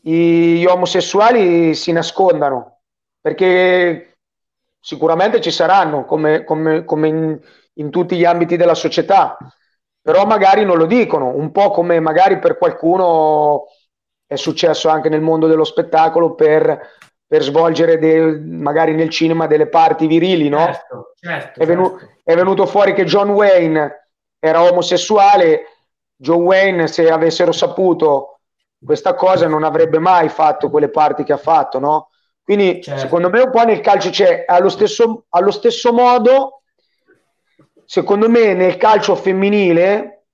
gli 0.00 0.64
omosessuali 0.64 1.74
si 1.74 1.92
nascondano 1.92 2.80
perché 3.20 4.18
sicuramente 4.80 5.40
ci 5.40 5.50
saranno, 5.50 6.04
come, 6.04 6.44
come- 6.44 6.84
come 6.84 7.08
in, 7.08 7.40
in 7.74 7.90
tutti 7.90 8.16
gli 8.16 8.24
ambiti 8.24 8.56
della 8.56 8.74
società, 8.74 9.36
però 10.00 10.24
magari 10.24 10.64
non 10.64 10.78
lo 10.78 10.86
dicono, 10.86 11.34
un 11.34 11.50
po' 11.52 11.70
come 11.70 12.00
magari 12.00 12.38
per 12.38 12.56
qualcuno 12.56 13.66
è 14.26 14.36
successo 14.36 14.88
anche 14.88 15.08
nel 15.08 15.20
mondo 15.20 15.46
dello 15.46 15.64
spettacolo 15.64 16.34
per, 16.34 16.80
per 17.26 17.42
svolgere 17.42 17.98
de- 17.98 18.38
magari 18.40 18.94
nel 18.94 19.10
cinema 19.10 19.46
delle 19.46 19.68
parti 19.68 20.06
virili, 20.06 20.48
no? 20.48 20.64
Certo, 20.64 21.12
certo, 21.18 21.60
È, 21.60 21.66
venu- 21.66 21.98
certo. 21.98 22.14
è 22.22 22.34
venuto 22.34 22.66
fuori 22.66 22.94
che 22.94 23.04
John 23.04 23.30
Wayne 23.30 24.07
era 24.38 24.62
omosessuale. 24.62 25.62
John 26.16 26.42
Wayne, 26.42 26.88
se 26.88 27.08
avessero 27.10 27.52
saputo 27.52 28.40
questa 28.84 29.14
cosa 29.14 29.46
non 29.46 29.64
avrebbe 29.64 29.98
mai 29.98 30.28
fatto 30.28 30.70
quelle 30.70 30.88
parti 30.90 31.24
che 31.24 31.32
ha 31.32 31.36
fatto, 31.38 31.78
no? 31.78 32.10
Quindi 32.42 32.82
Certo. 32.82 33.00
secondo 33.00 33.28
me 33.30 33.40
un 33.40 33.50
po' 33.50 33.64
nel 33.64 33.80
calcio 33.80 34.10
c'è 34.10 34.44
allo 34.46 34.68
stesso, 34.68 35.26
allo 35.30 35.50
stesso 35.50 35.92
modo, 35.92 36.62
secondo 37.84 38.28
me 38.28 38.54
nel 38.54 38.76
calcio 38.76 39.14
femminile, 39.14 40.26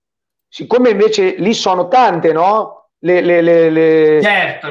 siccome 0.49 0.91
invece 0.91 1.35
lì 1.39 1.55
sono 1.55 1.89
tante, 1.89 2.33
no? 2.33 2.89
Le, 2.99 3.21
le- 3.21 3.43
le- 3.43 3.71
le- 3.71 4.23
Certo, 4.23 4.69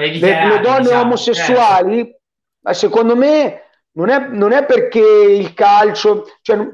donne 0.61 0.81
diciamo, 0.81 1.01
omosessuali, 1.01 2.15
ma 2.61 2.73
secondo 2.73 3.15
me 3.15 3.61
non 3.95 4.09
è, 4.09 4.27
non 4.27 4.51
è 4.51 4.65
perché 4.65 4.99
il 4.99 5.53
calcio, 5.53 6.25
cioè, 6.41 6.67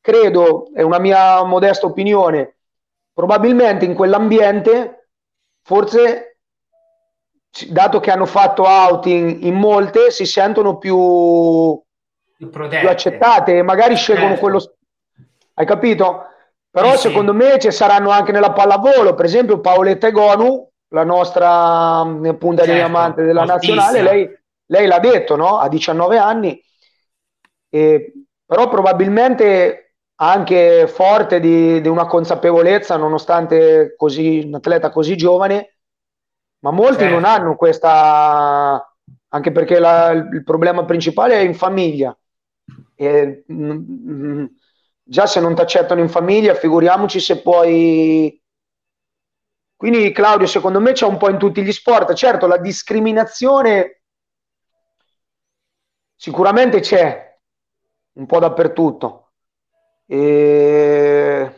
credo, 0.00 0.70
è 0.74 0.82
una 0.82 0.98
mia 0.98 1.42
modesta 1.44 1.86
opinione, 1.86 2.56
probabilmente 3.12 3.84
in 3.84 3.94
quell'ambiente, 3.94 5.08
forse, 5.62 6.38
dato 7.68 8.00
che 8.00 8.10
hanno 8.10 8.26
fatto 8.26 8.64
outing 8.64 9.42
in 9.42 9.54
molte, 9.54 10.10
si 10.10 10.26
sentono 10.26 10.76
più, 10.76 11.80
più 12.36 12.88
accettate 12.88 13.56
e 13.58 13.62
magari 13.62 13.96
scelgono 13.96 14.36
Certo. 14.36 14.40
quello. 14.40 14.74
Hai 15.54 15.64
capito? 15.66 16.24
Però 16.70 16.90
Sì, 16.90 16.96
sì. 16.98 17.08
secondo 17.08 17.32
me 17.32 17.58
ci 17.58 17.70
saranno 17.70 18.10
anche 18.10 18.32
nella 18.32 18.52
pallavolo, 18.52 19.14
per 19.14 19.24
esempio 19.24 19.60
Paoletta 19.60 20.08
Egonu, 20.08 20.68
la 20.88 21.04
nostra 21.04 22.04
mh, 22.04 22.36
punta 22.36 22.62
di 22.64 22.68
Certo, 22.68 22.84
diamante 22.84 23.22
della 23.24 23.44
nazionale, 23.44 24.02
lei, 24.02 24.38
lei 24.66 24.86
l'ha 24.86 24.98
detto, 24.98 25.36
no? 25.36 25.58
A 25.58 25.68
19 25.68 26.18
anni, 26.18 26.60
E- 27.68 28.12
però 28.44 28.68
probabilmente 28.68 29.94
anche 30.16 30.86
forte 30.88 31.40
di, 31.40 31.80
di 31.80 31.88
una 31.88 32.06
consapevolezza, 32.06 32.96
nonostante 32.96 33.94
così, 33.96 34.42
un 34.46 34.54
atleta 34.54 34.90
così 34.90 35.16
giovane, 35.16 35.78
ma 36.60 36.70
molti 36.70 36.98
Certo. 37.00 37.14
non 37.14 37.24
hanno 37.24 37.56
questa, 37.56 38.94
anche 39.28 39.52
perché 39.52 39.78
la- 39.78 40.10
il 40.10 40.42
problema 40.44 40.84
principale 40.84 41.34
è 41.34 41.40
in 41.40 41.54
famiglia. 41.54 42.16
E, 42.94 43.44
mm, 43.52 43.70
mm, 44.10 44.44
già 45.02 45.26
se 45.26 45.40
non 45.40 45.54
ti 45.54 45.60
accettano 45.60 46.00
in 46.00 46.08
famiglia, 46.08 46.54
figuriamoci 46.54 47.20
se 47.20 47.42
poi. 47.42 48.40
Quindi, 49.76 50.10
Claudio, 50.12 50.46
secondo 50.46 50.80
me 50.80 50.92
c'è 50.92 51.06
un 51.06 51.18
po' 51.18 51.28
in 51.30 51.38
tutti 51.38 51.62
gli 51.62 51.72
sport. 51.72 52.14
Certo, 52.14 52.46
la 52.46 52.56
discriminazione 52.58 53.95
sicuramente 56.26 56.80
c'è 56.80 57.36
un 58.14 58.26
po' 58.26 58.40
dappertutto. 58.40 59.30
E... 60.08 61.50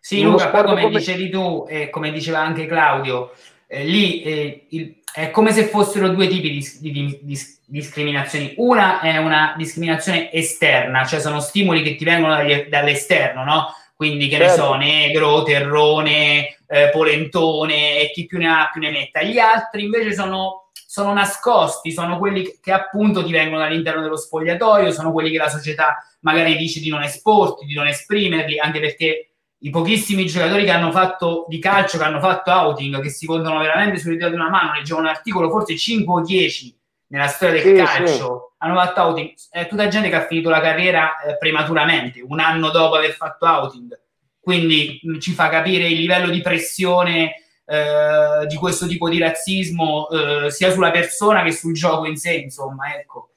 Sì, 0.00 0.22
Luca, 0.22 0.50
come, 0.50 0.80
come- 0.80 0.88
dicevi 0.88 1.28
tu 1.28 1.66
e 1.68 1.90
come 1.90 2.10
diceva 2.10 2.38
anche 2.38 2.64
Claudio, 2.64 3.32
eh, 3.66 3.84
lì 3.84 4.22
eh, 4.22 4.66
il- 4.70 4.98
è 5.12 5.30
come 5.30 5.52
se 5.52 5.64
fossero 5.64 6.08
due 6.08 6.28
tipi 6.28 6.50
di, 6.50 6.66
di- 6.80 6.92
di- 6.92 7.18
di 7.20 7.38
discriminazioni. 7.66 8.54
Una 8.56 9.00
è 9.00 9.18
una 9.18 9.54
discriminazione 9.58 10.32
esterna, 10.32 11.04
cioè 11.04 11.20
sono 11.20 11.40
stimoli 11.40 11.82
che 11.82 11.96
ti 11.96 12.04
vengono 12.04 12.36
dagli- 12.36 12.68
dall'esterno, 12.68 13.44
no? 13.44 13.74
Quindi 13.94 14.28
che 14.28 14.38
ne 14.38 14.46
Certo. 14.46 14.62
so, 14.62 14.74
negro, 14.76 15.42
terrone, 15.42 16.56
eh, 16.66 16.88
polentone 16.90 17.98
e 18.00 18.10
chi 18.12 18.24
più 18.24 18.38
ne 18.38 18.48
ha 18.48 18.70
più 18.72 18.80
ne 18.80 18.90
metta. 18.90 19.20
Gli 19.22 19.38
altri 19.38 19.84
invece 19.84 20.14
sono, 20.14 20.69
sono 20.90 21.12
nascosti, 21.12 21.92
sono 21.92 22.18
quelli 22.18 22.58
che, 22.60 22.72
appunto 22.72 23.22
ti 23.22 23.30
vengono 23.30 23.62
all'interno 23.62 24.02
dello 24.02 24.16
spogliatoio, 24.16 24.90
sono 24.90 25.12
quelli 25.12 25.30
che 25.30 25.38
la 25.38 25.48
società 25.48 26.04
magari 26.22 26.56
dice 26.56 26.80
di 26.80 26.88
non 26.88 27.04
esporti, 27.04 27.64
di 27.64 27.74
non 27.74 27.86
esprimerli, 27.86 28.58
anche 28.58 28.80
perché 28.80 29.34
i 29.56 29.70
pochissimi 29.70 30.26
giocatori 30.26 30.64
che 30.64 30.72
hanno 30.72 30.90
fatto 30.90 31.46
di 31.46 31.60
calcio, 31.60 31.96
che 31.96 32.02
hanno 32.02 32.18
fatto 32.18 32.50
outing, 32.50 33.00
che 33.00 33.08
si 33.08 33.24
contano 33.24 33.60
veramente 33.60 34.00
sulle 34.00 34.14
dita 34.14 34.30
di 34.30 34.34
una 34.34 34.48
mano, 34.48 34.72
leggevo 34.72 34.98
un 34.98 35.06
articolo, 35.06 35.48
forse 35.48 35.76
5 35.76 36.12
o 36.12 36.24
10 36.24 36.76
nella 37.06 37.28
storia 37.28 37.62
del 37.62 37.76
Sì, 37.76 37.84
calcio, 37.84 38.54
hanno 38.58 38.74
fatto 38.74 39.00
outing. 39.00 39.32
È 39.48 39.68
tutta 39.68 39.86
gente 39.86 40.08
che 40.08 40.16
ha 40.16 40.26
finito 40.26 40.50
la 40.50 40.60
carriera 40.60 41.20
eh, 41.20 41.38
prematuramente, 41.38 42.20
un 42.20 42.40
anno 42.40 42.70
dopo 42.70 42.96
aver 42.96 43.12
fatto 43.12 43.46
outing. 43.46 43.96
Quindi 44.40 44.98
mh, 45.04 45.20
ci 45.20 45.34
fa 45.34 45.48
capire 45.48 45.86
il 45.86 46.00
livello 46.00 46.30
di 46.30 46.40
pressione 46.40 47.44
eh, 47.70 48.46
di 48.48 48.56
questo 48.56 48.88
tipo 48.88 49.08
di 49.08 49.18
razzismo, 49.18 50.08
eh, 50.10 50.50
sia 50.50 50.72
sulla 50.72 50.90
persona 50.90 51.44
che 51.44 51.52
sul 51.52 51.72
gioco 51.72 52.04
in 52.06 52.16
sé, 52.16 52.32
insomma, 52.32 52.96
ecco. 52.96 53.34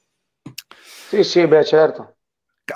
Sì, 1.10 1.24
sì, 1.24 1.46
beh, 1.46 1.64
certo. 1.64 2.16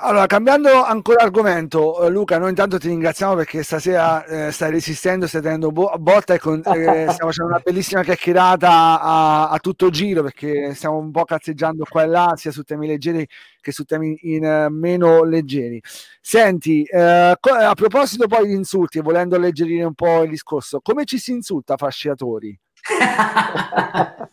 Allora, 0.00 0.26
cambiando 0.26 0.84
ancora 0.84 1.24
argomento, 1.24 2.04
eh, 2.04 2.10
Luca, 2.10 2.38
noi 2.38 2.50
intanto 2.50 2.78
ti 2.78 2.88
ringraziamo 2.88 3.34
perché 3.34 3.62
stasera 3.62 4.22
eh, 4.26 4.52
stai 4.52 4.70
resistendo, 4.70 5.26
stai 5.26 5.40
tenendo 5.40 5.72
bo- 5.72 5.92
botta 5.98 6.34
e 6.34 6.38
con- 6.38 6.60
eh, 6.62 6.62
stiamo 7.08 7.30
facendo 7.30 7.50
una 7.50 7.60
bellissima 7.64 8.02
chiacchierata 8.02 9.00
a, 9.00 9.48
a 9.48 9.58
tutto 9.58 9.88
giro 9.88 10.22
perché 10.22 10.74
stiamo 10.74 10.98
un 10.98 11.10
po' 11.10 11.24
cazzeggiando 11.24 11.84
qua 11.88 12.02
e 12.02 12.06
là, 12.06 12.34
sia 12.36 12.52
su 12.52 12.62
temi 12.64 12.86
leggeri 12.86 13.26
che 13.68 13.72
su 13.72 13.84
temi 13.84 14.18
in, 14.22 14.44
eh, 14.44 14.68
meno 14.70 15.22
leggeri. 15.24 15.80
Senti, 16.20 16.84
co- 16.88 17.52
a 17.52 17.74
proposito 17.74 18.26
poi 18.26 18.46
di 18.46 18.54
insulti, 18.54 19.00
volendo 19.00 19.36
alleggerire 19.36 19.84
un 19.84 19.94
po' 19.94 20.22
il 20.22 20.30
discorso, 20.30 20.80
come 20.80 21.04
ci 21.04 21.18
si 21.18 21.32
insulta 21.32 21.76
fasciatori? 21.76 22.58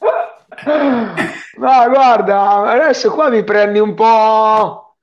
Ma 1.58 1.88
guarda, 1.88 2.70
adesso 2.72 3.12
qua 3.12 3.30
mi 3.30 3.44
prendi 3.44 3.80
un 3.80 3.94
po'. 3.94 4.96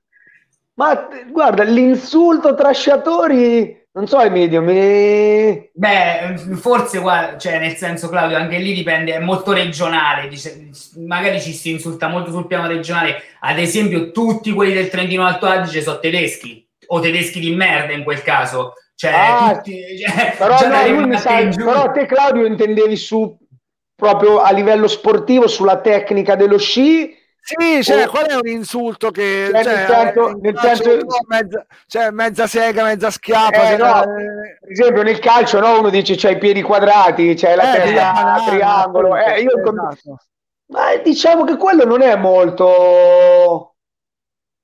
Ma 0.75 1.07
guarda, 1.29 1.63
l'insulto 1.63 2.55
trasciatori, 2.55 3.82
non 3.93 4.07
so, 4.07 4.19
Emilio, 4.21 4.61
mi... 4.61 5.69
Beh, 5.73 6.35
forse, 6.55 6.99
guarda, 6.99 7.37
cioè, 7.37 7.59
nel 7.59 7.75
senso, 7.75 8.09
Claudio, 8.09 8.37
anche 8.37 8.57
lì 8.57 8.73
dipende, 8.73 9.13
è 9.13 9.19
molto 9.19 9.51
regionale. 9.53 10.27
dice- 10.27 10.69
magari 11.05 11.39
ci 11.39 11.53
si 11.53 11.69
insulta 11.71 12.07
molto 12.07 12.31
sul 12.31 12.47
piano 12.47 12.67
regionale. 12.67 13.21
Ad 13.41 13.59
esempio, 13.59 14.11
tutti 14.11 14.51
quelli 14.51 14.73
del 14.73 14.89
Trentino 14.89 15.25
Alto 15.25 15.45
Adige 15.45 15.81
sono 15.81 15.99
tedeschi, 15.99 16.67
o 16.87 16.99
tedeschi 16.99 17.39
di 17.39 17.53
merda 17.53 17.93
in 17.93 18.03
quel 18.03 18.21
caso. 18.23 18.73
Cioè, 18.95 19.11
Ah, 19.13 19.55
tutti, 19.57 19.75
cioè, 19.99 20.35
Però, 20.37 20.59
no, 20.59 20.67
dai 20.69 20.89
lui 20.89 20.97
mi 20.97 21.03
rimasti 21.05 21.27
sa- 21.27 21.39
in 21.39 21.49
giù. 21.51 21.63
però 21.65 21.91
te, 21.91 22.05
Claudio, 22.05 22.45
intendevi 22.45 22.95
su 22.95 23.37
proprio 23.95 24.39
a 24.41 24.51
livello 24.51 24.87
sportivo 24.87 25.47
sulla 25.47 25.79
tecnica 25.81 26.35
dello 26.35 26.57
sci. 26.57 27.15
Sì, 27.45 27.83
cioè, 27.83 28.05
Oh. 28.05 28.09
qual 28.09 28.25
è 28.27 28.35
un 28.35 28.47
insulto 28.47 29.11
che 29.11 29.49
Cioè, 29.51 29.63
cioè, 29.63 29.73
nel 30.39 30.57
senso- 30.59 30.89
in 30.91 30.95
nel 30.95 31.05
po' 31.05 31.17
mezza, 31.27 31.65
cioè, 31.87 32.09
mezza 32.11 32.47
sega, 32.47 32.83
mezza 32.83 33.11
schiappa. 33.11 33.71
Eh, 33.71 33.75
no, 33.75 34.01
eh, 34.01 34.57
per 34.61 34.71
esempio 34.71 35.03
nel 35.03 35.19
calcio 35.19 35.59
no, 35.59 35.79
uno 35.79 35.89
dice 35.89 36.15
c'hai 36.15 36.33
i 36.33 36.37
piedi 36.37 36.61
quadrati, 36.61 37.33
c'hai 37.35 37.57
la 37.57 37.75
eh, 37.75 37.81
testa 37.81 38.33
a 38.35 38.45
triangolo. 38.45 39.17
Eh, 39.17 39.41
io 39.41 39.57
esatto. 39.57 40.17
Ma 40.67 40.95
diciamo 41.03 41.43
che 41.43 41.57
quello 41.57 41.83
non 41.83 42.01
è 42.01 42.15
molto. 42.15 43.75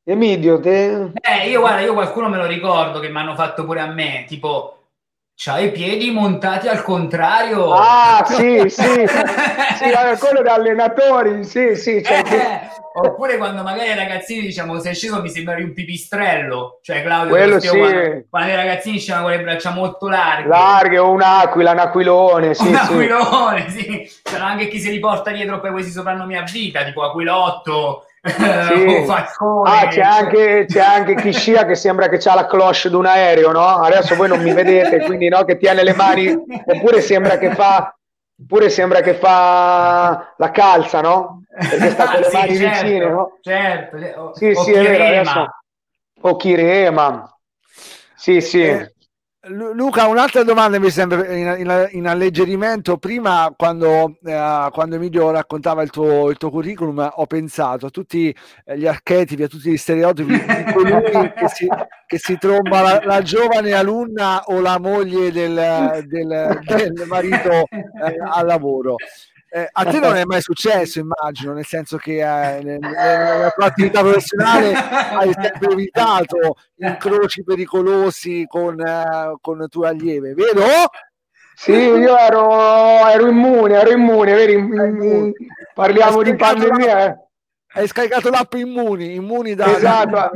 Emilio, 0.06 0.60
te... 0.62 1.12
Eh, 1.22 1.50
io 1.50 1.60
guarda, 1.60 1.82
io 1.82 1.94
qualcuno 1.94 2.30
me 2.30 2.38
lo 2.38 2.46
ricordo 2.48 3.00
che 3.00 3.10
mi 3.10 3.18
hanno 3.20 3.36
fatto 3.36 3.64
pure 3.66 3.82
a 3.82 3.88
me, 3.88 4.24
tipo, 4.28 4.79
c'hai 5.42 5.68
i 5.68 5.72
piedi 5.72 6.12
montati 6.12 6.68
al 6.68 6.84
contrario. 6.84 7.72
Ah, 7.72 8.22
sì, 8.28 8.66
sì, 8.68 9.08
sì, 9.08 10.20
quello 10.20 10.42
da 10.44 10.56
allenatori, 10.56 11.46
sì, 11.46 11.78
sì, 11.78 12.04
cioè, 12.04 12.24
Eh, 12.26 13.08
oppure 13.08 13.38
quando 13.38 13.64
magari 13.64 13.92
ai 13.92 13.96
ragazzini 13.96 14.42
diciamo 14.42 14.80
sei 14.80 14.94
sceso 14.96 15.22
mi 15.22 15.30
sembravi 15.30 15.62
un 15.62 15.74
pipistrello 15.74 16.80
cioè 16.82 17.04
Claudio 17.04 17.30
Quello 17.30 17.60
sì. 17.60 17.68
quando, 17.70 18.24
quando 18.30 18.52
i 18.52 18.56
ragazzini 18.56 18.98
scendevano 18.98 19.30
con 19.30 19.38
le 19.38 19.44
braccia 19.44 19.72
molto 19.72 20.08
larghe 20.10 20.48
larghe 20.48 20.98
o 20.98 21.12
un'aquila, 21.12 21.72
un 21.72 21.80
aquilone, 21.80 22.54
sì, 22.56 22.68
un 22.68 22.74
sì. 22.74 22.80
aquilone 22.82 23.70
sì. 23.70 24.12
c'è 24.24 24.40
anche 24.40 24.68
chi 24.68 24.80
si 24.80 24.90
riporta 24.90 25.32
dietro 25.32 25.60
poi 25.60 25.72
questi 25.72 25.92
soprannomi 25.92 26.36
a 26.36 26.44
vita 26.44 26.84
tipo 26.84 27.04
aquilotto 27.04 28.06
Sì. 28.22 29.06
Ah, 29.64 29.88
c'è 29.88 30.02
anche, 30.02 30.66
c'è 30.68 30.80
anche 30.80 31.16
chi 31.16 31.32
scia 31.32 31.66
che 31.66 31.76
sembra 31.76 32.10
che 32.10 32.18
c'ha 32.18 32.34
la 32.34 32.46
cloche 32.46 32.90
di 32.90 32.96
un 32.96 33.06
aereo, 33.06 33.52
no? 33.52 33.66
Adesso 33.66 34.16
voi 34.16 34.28
non 34.28 34.42
mi 34.42 34.54
vedete, 34.54 35.02
quindi 35.04 35.30
no, 35.30 35.44
che 35.46 35.58
tiene 35.58 35.84
le 35.84 35.94
mani, 35.94 36.30
oppure 36.66 37.02
sembra 37.02 37.38
che 37.38 37.54
fa, 37.54 37.96
oppure 38.42 38.70
sembra 38.70 39.02
che 39.02 39.14
fa 39.14 40.34
la 40.38 40.52
calza, 40.52 41.02
no? 41.02 41.44
Perché 41.50 41.90
sta 41.92 42.10
con 42.10 42.20
le 42.20 42.30
Sì, 42.30 42.36
mani 42.36 42.56
certo, 42.56 42.82
vicine, 42.82 43.10
no? 43.10 43.38
certo 43.42 43.98
o, 44.20 44.36
Sì, 44.36 44.50
o 44.50 44.64
sì, 44.64 44.72
è 44.72 44.82
vero, 44.82 45.04
adesso. 45.04 45.50
O 46.22 46.36
chi 46.36 46.56
rema. 46.56 47.38
Sì, 48.16 48.42
sì. 48.42 48.98
Lu- 49.50 49.74
Luca, 49.74 50.06
un'altra 50.08 50.44
domanda 50.44 50.80
mi 50.80 50.90
sembra 50.90 51.26
in, 51.34 51.56
in- 51.60 51.88
in 51.92 52.08
alleggerimento. 52.08 52.98
Prima, 52.98 53.52
quando, 53.58 54.18
eh, 54.24 54.68
quando 54.72 54.96
Emilio 54.96 55.32
raccontava 55.32 55.82
il 55.82 55.90
tuo, 55.90 56.30
il 56.30 56.38
tuo 56.38 56.50
curriculum, 56.52 57.10
ho 57.16 57.26
pensato 57.26 57.88
a 57.88 57.90
tutti 57.90 58.36
eh, 58.66 58.78
gli 58.78 58.86
archetipi, 58.86 59.44
a 59.44 59.48
tutti 59.48 59.72
gli 59.72 59.78
stereotipi 59.78 60.32
di 60.34 60.72
colui 60.74 61.02
che 61.34 61.48
si, 61.48 61.68
che 62.06 62.18
si 62.18 62.38
tromba 62.38 62.82
la, 62.82 63.02
la 63.04 63.22
giovane 63.22 63.72
alunna 63.74 64.44
o 64.46 64.60
la 64.62 64.78
moglie 64.80 65.32
del, 65.32 66.04
del- 66.08 66.60
del 66.66 67.04
marito 67.08 67.50
eh, 67.50 68.16
al 68.32 68.46
lavoro. 68.46 68.96
Eh, 69.52 69.68
a 69.72 69.84
te 69.86 70.00
non 70.00 70.16
è 70.16 70.26
mai 70.26 70.42
successo, 70.42 71.00
immagino, 71.00 71.54
nel 71.54 71.66
senso 71.66 71.98
che 71.98 72.18
eh, 72.20 72.62
nel- 72.62 72.78
nella 72.80 73.50
tua 73.50 73.66
attività 73.66 74.02
professionale 74.02 74.74
hai 74.74 75.34
sempre 75.34 75.72
evitato 75.72 76.56
incroci 76.76 77.44
pericolosi 77.44 78.46
con, 78.48 78.80
eh, 78.80 79.36
con 79.42 79.66
tue 79.68 79.88
allieve, 79.88 80.34
vero? 80.34 80.62
Sì, 81.56 81.72
io 81.72 82.16
ero, 82.18 83.08
ero 83.08 83.28
immune, 83.28 83.76
ero 83.76 83.90
immune, 83.90 84.34
vedi? 84.34 84.56
Mm, 84.56 85.32
Parliamo 85.74 86.22
di 86.22 86.36
pandemia. 86.36 87.06
eh. 87.08 87.18
Hai 87.74 87.88
scaricato 87.88 88.30
l'app 88.30 88.54
Immuni, 88.54 89.16
Immuni 89.16 89.56
da... 89.56 89.76
Esatto. 89.76 90.32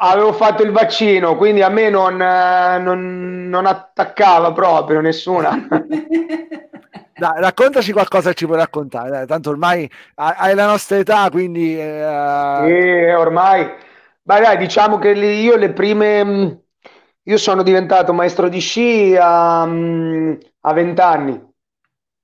Avevo 0.00 0.32
fatto 0.32 0.62
il 0.62 0.70
vaccino, 0.70 1.36
quindi 1.36 1.60
a 1.62 1.68
me 1.68 1.90
non, 1.90 2.20
eh, 2.22 2.78
non- 2.78 3.48
non 3.48 3.66
attaccava 3.66 4.52
proprio 4.52 5.00
nessuna. 5.00 5.66
Dai, 7.14 7.40
raccontaci 7.40 7.90
qualcosa 7.92 8.28
che 8.30 8.36
ci 8.36 8.46
puoi 8.46 8.58
raccontare, 8.58 9.10
dai, 9.10 9.26
tanto 9.26 9.50
ormai 9.50 9.90
hai 10.14 10.54
la 10.54 10.66
nostra 10.66 10.98
età, 10.98 11.28
quindi... 11.30 11.76
eh, 11.76 11.84
Sì, 12.60 12.62
ormai, 12.64 13.64
ma 14.22 14.40
dai, 14.40 14.56
diciamo 14.56 14.98
che 14.98 15.10
io 15.10 15.56
le 15.56 15.72
prime, 15.72 16.24
mh, 16.24 16.62
io 17.24 17.36
sono 17.36 17.62
diventato 17.62 18.12
maestro 18.12 18.48
di 18.48 18.58
sci 18.58 19.16
a, 19.16 19.64
mh, 19.64 20.38
a 20.62 20.72
20 20.72 21.00
anni. 21.00 21.47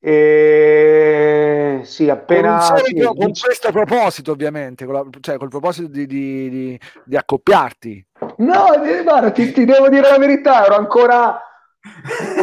E 0.07 1.81
sì, 1.85 2.05
con, 2.07 2.15
appena 2.17 2.61
solo- 2.61 2.79
sì, 2.85 2.95
con 3.03 3.15
questo 3.17 3.71
proposito, 3.73 4.33
ovviamente, 4.33 4.85
con 4.85 4.95
la- 4.95 5.05
cioè 5.21 5.37
col 5.39 5.49
proposito 5.49 5.89
di, 5.89 6.07
di- 6.07 6.49
di- 6.51 6.81
di 7.05 7.17
accoppiarti. 7.17 8.07
No, 8.39 8.73
eh, 8.83 9.03
guarda, 9.03 9.31
ti, 9.31 9.53
ti 9.53 9.65
devo 9.65 9.89
dire 9.89 10.09
la 10.09 10.19
verità, 10.19 10.65
ero 10.67 10.77
ancora, 10.77 11.41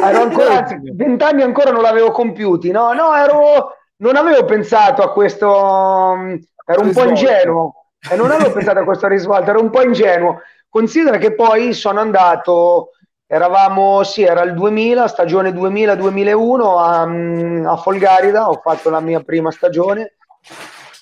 ero 0.04 0.22
ancora, 0.24 0.58
anzi, 0.60 0.80
20 0.94 1.24
anni 1.24 1.42
ancora 1.44 1.72
non 1.72 1.82
l'avevo 1.82 2.12
compiuti, 2.12 2.72
no, 2.72 2.94
no, 2.94 3.16
ero, 3.16 3.76
non 3.98 4.16
avevo 4.16 4.44
pensato 4.46 5.04
a 5.04 5.12
questo, 5.12 6.16
mh, 6.18 6.40
ero 6.66 6.82
un 6.82 6.92
po' 6.92 7.04
ingenuo, 7.04 7.76
e 8.12 8.16
non 8.16 8.32
avevo 8.32 8.52
pensato 8.52 8.80
a 8.80 8.84
questo 8.84 9.08
risvolto, 9.08 9.50
ero 9.52 9.62
un 9.62 9.70
po' 9.70 9.82
ingenuo. 9.84 10.42
Considera 10.68 11.18
che 11.18 11.34
poi 11.36 11.74
sono 11.74 12.00
andato, 12.00 12.92
eravamo, 13.32 14.04
sì, 14.04 14.24
era 14.24 14.42
il 14.42 14.54
2000, 14.54 15.08
stagione 15.08 15.52
2000-2001 15.52 16.78
a, 16.78 17.06
mh, 17.06 17.66
a 17.66 17.78
Folgarida, 17.78 18.50
ho 18.50 18.60
fatto 18.62 18.90
la 18.90 19.00
mia 19.00 19.22
prima 19.22 19.52
stagione 19.52 20.16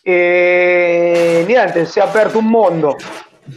e 0.04 1.44
niente, 1.48 1.86
si 1.86 1.98
è 1.98 2.04
aperto 2.04 2.38
un 2.38 2.46
mondo, 2.46 2.96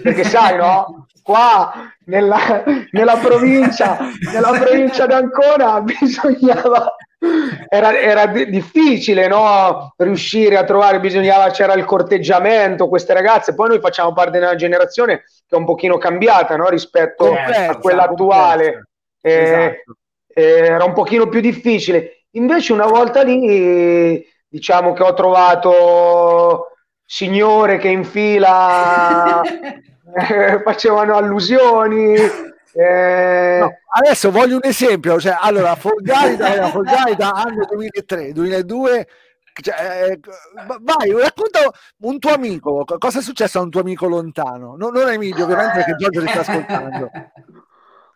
perché 0.03 0.25
sai, 0.25 0.57
no? 0.57 1.07
Qua 1.23 1.71
nella, 2.07 2.65
nella 2.93 3.17
provincia, 3.17 3.99
nella 4.33 4.59
provincia 4.59 5.05
d'Ancona 5.05 5.83
bisognava, 5.83 6.97
era, 7.69 7.97
era 7.99 8.27
di- 8.27 8.49
difficile, 8.49 9.29
no? 9.29 9.93
Riuscire 9.99 10.57
a 10.57 10.65
trovare, 10.65 10.99
bisognava, 10.99 11.51
c'era 11.51 11.75
il 11.75 11.85
corteggiamento, 11.85 12.89
queste 12.89 13.13
ragazze, 13.13 13.55
poi 13.55 13.69
noi 13.69 13.81
facciamo 13.81 14.15
parte 14.15 14.39
di 14.39 14.45
una 14.45 14.55
generazione 14.55 15.25
che 15.53 15.57
è 15.57 15.57
un 15.59 15.65
pochino 15.67 15.99
cambiata, 15.99 16.57
no? 16.57 16.69
Rispetto 16.69 17.27
Complessa, 17.27 17.73
a 17.73 17.79
quella 17.79 18.05
attuale. 18.05 18.89
Eh, 19.21 19.43
Esatto. 19.43 19.97
eh, 20.33 20.43
era 20.67 20.85
un 20.85 20.95
pochino 20.95 21.29
più 21.29 21.41
difficile. 21.41 22.25
Invece 22.33 22.73
una 22.73 22.87
volta 22.87 23.23
lì, 23.23 23.47
eh, 23.47 24.27
diciamo 24.49 24.95
che 24.95 25.03
ho 25.03 25.13
trovato 25.13 26.69
signore 27.05 27.77
che 27.77 27.89
in 27.89 28.05
fila 28.05 29.43
eh, 29.45 30.63
facevano 30.65 31.17
allusioni. 31.17 32.15
eh, 32.73 33.59
No, 33.61 33.71
adesso 33.95 34.31
voglio 34.31 34.55
un 34.57 34.65
esempio, 34.65 35.21
cioè, 35.21 35.37
allora, 35.39 35.75
Folgarida, 35.77 36.69
Folgarida 36.69 37.33
anno 37.35 37.67
2003, 37.71 38.33
2002, 38.33 39.07
cioè, 39.61 40.11
eh, 40.11 40.21
vai, 40.81 41.11
racconta 41.13 41.71
un 41.99 42.19
tuo 42.19 42.33
amico, 42.33 42.85
co- 42.85 42.99
cosa 42.99 43.19
è 43.19 43.23
successo 43.23 43.59
a 43.59 43.63
un 43.63 43.71
tuo 43.71 43.81
amico 43.81 44.07
lontano? 44.07 44.77
No- 44.77 44.89
non 44.89 45.11
Emilio, 45.11 45.45
ovviamente, 45.45 45.75
perché 45.75 45.95
Giorgio 45.97 46.21
ti 46.21 46.29
sta 46.29 46.41
ascoltando. 46.41 47.11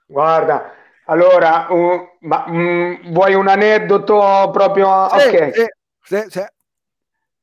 Guarda, 0.06 0.72
allora, 1.06 1.66
uh, 1.70 2.16
ma, 2.20 2.46
mm, 2.48 3.12
vuoi 3.12 3.34
un 3.34 3.48
aneddoto 3.48 4.50
proprio? 4.52 5.08
Sì, 5.10 5.16
ok, 5.28 5.54
sì, 5.54 5.66
sì, 6.02 6.24
sì. 6.28 6.44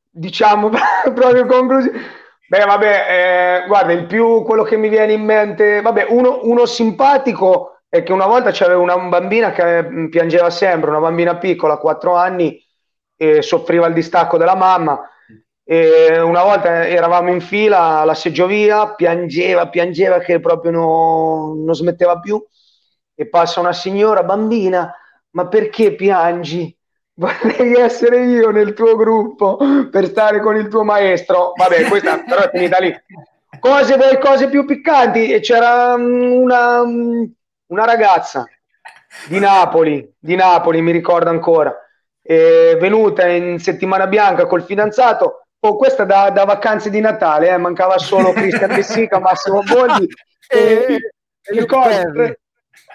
diciamo 0.10 0.70
proprio 1.14 1.46
conclusione. 1.46 2.22
Beh, 2.48 2.66
vabbè, 2.66 3.64
eh, 3.64 3.68
guarda, 3.68 3.94
il 3.94 4.06
più 4.06 4.44
quello 4.44 4.64
che 4.64 4.78
mi 4.78 4.90
viene 4.90 5.14
in 5.14 5.24
mente, 5.24 5.82
vabbè, 5.82 6.08
uno, 6.10 6.42
uno 6.44 6.66
simpatico 6.66 7.82
è 7.90 8.04
che 8.04 8.12
una 8.12 8.28
volta 8.28 8.52
c'aveva 8.52 8.80
una 8.80 8.98
bambina 8.98 9.52
che 9.52 9.82
mm, 9.84 10.08
piangeva 10.10 10.50
sempre, 10.50 10.90
una 10.90 11.00
bambina 11.00 11.38
piccola, 11.38 11.78
4 11.78 12.16
anni, 12.16 12.62
e 13.16 13.42
soffriva 13.42 13.88
il 13.88 13.94
distacco 13.94 14.38
della 14.38 14.56
mamma. 14.56 15.08
E 15.66 16.20
una 16.20 16.44
volta 16.44 16.86
eravamo 16.88 17.32
in 17.32 17.40
fila 17.40 18.00
alla 18.00 18.14
seggiovia, 18.14 18.94
piangeva, 18.94 19.70
piangeva 19.70 20.20
che 20.20 20.40
proprio 20.40 20.72
no- 20.72 21.54
non 21.56 21.74
smetteva 21.74 22.20
più. 22.20 22.44
E 23.16 23.28
passa 23.28 23.60
una 23.60 23.74
signora, 23.74 24.24
bambina, 24.24 24.94
ma 25.32 25.48
perché 25.48 25.96
piangi? 25.96 26.76
Vorrei 27.16 27.76
essere 27.76 28.26
io 28.26 28.50
nel 28.50 28.74
tuo 28.74 28.96
gruppo 28.96 29.58
per 29.92 30.06
stare 30.08 30.42
con 30.42 30.56
il 30.56 30.68
tuo 30.68 30.84
maestro. 30.84 31.54
Vabbè, 31.56 31.88
questa 31.88 32.18
però 32.28 32.42
è 32.42 32.50
finita 32.50 32.80
lì. 32.80 32.94
Cose, 33.60 33.96
vuoi 33.96 34.20
cose 34.20 34.50
più 34.50 34.66
piccanti? 34.66 35.32
E 35.32 35.40
c'era 35.40 35.96
mm, 35.96 36.32
una, 36.32 36.84
mm, 36.84 37.24
una 37.68 37.86
ragazza 37.86 38.46
di 39.28 39.40
Napoli, 39.40 40.12
di 40.20 40.36
Napoli, 40.36 40.82
mi 40.82 40.92
ricordo 40.92 41.30
ancora, 41.30 41.74
è 42.24 42.78
venuta 42.80 43.28
in 43.28 43.60
settimana 43.60 44.08
bianca 44.08 44.46
col 44.48 44.64
fidanzato. 44.64 45.46
Oh, 45.60 45.76
questa 45.76 46.04
da, 46.06 46.30
da 46.30 46.46
vacanze 46.46 46.90
di 46.90 47.00
Natale, 47.00 47.50
eh, 47.50 47.58
mancava 47.58 47.98
solo 47.98 48.32
Cristian 48.34 48.74
De 48.74 48.82
Sica, 48.84 49.20
Massimo 49.20 49.62
Boldi 49.62 50.08
e, 50.50 50.58
E- 50.58 50.96
e 51.44 51.54
Luke 51.54 51.66
cose. 51.66 52.12
Perry. 52.12 52.34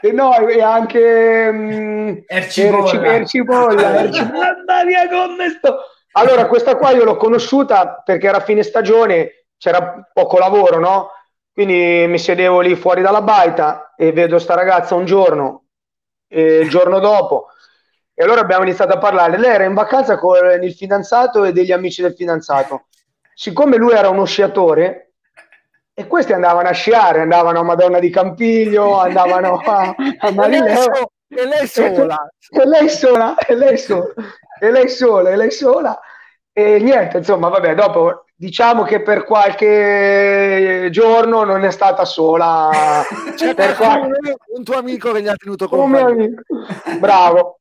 E 0.00 0.12
no, 0.12 0.36
e 0.48 0.62
anche 0.62 1.50
mm, 1.52 2.16
Ercipolla. 2.26 2.84
Erci- 2.84 2.96
Ercipolla, 3.06 4.00
Ercipolla. 4.00 4.56
Mamma 4.66 4.84
mia, 4.84 5.08
come 5.08 5.48
sto? 5.50 5.78
Allora, 6.12 6.46
questa 6.46 6.76
qua 6.76 6.90
io 6.90 7.04
l'ho 7.04 7.16
conosciuta 7.16 8.02
perché 8.04 8.26
era 8.28 8.40
fine 8.40 8.62
stagione, 8.62 9.46
c'era 9.56 10.08
poco 10.12 10.38
lavoro, 10.38 10.78
no? 10.78 11.10
Quindi 11.52 12.06
mi 12.08 12.18
sedevo 12.18 12.60
lì 12.60 12.74
fuori 12.76 13.02
dalla 13.02 13.22
baita 13.22 13.94
e 13.96 14.12
vedo 14.12 14.38
sta 14.38 14.54
ragazza 14.54 14.94
un 14.94 15.04
giorno, 15.04 15.64
e 16.28 16.58
il 16.60 16.68
giorno 16.68 16.98
dopo, 17.00 17.48
e 18.18 18.24
allora 18.24 18.40
abbiamo 18.40 18.64
iniziato 18.64 18.94
a 18.94 18.98
parlare. 18.98 19.38
Lei 19.38 19.52
era 19.52 19.62
in 19.62 19.74
vacanza 19.74 20.18
con 20.18 20.38
il 20.60 20.74
fidanzato 20.74 21.44
e 21.44 21.52
degli 21.52 21.70
amici 21.70 22.02
del 22.02 22.14
fidanzato. 22.14 22.86
Siccome 23.32 23.76
lui 23.76 23.92
era 23.92 24.08
uno 24.08 24.24
sciatore, 24.24 25.12
e 25.94 26.06
questi 26.08 26.32
andavano 26.32 26.66
a 26.66 26.72
sciare, 26.72 27.20
andavano 27.20 27.60
a 27.60 27.62
Madonna 27.62 28.00
di 28.00 28.10
Campiglio, 28.10 28.98
andavano 28.98 29.60
a, 29.64 29.94
a 30.18 30.48
E 30.48 30.76
so- 30.76 31.10
e 31.28 31.46
lei 31.46 31.66
sola. 31.68 32.28
E 32.50 32.66
lei 32.66 32.88
sola, 32.88 33.36
e 33.36 33.54
lei 33.54 33.78
sola, 33.78 34.12
e 34.58 34.70
lei 34.72 34.88
sola, 34.88 35.30
e 35.30 35.36
lei 35.36 35.50
sola. 35.52 36.00
E 36.52 36.78
niente, 36.80 37.18
insomma, 37.18 37.48
vabbè, 37.50 37.76
dopo 37.76 38.24
diciamo 38.34 38.82
che 38.82 39.00
per 39.00 39.22
qualche 39.22 40.88
giorno 40.90 41.44
non 41.44 41.62
è 41.62 41.70
stata 41.70 42.04
sola. 42.04 42.70
C'è 43.36 43.54
per 43.54 43.76
qualcuno, 43.76 44.16
qualche... 44.18 44.36
un 44.56 44.64
tuo 44.64 44.76
amico 44.76 45.12
che 45.12 45.22
gli 45.22 45.28
ha 45.28 45.36
tenuto 45.36 45.68
compagnia. 45.68 46.06
amico. 46.06 46.42
Bravo. 46.98 47.58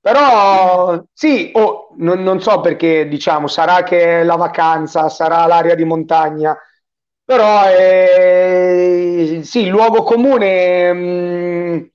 Però 0.00 1.04
sì, 1.12 1.50
oh, 1.54 1.94
non, 1.98 2.22
non 2.22 2.40
so 2.40 2.60
perché, 2.60 3.08
diciamo, 3.08 3.46
sarà 3.48 3.82
che 3.82 4.20
è 4.20 4.24
la 4.24 4.36
vacanza, 4.36 5.08
sarà 5.08 5.44
l'aria 5.46 5.74
di 5.74 5.84
montagna, 5.84 6.56
però 7.24 7.64
eh, 7.70 9.40
sì, 9.44 9.62
il 9.62 9.68
luogo 9.68 10.02
comune 10.04 10.92
mh, 10.92 11.90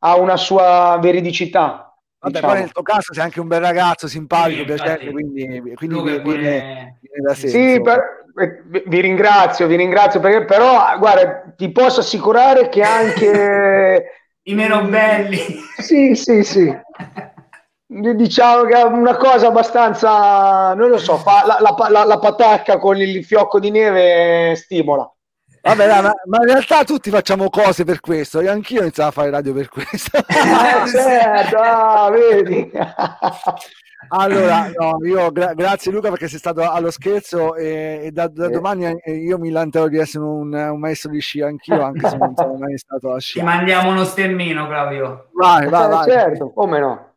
ha 0.00 0.16
una 0.16 0.36
sua 0.36 0.98
veridicità. 1.00 1.96
Vabbè, 2.22 2.42
diciamo. 2.42 2.52
poi 2.52 2.60
nel 2.60 2.72
tuo 2.72 2.82
caso 2.82 3.14
sei 3.14 3.24
anche 3.24 3.40
un 3.40 3.48
bel 3.48 3.60
ragazzo, 3.60 4.06
simpatico, 4.06 4.62
Sì, 4.62 4.64
piacente, 4.64 5.10
infatti. 5.10 5.10
quindi, 5.10 5.72
quindi 5.74 6.02
viene, 6.20 6.98
viene 7.00 7.20
da 7.22 7.34
sé. 7.34 7.58
Sì, 7.58 7.80
per- 7.82 8.26
eh, 8.40 8.62
vi- 8.66 8.82
vi 8.86 9.00
ringrazio, 9.00 9.66
vi 9.66 9.76
ringrazio 9.76 10.20
perché 10.20 10.44
però, 10.44 10.96
guarda, 10.98 11.52
ti 11.56 11.70
posso 11.72 12.00
assicurare 12.00 12.68
che 12.68 12.82
anche 12.82 14.04
I 14.44 14.54
meno 14.54 14.82
belli. 14.84 15.38
Sì, 15.80 16.14
sì, 16.14 16.42
sì. 16.44 16.72
Diciamo 17.86 18.62
che 18.64 18.76
è 18.78 18.82
una 18.82 19.16
cosa 19.16 19.48
abbastanza, 19.48 20.74
non 20.74 20.88
lo 20.90 20.98
so, 20.98 21.16
fa 21.16 21.44
la, 21.44 21.58
la, 21.60 21.88
la- 21.88 22.04
la 22.04 22.18
patacca 22.18 22.78
con 22.78 22.96
il 22.98 23.24
fiocco 23.24 23.58
di 23.58 23.70
neve 23.70 24.54
stimola. 24.56 25.10
Vabbè, 25.62 25.86
dai, 25.86 26.02
ma, 26.02 26.12
ma 26.26 26.38
in 26.38 26.46
realtà 26.46 26.84
tutti 26.84 27.10
facciamo 27.10 27.50
cose 27.50 27.84
per 27.84 28.00
questo. 28.00 28.40
Io 28.40 28.50
anch'io 28.52 28.80
ho 28.80 28.82
iniziato 28.82 29.08
a 29.08 29.12
fare 29.12 29.30
radio 29.30 29.52
per 29.52 29.68
questo. 29.68 30.18
Eh, 30.18 30.88
certo, 30.88 31.56
ah, 31.58 32.10
vedi. 32.10 32.70
Allora, 34.08 34.70
no, 34.74 34.98
io 35.04 35.30
gra- 35.30 35.54
grazie 35.54 35.92
Luca 35.92 36.08
perché 36.10 36.26
sei 36.28 36.38
stato 36.38 36.68
allo 36.68 36.90
scherzo 36.90 37.54
e, 37.54 38.00
e 38.04 38.10
da, 38.10 38.28
da 38.28 38.46
Eh. 38.46 38.50
domani 38.50 38.86
eh, 38.86 39.12
io 39.12 39.38
mi 39.38 39.50
lanterò 39.50 39.86
di 39.88 39.98
essere 39.98 40.24
un, 40.24 40.52
un 40.52 40.78
maestro 40.78 41.10
di 41.10 41.20
sci 41.20 41.42
anch'io, 41.42 41.82
anche 41.82 42.08
se 42.08 42.16
non 42.16 42.34
sono 42.34 42.54
mai 42.54 42.76
stato 42.78 43.12
a 43.12 43.16
Ti 43.16 43.20
sci. 43.22 43.42
mandiamo 43.42 43.90
uno 43.90 44.04
stemmino, 44.04 44.66
Claudio. 44.66 45.28
Vai, 45.34 45.68
vai, 45.68 45.84
Eh, 45.84 45.88
vai. 45.88 46.08
certo, 46.10 46.50
come 46.52 46.78
no? 46.80 47.08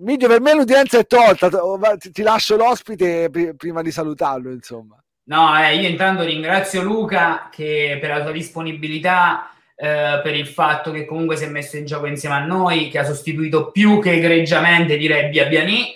Midio, 0.00 0.28
per 0.28 0.40
me 0.40 0.54
l'udienza 0.54 0.98
è 0.98 1.06
tolta, 1.06 1.48
ti, 1.96 2.12
ti 2.12 2.22
lascio 2.22 2.56
l'ospite 2.56 3.28
pri- 3.30 3.54
prima 3.56 3.82
di 3.82 3.90
salutarlo, 3.90 4.52
insomma. 4.52 4.96
No, 5.24 5.58
eh, 5.60 5.76
io 5.76 5.88
intanto 5.88 6.22
ringrazio 6.22 6.82
Luca 6.82 7.48
che 7.50 7.98
per 8.00 8.10
la 8.10 8.22
sua 8.22 8.32
disponibilità 8.32 9.50
eh, 9.80 10.18
per 10.24 10.34
il 10.34 10.48
fatto 10.48 10.90
che 10.90 11.04
comunque 11.04 11.36
si 11.36 11.44
è 11.44 11.48
messo 11.48 11.76
in 11.76 11.84
gioco 11.86 12.06
insieme 12.06 12.34
a 12.34 12.44
noi, 12.44 12.88
che 12.88 12.98
ha 12.98 13.04
sostituito 13.04 13.70
più 13.70 14.00
che 14.00 14.10
egregiamente 14.14 14.96
direi 14.96 15.28
Biabiani. 15.28 15.94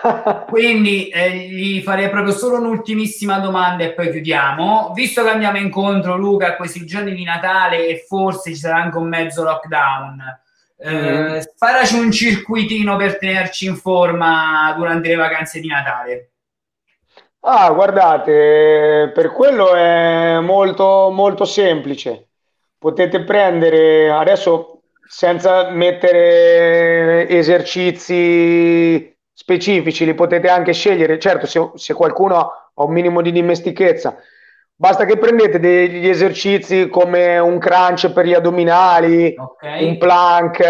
Quindi 0.48 1.08
eh, 1.08 1.30
gli 1.36 1.82
farei 1.82 2.08
proprio 2.08 2.32
solo 2.32 2.56
un'ultimissima 2.56 3.38
domanda 3.38 3.84
e 3.84 3.92
poi 3.92 4.10
chiudiamo. 4.10 4.92
Visto 4.94 5.22
che 5.22 5.28
andiamo 5.28 5.58
incontro, 5.58 6.16
Luca, 6.16 6.46
a 6.48 6.56
questi 6.56 6.86
giorni 6.86 7.14
di 7.14 7.24
Natale 7.24 7.86
e 7.88 8.04
forse 8.08 8.50
ci 8.50 8.56
sarà 8.56 8.76
anche 8.82 8.96
un 8.96 9.08
mezzo 9.08 9.42
lockdown, 9.42 10.40
eh, 10.78 10.90
Mm. 10.90 11.38
sparaci 11.38 11.98
un 11.98 12.10
circuitino 12.10 12.96
per 12.96 13.18
tenerci 13.18 13.66
in 13.66 13.76
forma 13.76 14.72
durante 14.74 15.08
le 15.08 15.16
vacanze 15.16 15.60
di 15.60 15.66
Natale. 15.68 16.30
Ah, 17.40 17.70
guardate, 17.72 19.10
per 19.14 19.32
quello 19.32 19.74
è 19.74 20.38
molto, 20.40 21.10
molto 21.10 21.44
semplice. 21.44 22.27
Potete 22.78 23.24
prendere 23.24 24.10
adesso 24.10 24.82
senza 25.04 25.70
mettere 25.70 27.28
esercizi 27.28 29.16
specifici, 29.32 30.04
li 30.04 30.14
potete 30.14 30.48
anche 30.48 30.72
scegliere. 30.72 31.18
Certo, 31.18 31.46
se, 31.46 31.70
se 31.74 31.94
qualcuno 31.94 32.36
ha 32.36 32.82
un 32.84 32.92
minimo 32.92 33.20
di 33.22 33.32
dimestichezza, 33.32 34.16
basta 34.74 35.04
che 35.06 35.16
prendete 35.18 35.58
degli 35.58 36.08
esercizi 36.08 36.88
come 36.88 37.38
un 37.38 37.58
crunch 37.58 38.12
per 38.12 38.26
gli 38.26 38.34
addominali, 38.34 39.34
Ok? 39.36 39.78
un 39.80 39.98
plank, 39.98 40.60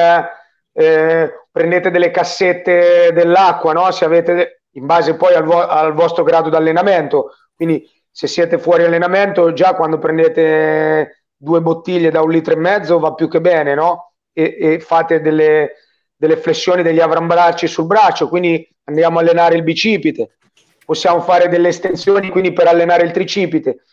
eh, 0.72 1.32
prendete 1.50 1.90
delle 1.90 2.11
cassette 2.11 3.11
dell'acqua, 3.12 3.72
no? 3.72 3.90
Se 3.90 4.04
avete, 4.04 4.62
in 4.72 4.86
base 4.86 5.16
poi 5.16 5.34
al, 5.34 5.44
vo- 5.44 5.66
al 5.66 5.92
vostro 5.92 6.22
grado 6.24 6.48
di 6.48 6.56
allenamento, 6.56 7.32
quindi 7.54 7.84
se 8.11 8.26
siete 8.26 8.59
fuori 8.59 8.84
allenamento, 8.84 9.52
già 9.52 9.74
quando 9.74 9.98
prendete 9.98 11.18
due 11.39 11.61
bottiglie 11.61 12.11
da 12.11 12.20
un 12.20 12.30
litro 12.30 12.53
e 12.53 12.57
mezzo 12.57 12.99
va 12.99 13.14
più 13.14 13.28
che 13.28 13.41
bene, 13.41 13.74
no? 13.74 14.12
E, 14.32 14.57
e 14.61 14.80
fate 14.80 15.20
delle, 15.20 15.74
delle 16.16 16.36
flessioni 16.36 16.82
degli 16.82 17.01
avrambracci 17.01 17.66
sul 17.66 17.86
braccio, 17.86 18.28
quindi 18.28 18.68
andiamo 18.84 19.18
a 19.18 19.22
allenare 19.22 19.55
il 19.55 19.62
bicipite. 19.62 20.36
Possiamo 20.84 21.20
fare 21.20 21.49
delle 21.49 21.68
estensioni, 21.68 22.30
quindi 22.30 22.53
per 22.53 22.66
allenare 22.66 23.05
il 23.05 23.12
tricipite. 23.12 23.84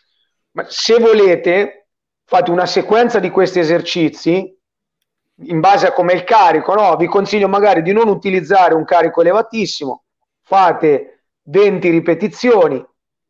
Ma 0.52 0.64
se 0.68 0.98
volete, 0.98 1.88
fate 2.24 2.50
una 2.50 2.66
sequenza 2.66 3.20
di 3.20 3.30
questi 3.30 3.60
esercizi 3.60 4.54
in 5.44 5.60
base 5.60 5.86
a 5.86 5.92
come 5.92 6.14
il 6.14 6.24
carico, 6.24 6.74
no? 6.74 6.96
Vi 6.96 7.06
consiglio 7.06 7.48
magari 7.48 7.82
di 7.82 7.92
non 7.92 8.08
utilizzare 8.08 8.74
un 8.74 8.84
carico 8.84 9.20
elevatissimo, 9.20 10.04
fate 10.42 11.24
20 11.42 11.90
ripetizioni 11.90 12.84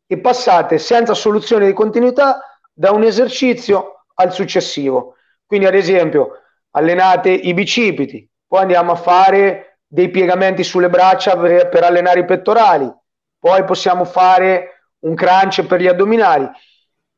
e 0.07 0.17
passate 0.19 0.77
senza 0.77 1.13
soluzione 1.13 1.65
di 1.65 1.73
continuità 1.73 2.39
da 2.73 2.91
un 2.91 3.03
esercizio 3.03 3.96
al 4.19 4.33
successivo. 4.33 5.15
Quindi, 5.45 5.65
ad 5.65 5.75
esempio, 5.75 6.41
allenate 6.71 7.29
i 7.29 7.53
bicipiti, 7.53 8.27
poi 8.47 8.61
andiamo 8.61 8.91
a 8.91 8.95
fare 8.95 9.79
dei 9.87 10.09
piegamenti 10.09 10.63
sulle 10.63 10.89
braccia 10.89 11.37
per, 11.37 11.69
per 11.69 11.83
allenare 11.83 12.21
i 12.21 12.25
pettorali, 12.25 12.91
poi 13.39 13.63
possiamo 13.63 14.05
fare 14.05 14.89
un 14.99 15.15
crunch 15.15 15.65
per 15.65 15.81
gli 15.81 15.87
addominali. 15.87 16.49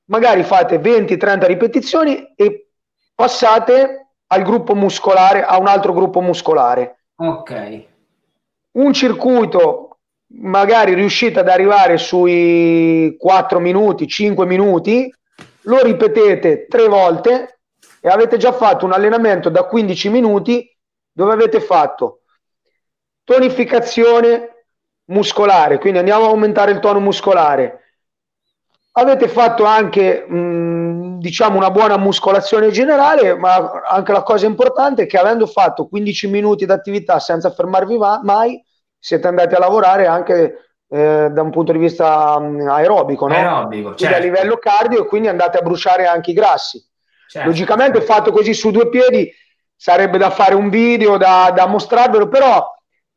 Magari 0.06 0.44
fate 0.44 0.80
20-30 0.80 1.46
ripetizioni 1.46 2.34
e 2.36 2.70
passate 3.16 4.08
al 4.28 4.44
gruppo 4.44 4.76
muscolare, 4.76 5.44
a 5.44 5.58
un 5.60 5.68
altro 5.68 5.94
gruppo 5.94 6.22
muscolare. 6.22 7.04
Ok. 7.16 7.86
Un 8.72 8.94
circuito, 8.94 9.98
magari 10.34 10.94
riuscite 10.94 11.40
ad 11.40 11.50
arrivare 11.50 11.98
sui 11.98 13.16
4 13.18 13.60
minuti, 13.60 14.08
5 14.08 14.46
minuti, 14.46 15.12
lo 15.70 15.84
ripetete 15.84 16.66
tre 16.68 16.88
volte 16.88 17.60
e 18.02 18.10
avete 18.10 18.38
già 18.38 18.52
fatto 18.52 18.86
un 18.86 18.92
allenamento 18.92 19.50
da 19.50 19.64
15 19.66 20.10
minuti 20.10 20.76
dove 21.12 21.34
avete 21.34 21.62
fatto 21.62 22.22
tonificazione 23.24 24.66
muscolare, 25.06 25.78
quindi 25.78 26.00
andiamo 26.00 26.26
a 26.26 26.30
aumentare 26.30 26.72
il 26.72 26.80
tono 26.80 27.00
muscolare. 27.00 27.84
Avete 28.94 29.28
fatto 29.28 29.64
anche, 29.64 30.26
mh, 30.28 31.20
diciamo, 31.20 31.58
una 31.58 31.70
buona 31.70 31.98
muscolazione 31.98 32.72
generale, 32.72 33.36
ma 33.36 33.82
anche 33.88 34.12
la 34.12 34.24
cosa 34.24 34.48
importante 34.48 35.04
è 35.04 35.06
che 35.06 35.18
avendo 35.18 35.46
fatto 35.46 35.88
15 35.88 36.28
minuti 36.28 36.66
di 36.66 36.72
attività 36.72 37.20
senza 37.20 37.52
fermarvi 37.52 37.98
mai, 38.24 38.62
siete 38.98 39.28
andati 39.28 39.54
a 39.54 39.60
lavorare 39.60 40.08
anche 40.08 40.69
eh, 40.90 41.30
da 41.32 41.42
un 41.42 41.52
punto 41.52 41.72
di 41.72 41.78
vista 41.78 42.40
mh, 42.40 42.68
aerobico, 42.68 43.28
no? 43.28 43.36
Aerobico, 43.36 43.94
Quindi 43.94 44.06
a 44.06 44.08
certo. 44.18 44.24
livello 44.24 44.58
cardio, 44.58 45.04
e 45.04 45.08
quindi 45.08 45.28
andate 45.28 45.60
a 45.60 45.62
bruciare 45.62 46.08
anche 46.08 46.32
i 46.32 46.34
grassi. 46.34 46.84
certo. 47.28 47.48
Logicamente 47.48 48.02
fatto 48.02 48.32
così 48.32 48.54
su 48.54 48.72
due 48.72 48.90
piedi 48.90 49.32
sarebbe 49.76 50.18
da 50.18 50.30
fare 50.30 50.56
un 50.56 50.70
video, 50.70 51.18
da, 51.18 51.52
da 51.56 51.68
mostrarvelo, 51.68 52.28
però 52.28 52.66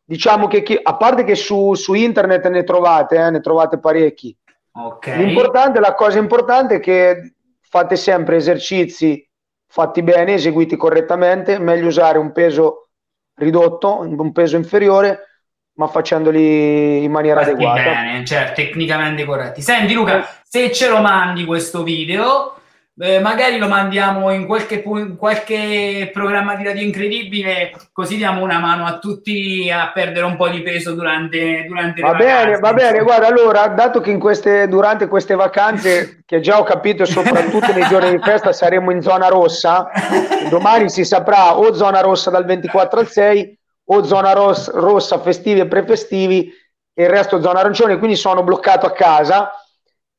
diciamo 0.04 0.46
che 0.46 0.62
chi- 0.62 0.78
a 0.80 0.96
parte 0.96 1.24
che 1.24 1.34
su, 1.34 1.74
su 1.74 1.94
internet 1.94 2.46
ne 2.48 2.62
trovate, 2.62 3.16
eh, 3.16 3.30
ne 3.30 3.40
trovate 3.40 3.78
parecchi. 3.78 4.36
Ok. 4.74 5.06
L'importante, 5.16 5.80
la 5.80 5.94
cosa 5.94 6.18
importante 6.18 6.76
è 6.76 6.80
che 6.80 7.34
fate 7.60 7.96
sempre 7.96 8.36
esercizi 8.36 9.26
fatti 9.66 10.02
bene, 10.02 10.34
eseguiti 10.34 10.76
correttamente, 10.76 11.58
meglio 11.58 11.86
usare 11.86 12.18
un 12.18 12.32
peso 12.32 12.88
ridotto, 13.34 14.00
un 14.00 14.30
peso 14.32 14.56
inferiore, 14.56 15.31
ma 15.74 15.86
facendoli 15.86 17.02
in 17.02 17.10
maniera 17.10 17.40
Fatti 17.40 17.52
adeguata. 17.52 17.82
bene, 17.82 18.24
cioè 18.24 18.52
tecnicamente 18.54 19.24
corretti. 19.24 19.62
Senti 19.62 19.94
Luca, 19.94 20.18
Eh. 20.20 20.24
se 20.46 20.70
ce 20.72 20.88
lo 20.88 21.00
mandi 21.00 21.44
questo 21.44 21.82
video, 21.82 22.56
eh, 23.00 23.20
magari 23.20 23.56
lo 23.56 23.68
mandiamo 23.68 24.30
in 24.32 24.44
qualche, 24.46 24.82
in 24.84 25.16
qualche 25.16 26.10
programma 26.12 26.54
di 26.56 26.64
radio 26.64 26.82
incredibile, 26.82 27.72
così 27.90 28.16
diamo 28.16 28.42
una 28.42 28.58
mano 28.58 28.84
a 28.84 28.98
tutti 28.98 29.70
a 29.70 29.90
perdere 29.94 30.26
un 30.26 30.36
po' 30.36 30.48
di 30.50 30.60
peso 30.60 30.92
durante, 30.92 31.64
durante 31.66 32.02
le 32.02 32.06
Va 32.06 32.14
bene, 32.14 32.32
vacanze, 32.34 32.60
va 32.60 32.72
bene, 32.74 33.02
guarda, 33.02 33.26
allora, 33.28 33.66
dato 33.68 34.00
che 34.02 34.10
in 34.10 34.20
queste, 34.20 34.68
durante 34.68 35.08
queste 35.08 35.34
vacanze, 35.34 36.22
che 36.26 36.40
già 36.40 36.58
ho 36.60 36.64
capito, 36.64 37.06
soprattutto 37.06 37.72
nei 37.72 37.86
giorni 37.88 38.10
di 38.10 38.22
festa, 38.22 38.52
saremo 38.52 38.90
in 38.90 39.00
zona 39.00 39.28
rossa, 39.28 39.88
domani 40.50 40.90
si 40.90 41.04
saprà 41.04 41.56
o 41.56 41.72
zona 41.72 42.00
rossa 42.02 42.28
dal 42.28 42.44
24 42.44 43.00
al 43.00 43.08
6 43.08 43.56
o 43.94 44.04
zona 44.04 44.32
ros- 44.32 44.70
rossa 44.70 45.18
festivi 45.20 45.60
e 45.60 45.66
prefestivi 45.66 46.52
e 46.94 47.02
il 47.04 47.08
resto 47.10 47.40
zona 47.40 47.60
arancione, 47.60 47.98
quindi 47.98 48.16
sono 48.16 48.42
bloccato 48.42 48.86
a 48.86 48.92
casa, 48.92 49.50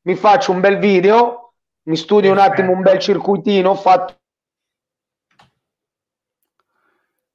mi 0.06 0.16
faccio 0.16 0.52
un 0.52 0.60
bel 0.60 0.78
video, 0.80 1.54
mi 1.84 1.96
studio 1.96 2.32
un 2.32 2.38
attimo 2.40 2.72
un 2.72 2.82
bel 2.82 3.00
circuitino 3.00 3.76
fatto 3.76 4.16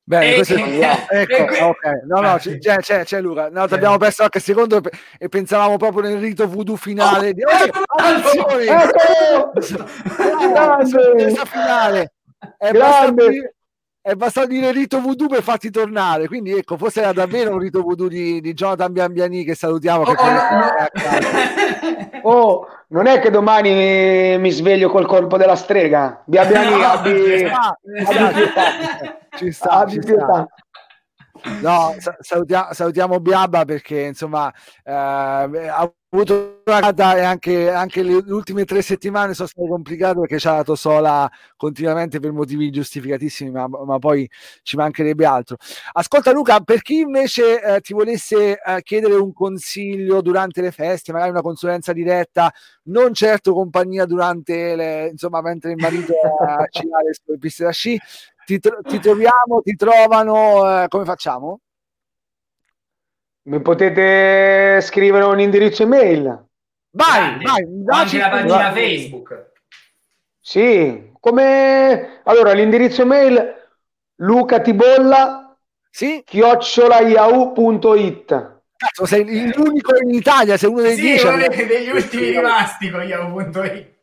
Bene, 0.09 0.31
E- 0.31 0.35
questo 0.37 0.55
è- 0.55 0.61
e- 0.61 1.07
ecco, 1.21 1.33
e 1.33 1.45
que- 1.45 1.61
ok. 1.61 2.03
No, 2.07 2.21
no, 2.23 2.37
c'è, 2.39 2.57
c'è, 2.79 3.05
c'è, 3.05 3.21
Luca. 3.21 3.51
No, 3.51 3.67
ti 3.67 3.75
Eh. 3.75 3.77
abbiamo 3.77 3.99
perso 3.99 4.17
qualche 4.21 4.41
secondo 4.41 4.81
e, 5.19 5.29
pensavamo 5.29 5.77
proprio 5.77 6.01
nel 6.01 6.19
rito 6.19 6.49
voodoo 6.49 6.77
finale. 6.77 7.35
di- 7.35 7.43
Oh, 7.45 7.51
Eh, 7.51 8.69
ecco! 8.69 9.53
Ecco! 9.53 11.45
Finale. 11.45 12.13
È 12.57 12.71
Grande! 12.71 13.57
È 14.01 14.15
bastato 14.15 14.47
dire 14.47 14.73
rito 14.73 15.01
voodoo 15.01 15.29
per 15.29 15.43
farti 15.43 15.71
tornare. 15.71 16.27
Quindi 16.29 16.53
ecco, 16.53 16.77
forse 16.77 17.01
era 17.01 17.13
davvero 17.13 17.53
un 17.53 17.59
rito 17.59 17.83
voodoo 17.83 18.09
di, 18.09 18.41
di 18.41 18.55
Jonathan 18.55 18.93
Biambiani 18.93 19.45
che 19.45 19.55
salutiamo. 19.55 20.03
Oh, 20.03 20.15
casa. 20.15 20.87
Oh, 22.23 22.67
non 22.89 23.07
è 23.07 23.21
che 23.21 23.31
domani 23.31 24.37
mi, 24.39 24.51
sveglio 24.51 24.91
col 24.91 25.07
colpo 25.07 25.37
della 25.37 25.55
strega. 25.57 26.23
Biabiani, 26.27 26.71
No, 26.71 26.87
abbi, 26.87 27.45
Ah, 27.45 27.79
abbi 28.07 28.33
pietà. 28.35 29.19
ci 29.37 29.53
sta, 29.53 29.71
Abbi 29.71 29.93
ci 29.93 30.01
sta. 30.03 30.47
No, 31.61 31.95
sa- 31.99 32.17
salutia- 32.21 32.73
salutiamo 32.73 33.21
Biabba 33.21 33.65
perché 33.65 34.03
insomma 34.03 34.53
eh, 34.85 34.93
ha 34.93 35.43
avuto 36.11 36.63
una 36.65 36.81
data 36.81 37.17
e 37.17 37.21
anche, 37.23 37.71
anche 37.71 38.03
le 38.03 38.15
ultime 38.15 38.65
tre 38.65 38.81
settimane 38.81 39.35
sono 39.35 39.49
state 39.49 39.69
complicate 39.69 40.19
perché 40.21 40.39
ci 40.39 40.49
ha 40.49 40.57
dato 40.57 40.75
sola 40.75 41.31
continuamente 41.57 42.19
per 42.19 42.33
motivi 42.33 42.71
giustificatissimi, 42.71 43.51
ma, 43.51 43.69
ma 43.69 43.99
poi 43.99 44.29
ci 44.63 44.77
mancherebbe 44.77 45.27
altro. 45.27 45.57
Ascolta 45.93 46.33
Luca, 46.33 46.61
per 46.61 46.83
chi 46.83 47.01
invece 47.01 47.63
eh, 47.63 47.81
ti 47.81 47.93
volesse 47.93 48.61
eh, 48.61 48.83
chiedere 48.83 49.15
un 49.15 49.33
consiglio 49.33 50.23
durante 50.23 50.63
le 50.63 50.71
feste, 50.71 51.13
magari 51.13 51.31
una 51.31 51.43
consulenza 51.43 51.93
diretta, 51.93 52.53
non 52.85 53.13
certo 53.13 53.53
compagnia 53.53 54.07
durante 54.07 54.77
le, 54.77 55.09
insomma, 55.11 55.43
mentre 55.43 55.73
il 55.73 55.77
marito 55.79 56.13
è 56.13 56.27
a 56.45 56.67
sciare 56.71 57.15
sulle 57.23 57.39
piste 57.39 57.65
da 57.65 57.71
sci, 57.71 58.01
ti, 58.49 58.59
tro- 58.61 58.81
ti 58.83 58.99
troviamo, 58.99 59.61
ti 59.63 59.77
trovano, 59.77 60.85
eh, 60.85 60.89
come 60.89 61.05
facciamo? 61.05 61.61
Mi 63.43 63.61
potete 63.61 64.81
scrivere 64.81 65.27
un 65.27 65.39
indirizzo 65.39 65.83
email? 65.83 66.47
Vai, 66.93 67.39
Grande. 67.39 67.45
vai, 67.45 67.67
anche 68.01 68.17
la 68.17 68.31
pagina 68.31 68.73
Facebook. 68.73 69.51
Sì, 70.41 71.13
come 71.21 72.21
allora 72.25 72.53
l'indirizzo 72.53 73.03
email 73.03 73.55
lucatibolla 74.17 75.55
Sì, 75.91 76.23
chiocciolayahoo.it 76.25 78.57
cazzo, 78.79 79.05
sei 79.05 79.53
l'unico 79.55 79.95
in 79.99 80.15
Italia, 80.15 80.57
sei 80.57 80.71
uno 80.71 80.81
dei 80.81 80.95
Sì, 80.95 81.03
dieci. 81.03 81.27
uno 81.27 81.37
degli 81.49 81.91
ultimi 81.91 82.31
rimasti 82.31 82.89
con 82.91 83.03
Yahoo.it. 83.03 83.97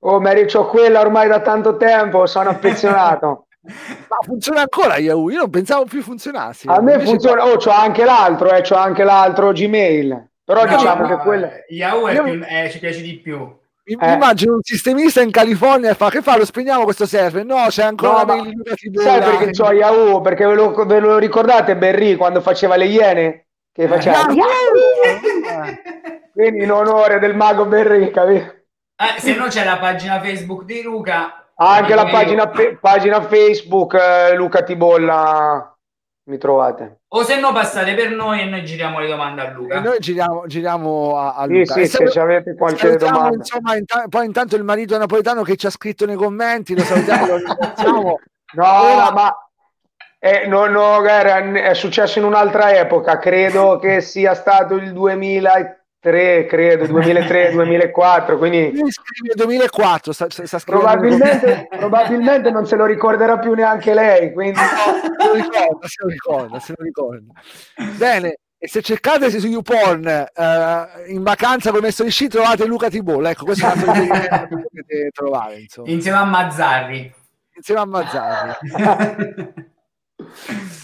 Oh, 0.00 0.20
Mary, 0.20 0.44
c'ho 0.44 0.66
quella 0.66 1.00
ormai 1.00 1.26
da 1.28 1.40
tanto 1.40 1.78
tempo, 1.78 2.26
sono 2.26 2.50
affezionato. 2.50 3.46
Ma 3.64 4.16
funziona 4.24 4.60
ancora 4.62 4.96
Yahoo? 4.98 5.30
Io 5.30 5.38
non 5.40 5.50
pensavo 5.50 5.84
più 5.84 6.02
funzionassi. 6.02 6.66
A 6.68 6.80
me 6.80 6.98
funziona, 7.00 7.44
oh, 7.46 7.56
c'ho 7.56 7.70
anche 7.70 8.04
l'altro, 8.04 8.50
eh, 8.50 8.60
c'ho 8.62 8.74
anche 8.74 9.04
l'altro 9.04 9.52
Gmail. 9.52 10.30
Però 10.44 10.64
No, 10.64 10.76
diciamo 10.76 11.02
no, 11.02 11.08
che 11.08 11.16
quella... 11.22 11.48
Yahoo 11.68 12.08
è 12.08 12.14
Io- 12.14 12.22
più- 12.24 12.44
eh, 12.46 12.70
ci 12.70 12.78
piace 12.80 13.00
di 13.00 13.18
più. 13.18 13.38
Mi, 13.84 13.96
Eh. 14.00 14.12
immagino 14.12 14.54
un 14.54 14.62
sistemista 14.62 15.22
in 15.22 15.30
California 15.30 15.90
e 15.90 15.94
fa 15.94 16.08
che 16.10 16.22
fa? 16.22 16.36
Lo 16.36 16.44
spegniamo 16.44 16.84
questo 16.84 17.06
server? 17.06 17.44
No, 17.44 17.64
c'è 17.68 17.84
ancora 17.84 18.20
No, 18.22 18.24
ma 18.24 18.36
mail 18.42 18.62
Tibola. 18.74 19.04
sai 19.08 19.20
perché 19.20 19.50
c'ho 19.50 19.72
Yahoo? 19.72 20.20
Perché 20.20 20.46
ve 20.46 20.54
lo, 20.54 20.72
ve 20.84 20.98
lo 21.00 21.18
ricordate 21.18 21.76
Berry 21.76 22.16
quando 22.16 22.40
faceva 22.40 22.76
le 22.76 22.86
iene? 22.86 23.46
Che 23.72 23.86
faceva... 23.88 24.20
Ah, 24.20 25.78
Quindi 26.32 26.62
in 26.62 26.70
onore 26.72 27.18
del 27.18 27.34
mago 27.36 27.64
Berry, 27.66 28.10
capito? 28.10 28.54
Eh, 28.96 29.20
se 29.20 29.34
no 29.34 29.46
c'è 29.46 29.64
la 29.64 29.78
pagina 29.78 30.20
Facebook 30.20 30.64
di 30.64 30.82
Luca. 30.82 31.41
Anche 31.54 31.94
la 31.94 32.06
pagina, 32.06 32.50
pagina 32.80 33.20
Facebook 33.22 33.94
eh, 33.94 34.34
Luca 34.34 34.62
Tibolla 34.62 35.76
mi 36.24 36.38
trovate. 36.38 37.00
O 37.08 37.22
se 37.24 37.38
no 37.38 37.52
passate 37.52 37.94
per 37.94 38.10
noi 38.12 38.40
e 38.40 38.44
noi 38.44 38.64
giriamo 38.64 38.98
le 39.00 39.06
domande 39.08 39.42
a 39.42 39.44
E 39.48 39.52
Luca. 39.52 39.80
noi 39.80 39.98
giriamo, 39.98 40.46
giriamo 40.46 41.16
a, 41.18 41.34
a 41.34 41.44
Sì, 41.46 41.52
Luca. 41.58 41.72
sì, 41.74 41.80
E 41.80 41.84
se 41.86 41.96
salu- 41.98 42.10
ci 42.10 42.18
avete 42.18 42.54
qualche 42.56 42.96
domanda. 42.96 43.36
Insomma, 43.36 43.76
inta- 43.76 44.04
poi 44.08 44.26
intanto 44.26 44.56
il 44.56 44.64
marito 44.64 44.96
napoletano 44.96 45.42
che 45.42 45.56
ci 45.56 45.66
ha 45.66 45.70
scritto 45.70 46.06
nei 46.06 46.16
commenti, 46.16 46.74
lo 46.74 46.82
salutiamo, 46.82 47.26
lo 47.26 47.36
ringraziamo. 47.36 48.18
No, 48.54 48.64
Ora- 48.66 49.12
ma 49.12 49.34
eh, 50.18 50.46
no, 50.46 50.66
no, 50.66 51.02
era- 51.06 51.38
è 51.38 51.72
successo 51.74 52.18
in 52.18 52.24
un'altra 52.26 52.76
epoca, 52.76 53.18
credo 53.18 53.78
che 53.78 54.00
sia 54.02 54.34
stato 54.34 54.74
il 54.76 54.92
2003, 54.92 55.81
credo, 56.02 56.84
2003-2004, 56.84 58.36
quindi 58.38 58.72
Lui 58.76 58.90
scrive 58.90 59.34
2004, 59.34 60.12
sta, 60.12 60.26
sta 60.28 60.58
probabilmente, 60.64 61.68
probabilmente 61.78 62.50
non 62.50 62.66
se 62.66 62.76
lo 62.76 62.84
ricorderà 62.84 63.38
più 63.38 63.54
neanche 63.54 63.94
lei, 63.94 64.32
quindi 64.32 64.58
se 64.58 65.26
lo 65.26 65.34
ricorda, 65.34 65.86
se 65.86 66.02
lo 66.02 66.08
ricorda, 66.08 66.58
se 66.58 66.74
lo 66.76 66.84
ricorda. 66.84 67.32
Bene, 67.96 68.36
e 68.58 68.68
se 68.68 68.82
cercate 68.82 69.30
su 69.30 69.46
YouPorn 69.46 70.06
eh, 70.06 70.86
in 71.08 71.22
vacanza 71.22 71.70
come 71.70 71.82
messo 71.82 72.04
di 72.04 72.10
sci 72.10 72.28
trovate 72.28 72.66
Luca 72.66 72.88
Tibolla, 72.88 73.30
ecco, 73.30 73.44
questo 73.44 73.66
è 73.66 73.72
un 73.72 73.78
altro 73.78 73.92
che 73.92 74.28
potete 74.48 75.10
trovare, 75.12 75.60
insomma, 75.60 75.88
Insieme 75.90 76.18
a 76.18 76.24
Mazzarri. 76.24 77.14
insieme 77.54 77.80
a 77.80 77.84
Mazzarri. 77.86 78.54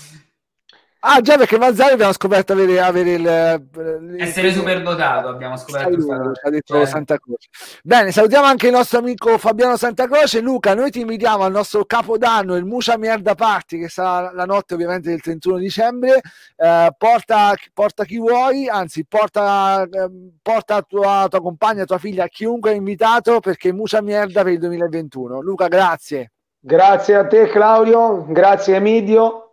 Ah 1.01 1.21
già, 1.21 1.37
perché 1.37 1.59
Mazzarri 1.59 1.93
abbiamo 1.93 2.13
scoperto 2.13 2.55
avere, 2.55 2.81
avere 2.81 3.13
il... 3.13 4.19
Essere 4.19 4.53
super 4.53 4.83
dotato, 4.83 5.29
abbiamo 5.29 5.57
scoperto. 5.57 6.03
Ci 6.03 6.41
ha 6.43 6.51
detto 6.51 6.75
Cioè, 6.75 6.87
Santa 6.87 7.19
Croce. 7.19 7.49
Bene, 7.85 8.11
salutiamo 8.11 8.47
anche 8.47 8.67
il 8.67 8.73
nostro 8.73 8.99
amico 8.99 9.39
Fabiano 9.39 9.77
Santa 9.77 10.09
Croce. 10.09 10.41
Luca, 10.41 10.75
noi 10.75 10.91
ti 10.91 11.01
invitiamo 11.01 11.45
al 11.45 11.53
nostro 11.53 11.85
capodanno, 11.85 12.57
il 12.57 12.65
Mucia 12.65 12.97
Merda 12.97 13.37
Party, 13.37 13.79
che 13.79 13.89
sarà 13.89 14.33
la 14.33 14.45
notte 14.45 14.75
ovviamente 14.75 15.09
del 15.09 15.21
31 15.21 15.59
dicembre. 15.59 16.21
Eh, 16.57 16.91
porta, 16.99 17.55
porta 17.73 18.05
chi 18.05 18.19
vuoi, 18.19 18.67
anzi, 18.69 19.07
porta, 19.07 19.83
eh, 19.83 20.11
porta 20.43 20.83
tua, 20.83 21.27
tua 21.31 21.41
compagna, 21.41 21.85
tua 21.85 21.99
figlia, 21.99 22.27
chiunque 22.27 22.73
è 22.73 22.75
invitato, 22.75 23.39
perché 23.39 23.73
Mucia 23.73 24.01
Merda 24.01 24.43
per 24.43 24.53
il 24.53 24.59
2021. 24.59 25.41
Luca, 25.43 25.69
grazie. 25.69 26.33
grazie 26.59 27.15
a 27.15 27.25
te 27.25 27.47
Claudio, 27.49 28.27
grazie 28.29 28.75
Emidio, 28.77 29.48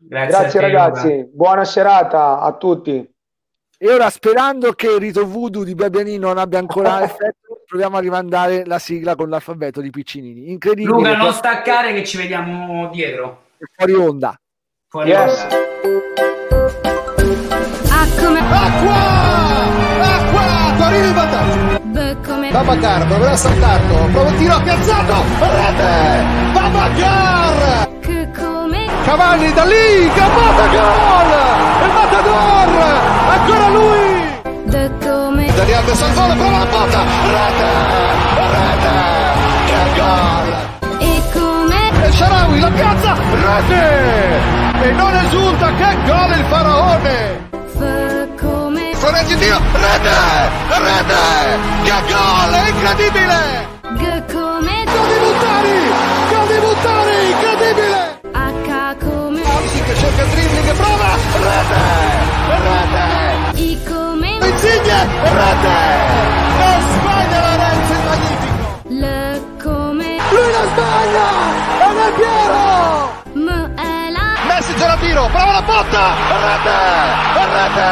Grazie, 0.00 0.38
grazie 0.38 0.58
a 0.58 0.62
ragazzi, 0.62 1.08
Luca. 1.16 1.28
buona 1.32 1.64
serata 1.64 2.40
a 2.40 2.52
tutti. 2.52 3.10
E 3.80 3.92
ora, 3.92 4.10
sperando 4.10 4.72
che 4.72 4.88
il 4.90 4.98
rito 4.98 5.24
voodoo 5.26 5.62
di 5.64 5.74
Babiani 5.74 6.18
non 6.18 6.36
abbia 6.38 6.58
ancora 6.58 7.02
effetto, 7.04 7.62
proviamo 7.66 7.96
a 7.96 8.00
rimandare 8.00 8.64
la 8.66 8.78
sigla 8.78 9.14
con 9.14 9.28
l'alfabeto 9.28 9.80
di 9.80 9.90
Piccinini. 9.90 10.50
Incredibile. 10.50 10.94
Luca, 10.94 11.16
non 11.16 11.32
staccare 11.32 11.92
che 11.94 12.04
ci 12.04 12.16
vediamo 12.16 12.88
dietro. 12.90 13.44
fuori 13.76 13.94
onda. 13.94 14.34
Fuori 14.88 15.10
Yes. 15.10 15.42
onda. 15.42 15.56
A 17.90 18.06
come 18.20 18.38
Acqua! 18.40 18.96
Acqua! 20.02 20.76
Torino 20.78 21.06
in 21.06 21.14
vantaggio. 21.14 21.76
Come 22.24 22.50
Babacar 22.50 23.06
proverà 23.06 23.30
a 23.32 23.36
saltarlo. 23.36 24.10
Prova 24.12 24.28
il 24.30 24.36
tiro 24.38 24.54
ha 24.54 24.60
piazzato. 24.62 25.14
Rete! 25.40 26.52
Babacar! 26.52 27.87
Cavalli 29.08 29.50
da 29.54 29.64
lì. 29.64 30.12
Gambata 30.14 30.66
gol! 30.66 31.30
Il 31.82 31.92
Matador! 31.94 32.68
Ancora 33.36 33.68
lui! 33.68 34.06
Daniel 35.56 35.84
De 35.84 35.94
Salvolo 35.94 36.34
prova 36.34 36.58
la 36.58 36.66
botta. 36.66 37.00
Rete! 37.36 37.70
Rete! 38.52 38.96
Che 39.64 39.82
gol! 39.96 40.46
E 40.98 41.22
come 41.32 42.06
E 42.06 42.12
Sharawi 42.12 42.60
la 42.60 42.70
piazza. 42.70 43.16
Rete! 43.46 44.40
E 44.82 44.90
non 44.92 45.14
esulta. 45.16 45.72
Che 45.72 45.96
gol 46.04 46.30
il 46.36 46.44
faraone! 46.50 47.48
F 47.50 48.42
come 48.42 48.94
Florenzi 48.94 49.32
in 49.32 49.38
tiro. 49.38 49.58
Rete! 49.72 50.16
Rete! 50.68 51.58
Che 51.82 52.12
gol! 52.12 52.52
È 52.52 52.68
incredibile! 52.68 53.77
Che 59.88 59.94
cerca 59.94 60.22
il 60.22 60.28
dribbling 60.28 60.74
prova! 60.74 61.16
Rete! 61.32 61.80
Rete! 62.68 63.60
I 63.60 63.82
come 63.88 64.28
Insigne! 64.28 64.98
Rete! 65.22 65.76
Non 66.58 66.80
sbaglia 66.92 67.38
Lorenzo 67.48 67.92
il 67.92 68.02
magnifico! 68.04 68.80
L 68.88 69.04
come 69.62 70.16
Lui 70.28 70.50
non 70.52 70.66
sbaglia! 70.72 71.28
È 71.78 71.88
Del 71.94 72.12
Piero! 72.18 72.66
M 73.32 73.74
è 73.76 74.10
la 74.10 74.28
Messi 74.46 74.74
c'è 74.74 74.86
la 74.86 74.96
tiro, 74.96 75.26
prova 75.32 75.52
la 75.52 75.62
botta! 75.62 76.14
Rete! 76.44 76.78
Rete! 77.54 77.90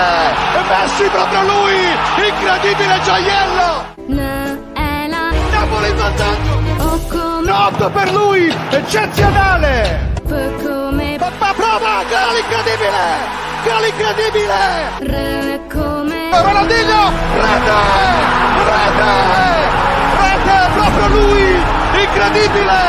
E 0.53 0.63
Messi 0.69 1.05
proprio 1.09 1.43
lui! 1.45 2.29
Incredibile 2.29 3.01
gioiello! 3.05 3.95
N 4.09 4.73
è 4.75 5.07
la 5.09 5.31
Napoli 5.51 5.89
in 5.89 5.97
vantaggio! 5.97 6.56
O 6.79 7.01
come 7.09 7.51
Notte 7.51 7.89
per 7.91 8.13
lui! 8.13 8.55
Eccezionale! 8.71 10.13
Come 10.27 11.17
Papà 11.19 11.53
prova! 11.55 12.03
Gol 12.09 12.37
incredibile! 12.39 13.45
Gol 13.65 13.85
incredibile! 13.87 15.61
Come 15.73 16.43
Ronaldinho! 16.43 17.13
Rete! 17.35 17.81
Rete! 18.69 19.13
Rete! 20.21 20.57
Proprio 20.75 21.07
lui! 21.09 21.49
Incredibile! 22.03 22.81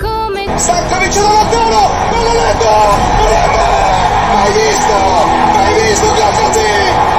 Come 0.00 0.58
Stankovic 0.58 1.14
dall'angolo! 1.14 1.82
Benedetto! 2.10 2.74
Rete! 3.30 3.68
Hai 4.32 4.52
visto? 4.52 4.98
Hai 5.56 5.72
visto 5.82 6.08
che 6.14 6.28
così? 6.40 6.70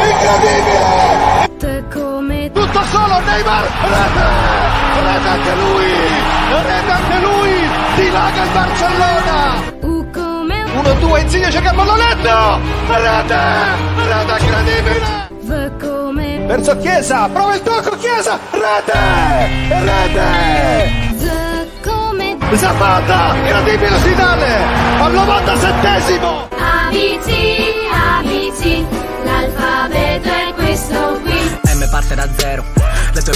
Incredibile! 0.10 1.11
Solo 3.12 3.26
Neymar! 3.26 3.64
Rete! 3.92 4.28
Rete 5.04 5.28
anche 5.28 5.54
lui! 5.56 5.92
Rete 6.48 6.92
anche 6.92 7.20
lui! 7.20 7.70
Dilaga 7.96 8.44
il 8.44 8.50
Barcellona! 8.52 9.64
U 9.82 10.10
come 10.12 10.64
1-2 10.64 11.20
Insigne 11.20 11.52
cerca 11.52 11.72
il 11.72 11.76
pallonetto! 11.76 12.60
Rete! 12.88 13.40
Rete 14.08 14.44
incredibile! 14.46 15.30
Verso 16.48 16.78
Chiesa, 16.78 17.28
prova 17.28 17.56
il 17.56 17.62
tocco 17.62 17.98
Chiesa, 17.98 18.40
rete, 18.52 18.94
rete, 19.84 21.10
Zapata, 22.56 23.36
incredibile 23.36 24.00
Zidane, 24.00 24.56
al 25.00 25.14
97esimo, 25.14 26.48
ABC 26.58 27.28
ABC 27.92 28.86
l'alfabeto 29.24 30.30
è 30.30 30.54
questo 30.56 31.20
qui 31.24 31.31
M 31.82 31.90
parte 31.90 32.14
da 32.14 32.30
zero, 32.38 32.64
le 33.12 33.22
tue 33.24 33.30